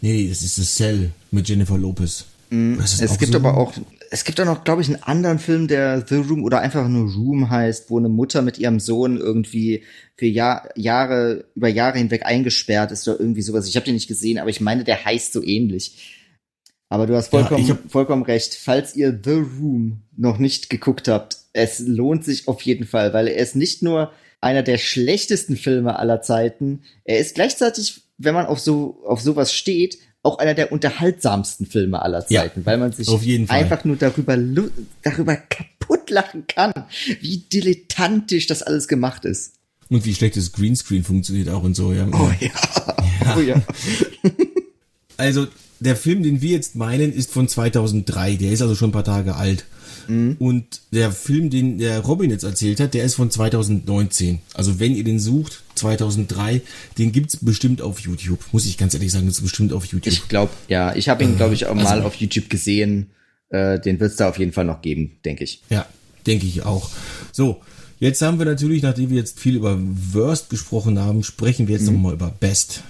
[0.00, 2.26] Nee, das ist The Cell mit Jennifer Lopez.
[2.50, 3.74] Mm, es gibt so aber auch,
[4.10, 7.12] es gibt auch noch, glaube ich, einen anderen Film, der The Room oder einfach nur
[7.12, 9.84] Room heißt, wo eine Mutter mit ihrem Sohn irgendwie
[10.16, 13.68] für Jahr, Jahre, über Jahre hinweg eingesperrt ist oder irgendwie sowas.
[13.68, 16.16] Ich habe den nicht gesehen, aber ich meine, der heißt so ähnlich.
[16.88, 18.56] Aber du hast vollkommen, ja, vollkommen recht.
[18.56, 23.28] Falls ihr The Room noch nicht geguckt habt, es lohnt sich auf jeden Fall, weil
[23.28, 28.46] er ist nicht nur einer der schlechtesten Filme aller Zeiten, er ist gleichzeitig wenn man
[28.46, 32.92] auf so auf sowas steht, auch einer der unterhaltsamsten Filme aller Zeiten, ja, weil man
[32.92, 33.08] sich
[33.50, 34.36] einfach nur darüber
[35.02, 36.72] darüber kaputt lachen kann,
[37.20, 39.54] wie dilettantisch das alles gemacht ist.
[39.88, 42.06] Und wie schlecht das Greenscreen funktioniert auch und so, ja.
[42.12, 42.50] Oh ja.
[43.24, 43.36] ja.
[43.36, 43.62] Oh ja.
[45.16, 45.48] also,
[45.80, 48.36] der Film, den wir jetzt meinen, ist von 2003.
[48.36, 49.64] Der ist also schon ein paar Tage alt.
[50.10, 50.36] Mhm.
[50.38, 54.40] Und der Film, den der Robin jetzt erzählt hat, der ist von 2019.
[54.54, 56.62] Also wenn ihr den sucht, 2003,
[56.98, 58.40] den gibt's bestimmt auf YouTube.
[58.52, 60.12] Muss ich ganz ehrlich sagen, das ist bestimmt auf YouTube.
[60.12, 60.94] Ich glaube, ja.
[60.96, 63.10] Ich habe ihn, glaube ich, auch also, mal auf YouTube gesehen.
[63.50, 65.62] Äh, den wird's da auf jeden Fall noch geben, denke ich.
[65.70, 65.86] Ja,
[66.26, 66.90] denke ich auch.
[67.32, 67.60] So,
[67.98, 71.86] jetzt haben wir natürlich, nachdem wir jetzt viel über Worst gesprochen haben, sprechen wir jetzt
[71.86, 71.94] mhm.
[71.94, 72.82] nochmal über Best.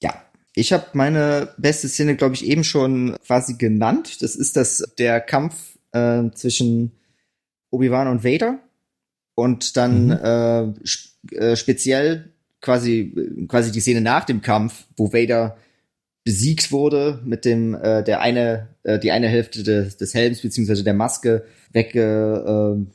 [0.00, 0.14] Ja,
[0.54, 4.22] ich habe meine beste Szene, glaube ich, eben schon quasi genannt.
[4.22, 5.54] Das ist das der Kampf
[5.94, 6.92] äh, zwischen
[7.70, 8.58] Obi-Wan und Vader
[9.34, 10.12] und dann mhm.
[10.12, 15.56] äh, sp äh, speziell quasi quasi die Szene nach dem Kampf, wo Vader
[16.24, 20.84] besiegt wurde mit dem äh, der eine äh, die eine Hälfte des, des Helms beziehungsweise
[20.84, 22.86] der Maske wegge, äh,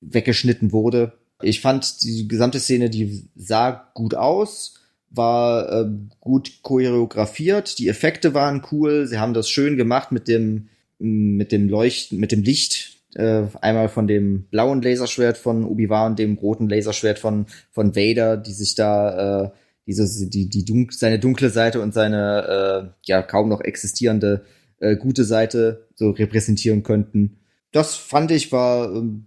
[0.00, 1.12] weggeschnitten wurde.
[1.42, 4.80] Ich fand die gesamte Szene, die sah gut aus,
[5.10, 5.90] war äh,
[6.20, 10.68] gut choreografiert, die Effekte waren cool, sie haben das schön gemacht mit dem
[10.98, 16.18] mit dem Leuchten, mit dem Licht, äh, einmal von dem blauen Laserschwert von Obi-Wan und
[16.18, 19.50] dem roten Laserschwert von, von Vader, die sich da, äh,
[19.86, 24.44] diese, die, die dunk seine dunkle Seite und seine, äh, ja, kaum noch existierende,
[24.78, 27.38] äh, gute Seite so repräsentieren könnten.
[27.70, 29.26] Das fand ich war ähm,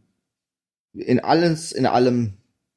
[0.94, 2.34] in alles, in allem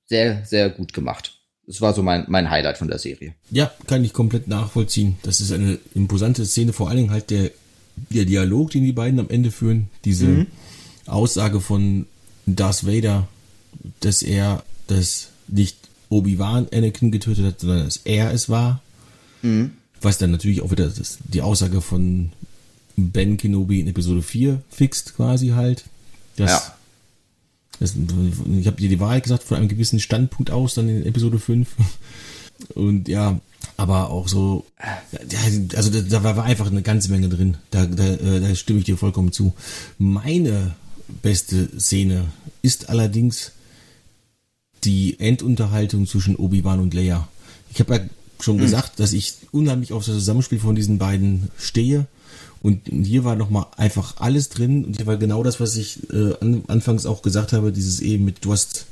[0.07, 1.39] sehr, sehr gut gemacht.
[1.67, 3.35] Das war so mein, mein Highlight von der Serie.
[3.51, 5.17] Ja, kann ich komplett nachvollziehen.
[5.23, 7.53] Das ist eine imposante Szene, vor allen Dingen halt der
[8.11, 10.47] der Dialog, den die beiden am Ende führen, diese mhm.
[11.07, 12.07] Aussage von
[12.47, 13.29] Darth Vader,
[14.01, 15.77] dass er das nicht
[16.09, 18.83] Obi-Wan Anakin getötet hat, sondern dass er es war.
[19.43, 19.73] Mhm.
[20.01, 22.33] Was dann natürlich auch wieder das, die Aussage von
[22.97, 25.85] Ben Kenobi in Episode 4 fixt quasi halt.
[26.37, 26.75] Das, ja.
[27.81, 27.95] Das,
[28.59, 31.69] ich habe dir die Wahrheit gesagt, von einem gewissen Standpunkt aus, dann in Episode 5.
[32.75, 33.41] Und ja,
[33.77, 34.65] aber auch so,
[35.75, 37.57] also da, war einfach eine ganze Menge drin.
[37.71, 39.55] Da, da, äh, da stimme ich dir vollkommen zu.
[39.99, 40.75] Meine
[41.23, 42.27] beste Szene
[42.63, 43.53] ist allerdings
[44.85, 47.29] die Endunterhaltung zwischen Obi-Wan und Leia.
[47.73, 48.01] Ich habe ja
[48.41, 48.63] schon mhm.
[48.63, 52.07] gesagt, dass ich unheimlich auf das Zusammenspiel von diesen beiden stehe.
[52.63, 54.85] Und hier war nochmal einfach alles drin.
[54.85, 58.25] Und hier war genau das, was ich äh, an, anfangs auch gesagt habe, dieses eben
[58.25, 58.87] mit, du hast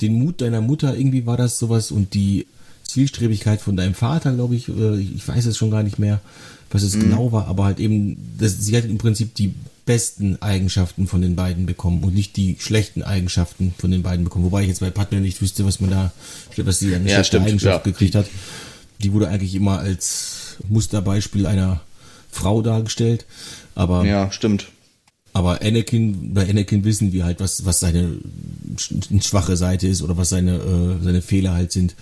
[0.00, 2.46] den Mut deiner Mutter, irgendwie war das sowas und die
[2.90, 6.20] Zielstrebigkeit von deinem Vater, glaube ich, ich weiß es schon gar nicht mehr,
[6.70, 7.00] was es mhm.
[7.00, 9.54] genau war, aber halt eben, das, sie hat im Prinzip die
[9.86, 14.44] besten Eigenschaften von den beiden bekommen und nicht die schlechten Eigenschaften von den beiden bekommen.
[14.44, 16.12] Wobei ich jetzt bei Padme nicht wüsste, was man da,
[16.58, 17.92] was sie an ja, schlechte stimmt, Eigenschaft ja.
[17.92, 18.26] gekriegt hat.
[19.02, 21.80] Die wurde eigentlich immer als Musterbeispiel einer
[22.30, 23.26] Frau dargestellt.
[23.74, 24.68] Aber ja, stimmt.
[25.32, 28.18] Aber Anakin, bei Anakin wissen wir halt, was, was seine
[29.20, 31.94] schwache Seite ist oder was seine, äh, seine Fehler halt sind.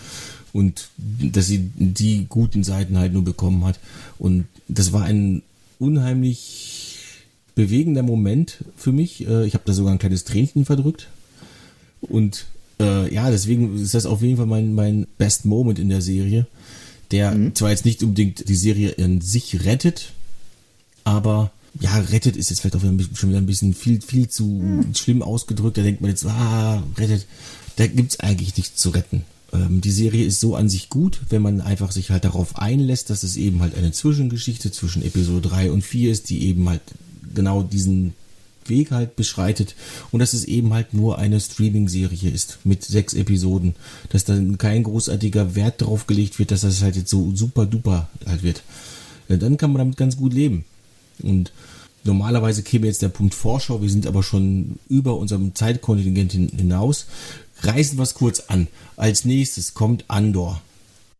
[0.58, 3.78] Und dass sie die guten Seiten halt nur bekommen hat.
[4.18, 5.42] Und das war ein
[5.78, 6.96] unheimlich
[7.54, 9.26] bewegender Moment für mich.
[9.26, 11.08] Äh, ich habe da sogar ein kleines Tränchen verdrückt.
[12.00, 12.46] Und
[12.80, 16.46] äh, ja, deswegen ist das auf jeden Fall mein, mein Best Moment in der Serie
[17.10, 17.54] der mhm.
[17.54, 20.12] zwar jetzt nicht unbedingt die Serie in sich rettet,
[21.04, 24.44] aber ja, rettet ist jetzt vielleicht auch wieder schon wieder ein bisschen viel, viel zu
[24.44, 24.94] mhm.
[24.94, 25.78] schlimm ausgedrückt.
[25.78, 27.26] Da denkt man jetzt, ah, rettet.
[27.76, 29.22] Da gibt's eigentlich nichts zu retten.
[29.52, 33.10] Ähm, die Serie ist so an sich gut, wenn man einfach sich halt darauf einlässt,
[33.10, 36.82] dass es eben halt eine Zwischengeschichte zwischen Episode 3 und 4 ist, die eben halt
[37.34, 38.14] genau diesen
[38.66, 39.74] Weg halt beschreitet
[40.10, 43.74] und dass es eben halt nur eine Streaming-Serie ist mit sechs Episoden,
[44.10, 48.08] dass dann kein großartiger Wert darauf gelegt wird, dass das halt jetzt so super duper
[48.26, 48.62] halt wird.
[49.28, 50.64] Dann kann man damit ganz gut leben.
[51.22, 51.52] Und
[52.04, 57.06] normalerweise käme jetzt der Punkt Vorschau, wir sind aber schon über unserem Zeitkontingent hinaus.
[57.60, 58.68] Reißen wir es kurz an.
[58.96, 60.60] Als nächstes kommt Andor.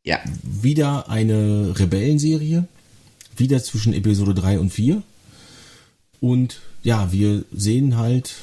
[0.05, 0.21] Ja.
[0.43, 2.67] Wieder eine Rebellenserie.
[3.37, 5.03] Wieder zwischen Episode 3 und 4.
[6.21, 8.35] Und ja, wir sehen halt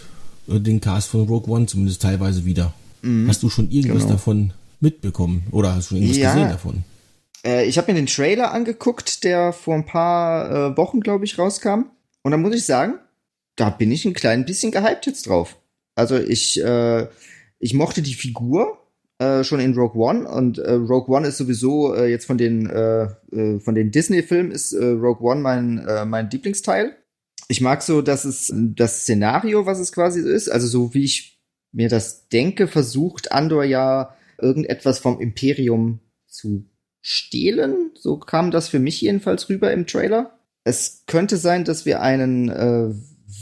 [0.47, 2.73] äh, den Cast von Rogue One zumindest teilweise wieder.
[3.01, 3.27] Mhm.
[3.27, 4.13] Hast du schon irgendwas genau.
[4.13, 6.33] davon mitbekommen oder hast du schon irgendwas ja.
[6.33, 6.83] gesehen davon?
[7.45, 11.37] Äh, ich habe mir den Trailer angeguckt, der vor ein paar äh, Wochen, glaube ich,
[11.37, 11.85] rauskam.
[12.23, 12.95] Und da muss ich sagen,
[13.55, 15.57] da bin ich ein klein bisschen gehypt jetzt drauf.
[15.95, 17.07] Also ich, äh,
[17.59, 18.79] ich mochte die Figur
[19.19, 22.69] äh, schon in Rogue One und äh, Rogue One ist sowieso äh, jetzt von den
[22.69, 26.95] äh, äh, von den Disney-Filmen ist äh, Rogue One mein mein Lieblingsteil
[27.47, 31.03] ich mag so, dass es das Szenario, was es quasi so ist, also so wie
[31.03, 31.39] ich
[31.71, 36.65] mir das denke, versucht Andor ja irgendetwas vom Imperium zu
[37.01, 37.91] stehlen.
[37.93, 40.39] So kam das für mich jedenfalls rüber im Trailer.
[40.63, 42.49] Es könnte sein, dass wir einen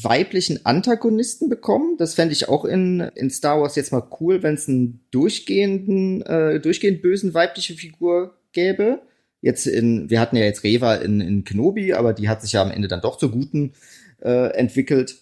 [0.03, 1.97] weiblichen Antagonisten bekommen.
[1.97, 6.21] Das fände ich auch in, in Star Wars jetzt mal cool, wenn es einen durchgehenden,
[6.23, 9.01] äh, durchgehend bösen weibliche Figur gäbe.
[9.41, 12.61] Jetzt in, wir hatten ja jetzt Reva in, in Kenobi, aber die hat sich ja
[12.61, 13.73] am Ende dann doch zur Guten
[14.21, 15.17] äh, entwickelt.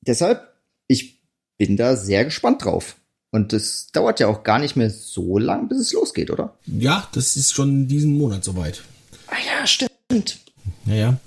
[0.00, 0.48] Deshalb,
[0.86, 1.20] ich
[1.56, 2.96] bin da sehr gespannt drauf.
[3.30, 6.56] Und es dauert ja auch gar nicht mehr so lang, bis es losgeht, oder?
[6.66, 8.82] Ja, das ist schon diesen Monat soweit.
[9.26, 10.38] Ah ja, stimmt.
[10.86, 11.18] Naja.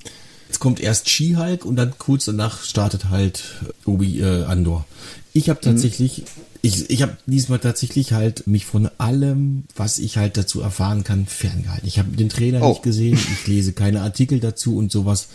[0.52, 3.42] Jetzt kommt erst She-Hulk und dann kurz danach startet halt
[3.86, 4.86] Obi äh, Andor.
[5.32, 5.64] Ich habe mhm.
[5.64, 6.26] tatsächlich, mhm.
[6.62, 11.26] ich, ich habe diesmal tatsächlich halt mich von allem, was ich halt dazu erfahren kann,
[11.26, 11.88] ferngehalten.
[11.88, 12.68] Ich habe den Trailer oh.
[12.68, 15.30] nicht gesehen, ich lese keine Artikel dazu und sowas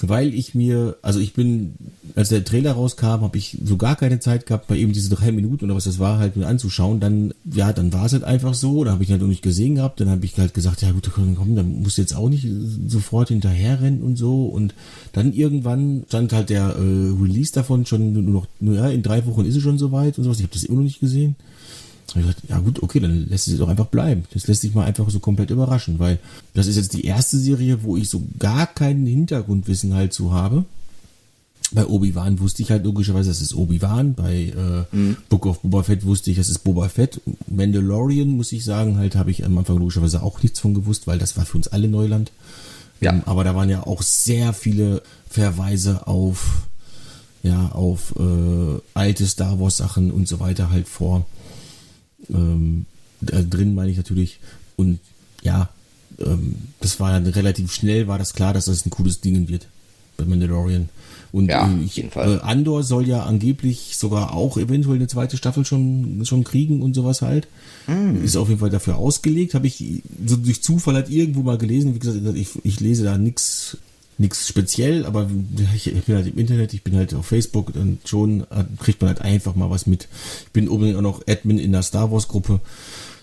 [0.00, 1.74] weil ich mir, also ich bin,
[2.14, 5.32] als der Trailer rauskam, habe ich so gar keine Zeit gehabt, mal eben diese drei
[5.32, 7.00] Minuten oder was das war, halt mir anzuschauen.
[7.00, 9.76] Dann, ja, dann war es halt einfach so, da habe ich halt auch nicht gesehen
[9.76, 10.00] gehabt.
[10.00, 12.46] Dann habe ich halt gesagt, ja gut, komm, dann musst du jetzt auch nicht
[12.88, 14.46] sofort hinterherrennen und so.
[14.46, 14.74] Und
[15.12, 19.26] dann irgendwann stand halt der äh, Release davon schon nur noch, nur, ja, in drei
[19.26, 20.38] Wochen ist es schon soweit und sowas.
[20.38, 21.36] Ich habe das immer noch nicht gesehen.
[22.14, 24.24] Und ich dachte, ja gut, okay, dann lässt es doch einfach bleiben.
[24.32, 26.18] Das lässt sich mal einfach so komplett überraschen, weil
[26.54, 30.64] das ist jetzt die erste Serie, wo ich so gar keinen Hintergrundwissen halt zu habe.
[31.74, 34.14] Bei Obi-Wan wusste ich halt logischerweise, das ist Obi-Wan.
[34.14, 35.16] Bei äh, mhm.
[35.30, 37.20] Book of Boba Fett wusste ich, das ist Boba Fett.
[37.46, 41.18] Mandalorian, muss ich sagen, halt habe ich am Anfang logischerweise auch nichts von gewusst, weil
[41.18, 42.30] das war für uns alle Neuland.
[43.00, 43.12] Ja.
[43.12, 46.66] Ähm, aber da waren ja auch sehr viele Verweise auf
[47.42, 51.26] ja, auf äh, alte Star Wars Sachen und so weiter halt vor
[52.30, 52.86] ähm,
[53.20, 54.40] drin meine ich natürlich.
[54.76, 54.98] Und
[55.42, 55.68] ja,
[56.18, 59.68] ähm, das war dann relativ schnell, war das klar, dass das ein cooles Ding wird.
[60.16, 60.88] bei Mandalorian.
[61.32, 65.64] Und ja, äh, ich, äh, Andor soll ja angeblich sogar auch eventuell eine zweite Staffel
[65.64, 67.48] schon, schon kriegen und sowas halt.
[67.86, 68.22] Mm.
[68.22, 69.54] Ist auf jeden Fall dafür ausgelegt.
[69.54, 71.94] Habe ich so durch Zufall halt irgendwo mal gelesen.
[71.94, 73.78] Wie gesagt, ich, ich lese da nichts
[74.18, 75.28] nichts speziell, aber
[75.74, 78.46] ich, ich, bin halt im Internet, ich bin halt auf Facebook und schon
[78.78, 80.08] kriegt man halt einfach mal was mit.
[80.46, 82.60] Ich bin übrigens auch noch Admin in der Star Wars Gruppe.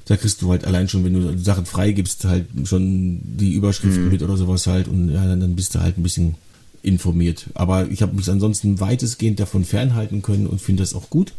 [0.06, 4.12] Da kriegst du halt allein schon, wenn du Sachen freigibst, halt schon die Überschriften mhm.
[4.12, 6.36] mit oder sowas halt und ja, dann, dann bist du halt ein bisschen
[6.82, 7.46] informiert.
[7.54, 11.34] Aber ich habe mich ansonsten weitestgehend davon fernhalten können und finde das auch gut.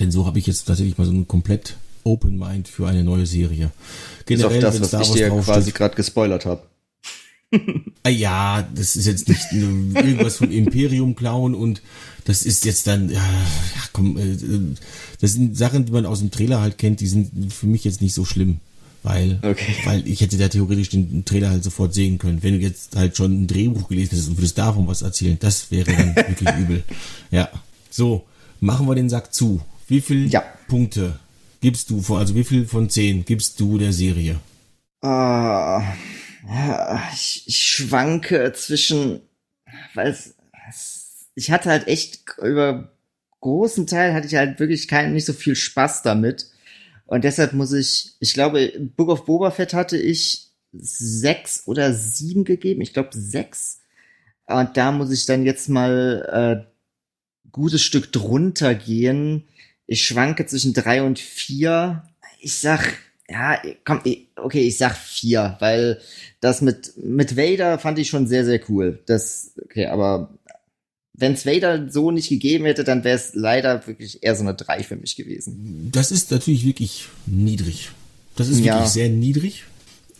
[0.00, 3.26] Denn so habe ich jetzt tatsächlich mal so ein komplett Open Mind für eine neue
[3.26, 3.72] Serie.
[4.26, 6.62] Generell, ist auch das, was ich dir quasi gerade gespoilert habe.
[8.06, 11.82] Ah ja, das ist jetzt nicht irgendwas vom Imperium klauen und
[12.24, 13.20] das ist jetzt dann, ja,
[13.92, 14.36] komm, äh,
[15.20, 18.02] das sind Sachen, die man aus dem Trailer halt kennt, die sind für mich jetzt
[18.02, 18.60] nicht so schlimm.
[19.02, 19.74] Weil, okay.
[19.86, 22.44] weil ich hätte da theoretisch den Trailer halt sofort sehen können.
[22.44, 25.72] Wenn du jetzt halt schon ein Drehbuch gelesen hättest und würdest davon was erzählen, das
[25.72, 26.84] wäre dann wirklich übel.
[27.32, 27.48] Ja.
[27.90, 28.24] So,
[28.60, 29.60] machen wir den Sack zu.
[29.88, 30.44] Wie viele ja.
[30.68, 31.18] Punkte
[31.60, 34.36] gibst du, von, also wie viel von zehn gibst du der Serie?
[35.02, 35.96] Ah, ja,
[37.12, 39.20] ich, ich schwanke zwischen,
[39.94, 40.34] weil es,
[41.34, 42.92] ich hatte halt echt über
[43.40, 46.50] großen Teil hatte ich halt wirklich keinen, nicht so viel Spaß damit.
[47.06, 52.44] Und deshalb muss ich, ich glaube, Book of Boba Fett hatte ich sechs oder sieben
[52.44, 52.80] gegeben.
[52.80, 53.80] Ich glaube sechs.
[54.46, 59.44] Und da muss ich dann jetzt mal äh, gutes Stück drunter gehen.
[59.86, 62.02] Ich schwanke zwischen drei und vier.
[62.40, 62.98] Ich sag,
[63.28, 64.00] ja, komm,
[64.36, 66.00] okay, ich sag vier, weil
[66.40, 69.00] das mit, mit Vader fand ich schon sehr, sehr cool.
[69.06, 70.30] Das, okay, aber
[71.12, 74.54] wenn es Vader so nicht gegeben hätte, dann wäre es leider wirklich eher so eine
[74.54, 75.88] 3 für mich gewesen.
[75.92, 77.90] Das ist natürlich wirklich niedrig.
[78.36, 78.86] Das ist wirklich ja.
[78.86, 79.64] sehr niedrig.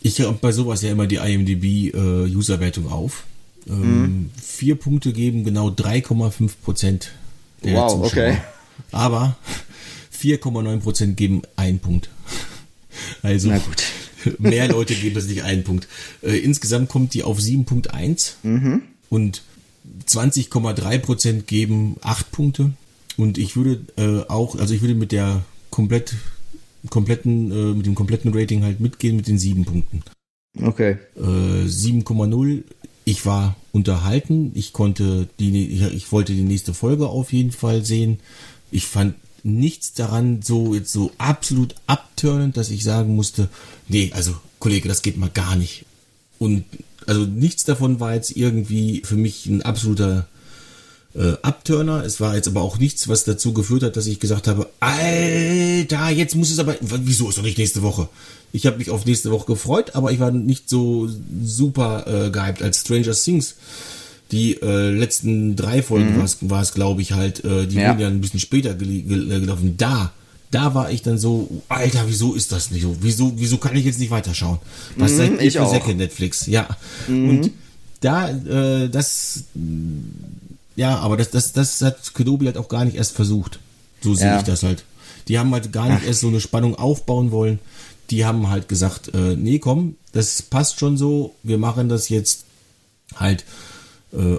[0.01, 3.25] Ich habe bei sowas ja immer die IMDb-Userwertung äh, auf.
[3.69, 4.31] Ähm, mhm.
[4.41, 7.13] Vier Punkte geben genau 3,5 Prozent
[7.63, 8.07] der wow, Zuschauer.
[8.07, 8.37] Okay.
[8.93, 9.37] Aber
[10.19, 12.09] 4,9 Prozent geben einen Punkt.
[13.23, 13.53] Also
[14.39, 15.89] mehr Leute geben das nicht einen Punkt.
[16.23, 18.83] Äh, insgesamt kommt die auf 7.1 mhm.
[19.09, 19.43] und
[20.09, 22.73] 20,3 Prozent geben 8 Punkte.
[23.17, 26.15] Und ich würde äh, auch, also ich würde mit der komplett,
[26.91, 30.03] kompletten, äh, mit dem kompletten Rating halt mitgehen mit den 7 Punkten.
[30.63, 30.99] Okay.
[31.17, 32.63] Äh, 7,0.
[33.05, 34.53] Ich war unterhalten.
[34.55, 38.19] Ich konnte die, ich, ich wollte die nächste Folge auf jeden Fall sehen.
[38.71, 39.15] Ich fand
[39.47, 43.49] nichts daran so jetzt so absolut abturnend, dass ich sagen musste,
[43.89, 45.85] nee, also Kollege, das geht mal gar nicht.
[46.39, 46.65] Und
[47.07, 50.27] also nichts davon war jetzt irgendwie für mich ein absoluter
[51.15, 52.05] äh, Abturner.
[52.05, 56.11] Es war jetzt aber auch nichts, was dazu geführt hat, dass ich gesagt habe, Alter,
[56.11, 58.09] jetzt muss es aber, wieso ist doch nicht nächste Woche?
[58.53, 61.09] Ich habe mich auf nächste Woche gefreut, aber ich war nicht so
[61.45, 63.55] super äh, gehypt als Stranger Things.
[64.33, 66.51] Die äh, letzten drei Folgen mhm.
[66.51, 67.91] war es, glaube ich, halt, äh, die ja.
[67.91, 69.77] wurden ja ein bisschen später gel gel gelaufen.
[69.77, 70.13] Da
[70.51, 72.97] da war ich dann so, Alter, wieso ist das nicht so?
[73.01, 74.59] Wieso, wieso kann ich jetzt nicht weiterschauen?
[74.97, 76.47] Was mhm, seid ihr für Säcke, Netflix?
[76.47, 76.69] Ja.
[77.09, 77.29] Mhm.
[77.29, 77.51] Und
[78.01, 79.45] da, äh, das,
[80.77, 83.59] ja, aber das, das, das hat Kenobi halt auch gar nicht erst versucht.
[84.01, 84.39] So sehe ja.
[84.39, 84.85] ich das halt.
[85.29, 86.07] Die haben halt gar nicht Ach.
[86.07, 87.59] erst so eine Spannung aufbauen wollen.
[88.11, 91.35] Die haben halt gesagt, äh, nee, komm, das passt schon so.
[91.43, 92.45] Wir machen das jetzt
[93.17, 93.45] halt äh,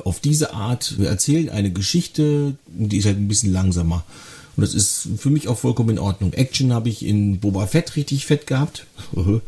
[0.03, 0.97] auf diese Art.
[0.97, 4.03] Wir erzählen eine Geschichte, die ist halt ein bisschen langsamer.
[4.57, 6.33] Und das ist für mich auch vollkommen in Ordnung.
[6.33, 8.85] Action habe ich in Boba Fett richtig fett gehabt.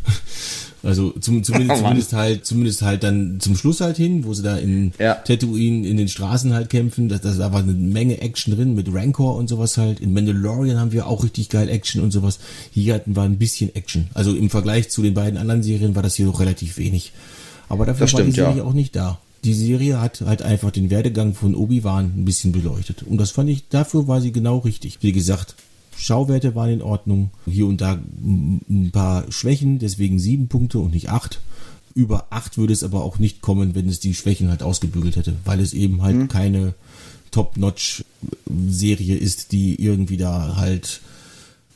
[0.81, 4.43] Also zum, zumindest, oh zumindest halt, zumindest halt dann zum Schluss halt hin, wo sie
[4.43, 5.15] da in ja.
[5.15, 7.09] Tatooine in den Straßen halt kämpfen.
[7.09, 9.99] Das, da war eine Menge Action drin mit Rancor und sowas halt.
[9.99, 12.39] In Mandalorian haben wir auch richtig geil Action und sowas.
[12.71, 14.07] Hier hatten wir ein bisschen Action.
[14.13, 17.11] Also im Vergleich zu den beiden anderen Serien war das hier doch relativ wenig.
[17.67, 18.63] Aber dafür das war stimmt, die Serie ja.
[18.63, 23.03] auch nicht da die Serie hat halt einfach den Werdegang von Obi-Wan ein bisschen beleuchtet.
[23.03, 24.99] Und das fand ich, dafür war sie genau richtig.
[25.01, 25.55] Wie gesagt,
[25.97, 27.31] Schauwerte waren in Ordnung.
[27.45, 27.93] Hier und da
[28.23, 31.41] ein paar Schwächen, deswegen sieben Punkte und nicht acht.
[31.95, 35.35] Über acht würde es aber auch nicht kommen, wenn es die Schwächen halt ausgebügelt hätte,
[35.45, 36.27] weil es eben halt mhm.
[36.27, 36.73] keine
[37.31, 41.01] Top-Notch-Serie ist, die irgendwie da halt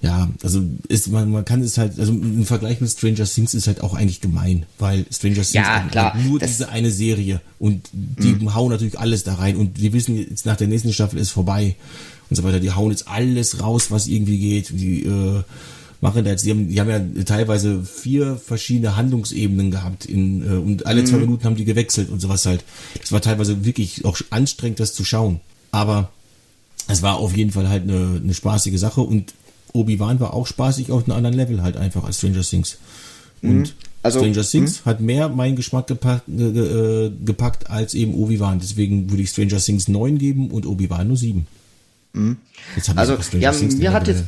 [0.03, 3.67] ja, also ist, man, man kann es halt, also im Vergleich mit Stranger Things ist
[3.67, 8.33] halt auch eigentlich gemein, weil Stranger Things ja, klar, nur diese eine Serie und die
[8.33, 8.53] mh.
[8.53, 11.77] hauen natürlich alles da rein und wir wissen jetzt nach der nächsten Staffel ist vorbei
[12.29, 12.59] und so weiter.
[12.59, 14.71] Die hauen jetzt alles raus, was irgendwie geht.
[14.71, 15.43] Die äh,
[16.01, 20.55] machen da jetzt, die haben, die haben ja teilweise vier verschiedene Handlungsebenen gehabt in, äh,
[20.55, 21.21] und alle zwei mhm.
[21.21, 22.65] Minuten haben die gewechselt und sowas halt.
[22.99, 25.39] Das war teilweise wirklich auch anstrengend, das zu schauen.
[25.71, 26.11] Aber
[26.89, 29.33] es war auf jeden Fall halt eine, eine spaßige Sache und
[29.73, 32.77] Obi-Wan war auch spaßig auf einem anderen Level halt einfach als Stranger Things.
[33.41, 33.69] Und mhm.
[34.03, 34.85] Also, Stranger Things hm?
[34.85, 38.59] hat mehr meinen Geschmack gepackt, äh, gepackt als eben Obi-Wan.
[38.59, 41.47] Deswegen würde ich Stranger Things 9 geben und Obi-Wan nur 7.
[42.11, 42.37] Mhm.
[42.97, 44.25] also, ja, mir hat jetzt,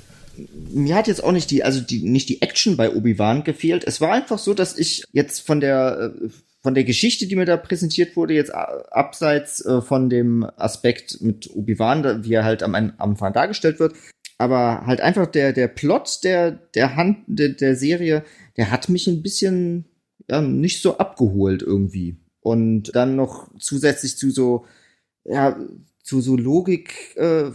[0.74, 3.84] mir hat jetzt auch nicht die, also die, nicht die Action bei Obi-Wan gefehlt.
[3.86, 6.30] Es war einfach so, dass ich jetzt von der, äh,
[6.64, 11.50] von der Geschichte, die mir da präsentiert wurde, jetzt abseits äh, von dem Aspekt mit
[11.54, 13.94] Obi-Wan, wie er halt am Anfang dargestellt wird,
[14.38, 18.24] aber halt einfach der, der Plot der, der Hand, der, der Serie,
[18.58, 19.86] der hat mich ein bisschen,
[20.30, 22.18] ja, nicht so abgeholt irgendwie.
[22.42, 24.66] Und dann noch zusätzlich zu so,
[25.24, 25.58] ja,
[26.04, 27.52] zu so Logik, äh,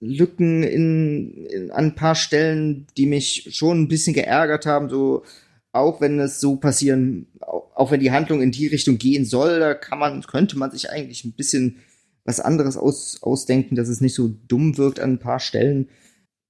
[0.00, 5.24] Lücken in, in an ein paar Stellen, die mich schon ein bisschen geärgert haben, so
[5.72, 9.74] auch wenn es so passieren, auch wenn die Handlung in die Richtung gehen soll, da
[9.74, 11.76] kann man, könnte man sich eigentlich ein bisschen
[12.24, 15.88] was anderes aus, ausdenken, dass es nicht so dumm wirkt an ein paar Stellen.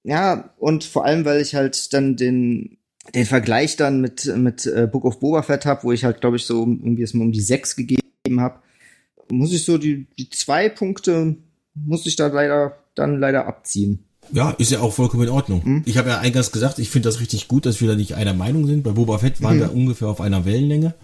[0.02, 2.78] Ja, und vor allem, weil ich halt dann den,
[3.14, 6.36] den Vergleich dann mit, mit äh, Book of Boba Fett habe, wo ich halt, glaube
[6.36, 8.60] ich, so irgendwie es mal um die sechs gegeben habe,
[9.30, 11.36] muss ich so die, die zwei Punkte,
[11.74, 14.04] muss ich da leider dann leider abziehen.
[14.32, 15.64] Ja, ist ja auch vollkommen in Ordnung.
[15.64, 15.82] Hm?
[15.86, 18.34] Ich habe ja eingangs gesagt, ich finde das richtig gut, dass wir da nicht einer
[18.34, 18.84] Meinung sind.
[18.84, 19.60] Bei Boba Fett waren hm.
[19.60, 20.94] wir ungefähr auf einer Wellenlänge.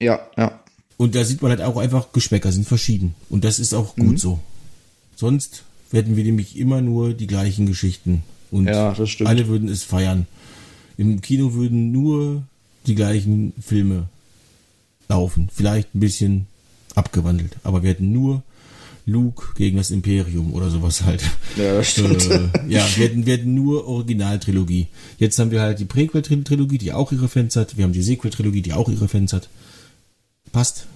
[0.00, 0.60] Ja, ja.
[0.96, 3.14] Und da sieht man halt auch einfach, Geschmäcker sind verschieden.
[3.28, 4.18] Und das ist auch gut hm.
[4.18, 4.38] so.
[5.16, 8.22] Sonst werden wir nämlich immer nur die gleichen Geschichten.
[8.50, 8.94] Und ja,
[9.24, 10.26] alle würden es feiern.
[10.96, 12.42] Im Kino würden nur
[12.86, 14.08] die gleichen Filme
[15.08, 15.48] laufen.
[15.52, 16.46] Vielleicht ein bisschen
[16.94, 17.56] abgewandelt.
[17.62, 18.42] Aber wir hätten nur
[19.06, 21.22] Luke gegen das Imperium oder sowas halt.
[21.56, 22.30] Ja, das stimmt.
[22.30, 24.88] Äh, ja, wir hätten, wir hätten nur Originaltrilogie.
[25.18, 27.76] Jetzt haben wir halt die Prequel-Trilogie, die auch ihre Fans hat.
[27.76, 29.48] Wir haben die Sequel-Trilogie, die auch ihre Fans hat.
[30.52, 30.86] Passt.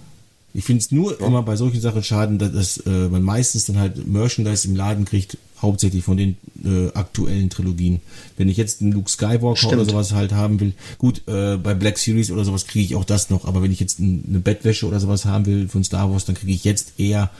[0.55, 4.07] Ich finde es nur immer bei solchen Sachen schade, dass äh, man meistens dann halt
[4.07, 7.99] Merchandise im Laden kriegt, hauptsächlich von den äh, aktuellen Trilogien.
[8.37, 9.73] Wenn ich jetzt einen Luke Skywalker Stimmt.
[9.73, 13.03] oder sowas halt haben will, gut, äh, bei Black Series oder sowas kriege ich auch
[13.03, 16.23] das noch, aber wenn ich jetzt eine Bettwäsche oder sowas haben will von Star Wars,
[16.23, 17.31] dann kriege ich jetzt eher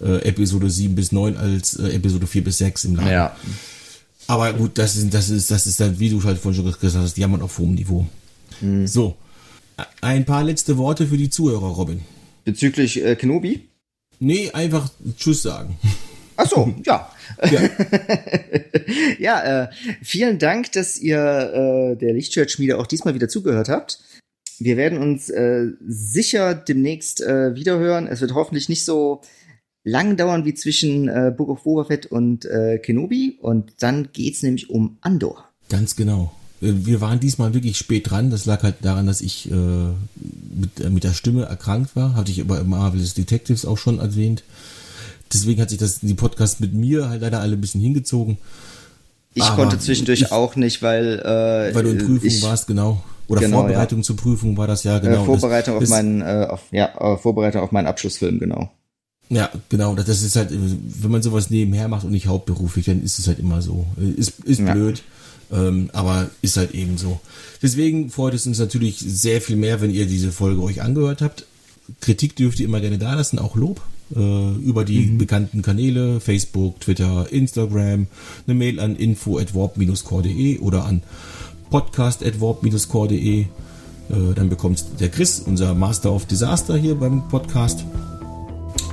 [0.00, 3.12] äh, Episode 7 bis 9 als äh, Episode 4 bis 6 im Laden.
[3.12, 3.36] Ja.
[4.26, 6.96] Aber gut, das ist, das ist, das ist dann, wie du halt vorhin schon gesagt
[6.96, 8.04] hast, die haben auf hohem Niveau.
[8.60, 8.88] Mhm.
[8.88, 9.14] So.
[10.00, 12.00] Ein paar letzte Worte für die Zuhörer, Robin.
[12.44, 13.68] Bezüglich äh, Kenobi?
[14.20, 15.76] Nee, einfach Tschüss sagen.
[16.36, 17.10] Ach so, ja.
[17.50, 17.60] Ja,
[19.18, 19.68] ja äh,
[20.02, 24.00] vielen Dank, dass ihr äh, der Lichtschwertschmiede auch diesmal wieder zugehört habt.
[24.58, 28.06] Wir werden uns äh, sicher demnächst äh, wiederhören.
[28.06, 29.22] Es wird hoffentlich nicht so
[29.84, 33.38] lang dauern wie zwischen äh, Book of Boba Fett und äh, Kenobi.
[33.40, 35.48] Und dann geht's nämlich um Andor.
[35.68, 36.32] Ganz genau.
[36.64, 38.30] Äh, wir waren diesmal wirklich spät dran.
[38.30, 42.14] Das lag halt daran, dass ich äh, mit, äh, mit der Stimme erkrankt war.
[42.14, 44.42] Hatte ich aber Marvelous Detectives auch schon erwähnt.
[45.32, 48.38] Deswegen hat sich das die Podcast mit mir halt leider alle ein bisschen hingezogen.
[49.34, 52.68] Ich aber konnte zwischendurch ich, auch nicht, weil äh, weil du in Prüfung ich, warst,
[52.68, 53.02] genau.
[53.26, 54.04] Oder genau, Vorbereitung ja.
[54.04, 55.22] zur Prüfung war das ja genau.
[55.22, 58.70] Äh, Vorbereitung das, auf meinen äh, auf, ja Vorbereitung auf meinen Abschlussfilm genau.
[59.30, 59.94] Ja, genau.
[59.94, 63.38] Das ist halt, wenn man sowas nebenher macht und nicht hauptberuflich, dann ist es halt
[63.38, 63.86] immer so.
[64.16, 64.72] Ist, ist ja.
[64.72, 65.02] blöd,
[65.54, 67.20] ähm, aber ist halt eben so.
[67.62, 71.46] Deswegen freut es uns natürlich sehr viel mehr, wenn ihr diese Folge euch angehört habt.
[72.00, 73.80] Kritik dürft ihr immer gerne da lassen, auch Lob.
[74.14, 75.18] Äh, über die mhm.
[75.18, 78.06] bekannten Kanäle, Facebook, Twitter, Instagram,
[78.46, 81.02] eine Mail an info at warp-core.de oder an
[81.70, 83.40] podcast at warp-core.de.
[83.40, 83.46] Äh,
[84.34, 87.84] dann bekommt der Chris, unser Master of Disaster hier beim Podcast,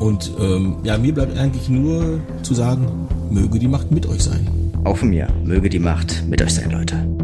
[0.01, 4.47] und ähm, ja, mir bleibt eigentlich nur zu sagen, möge die Macht mit euch sein.
[4.83, 7.20] Auch von mir, möge die Macht mit euch sein, Leute.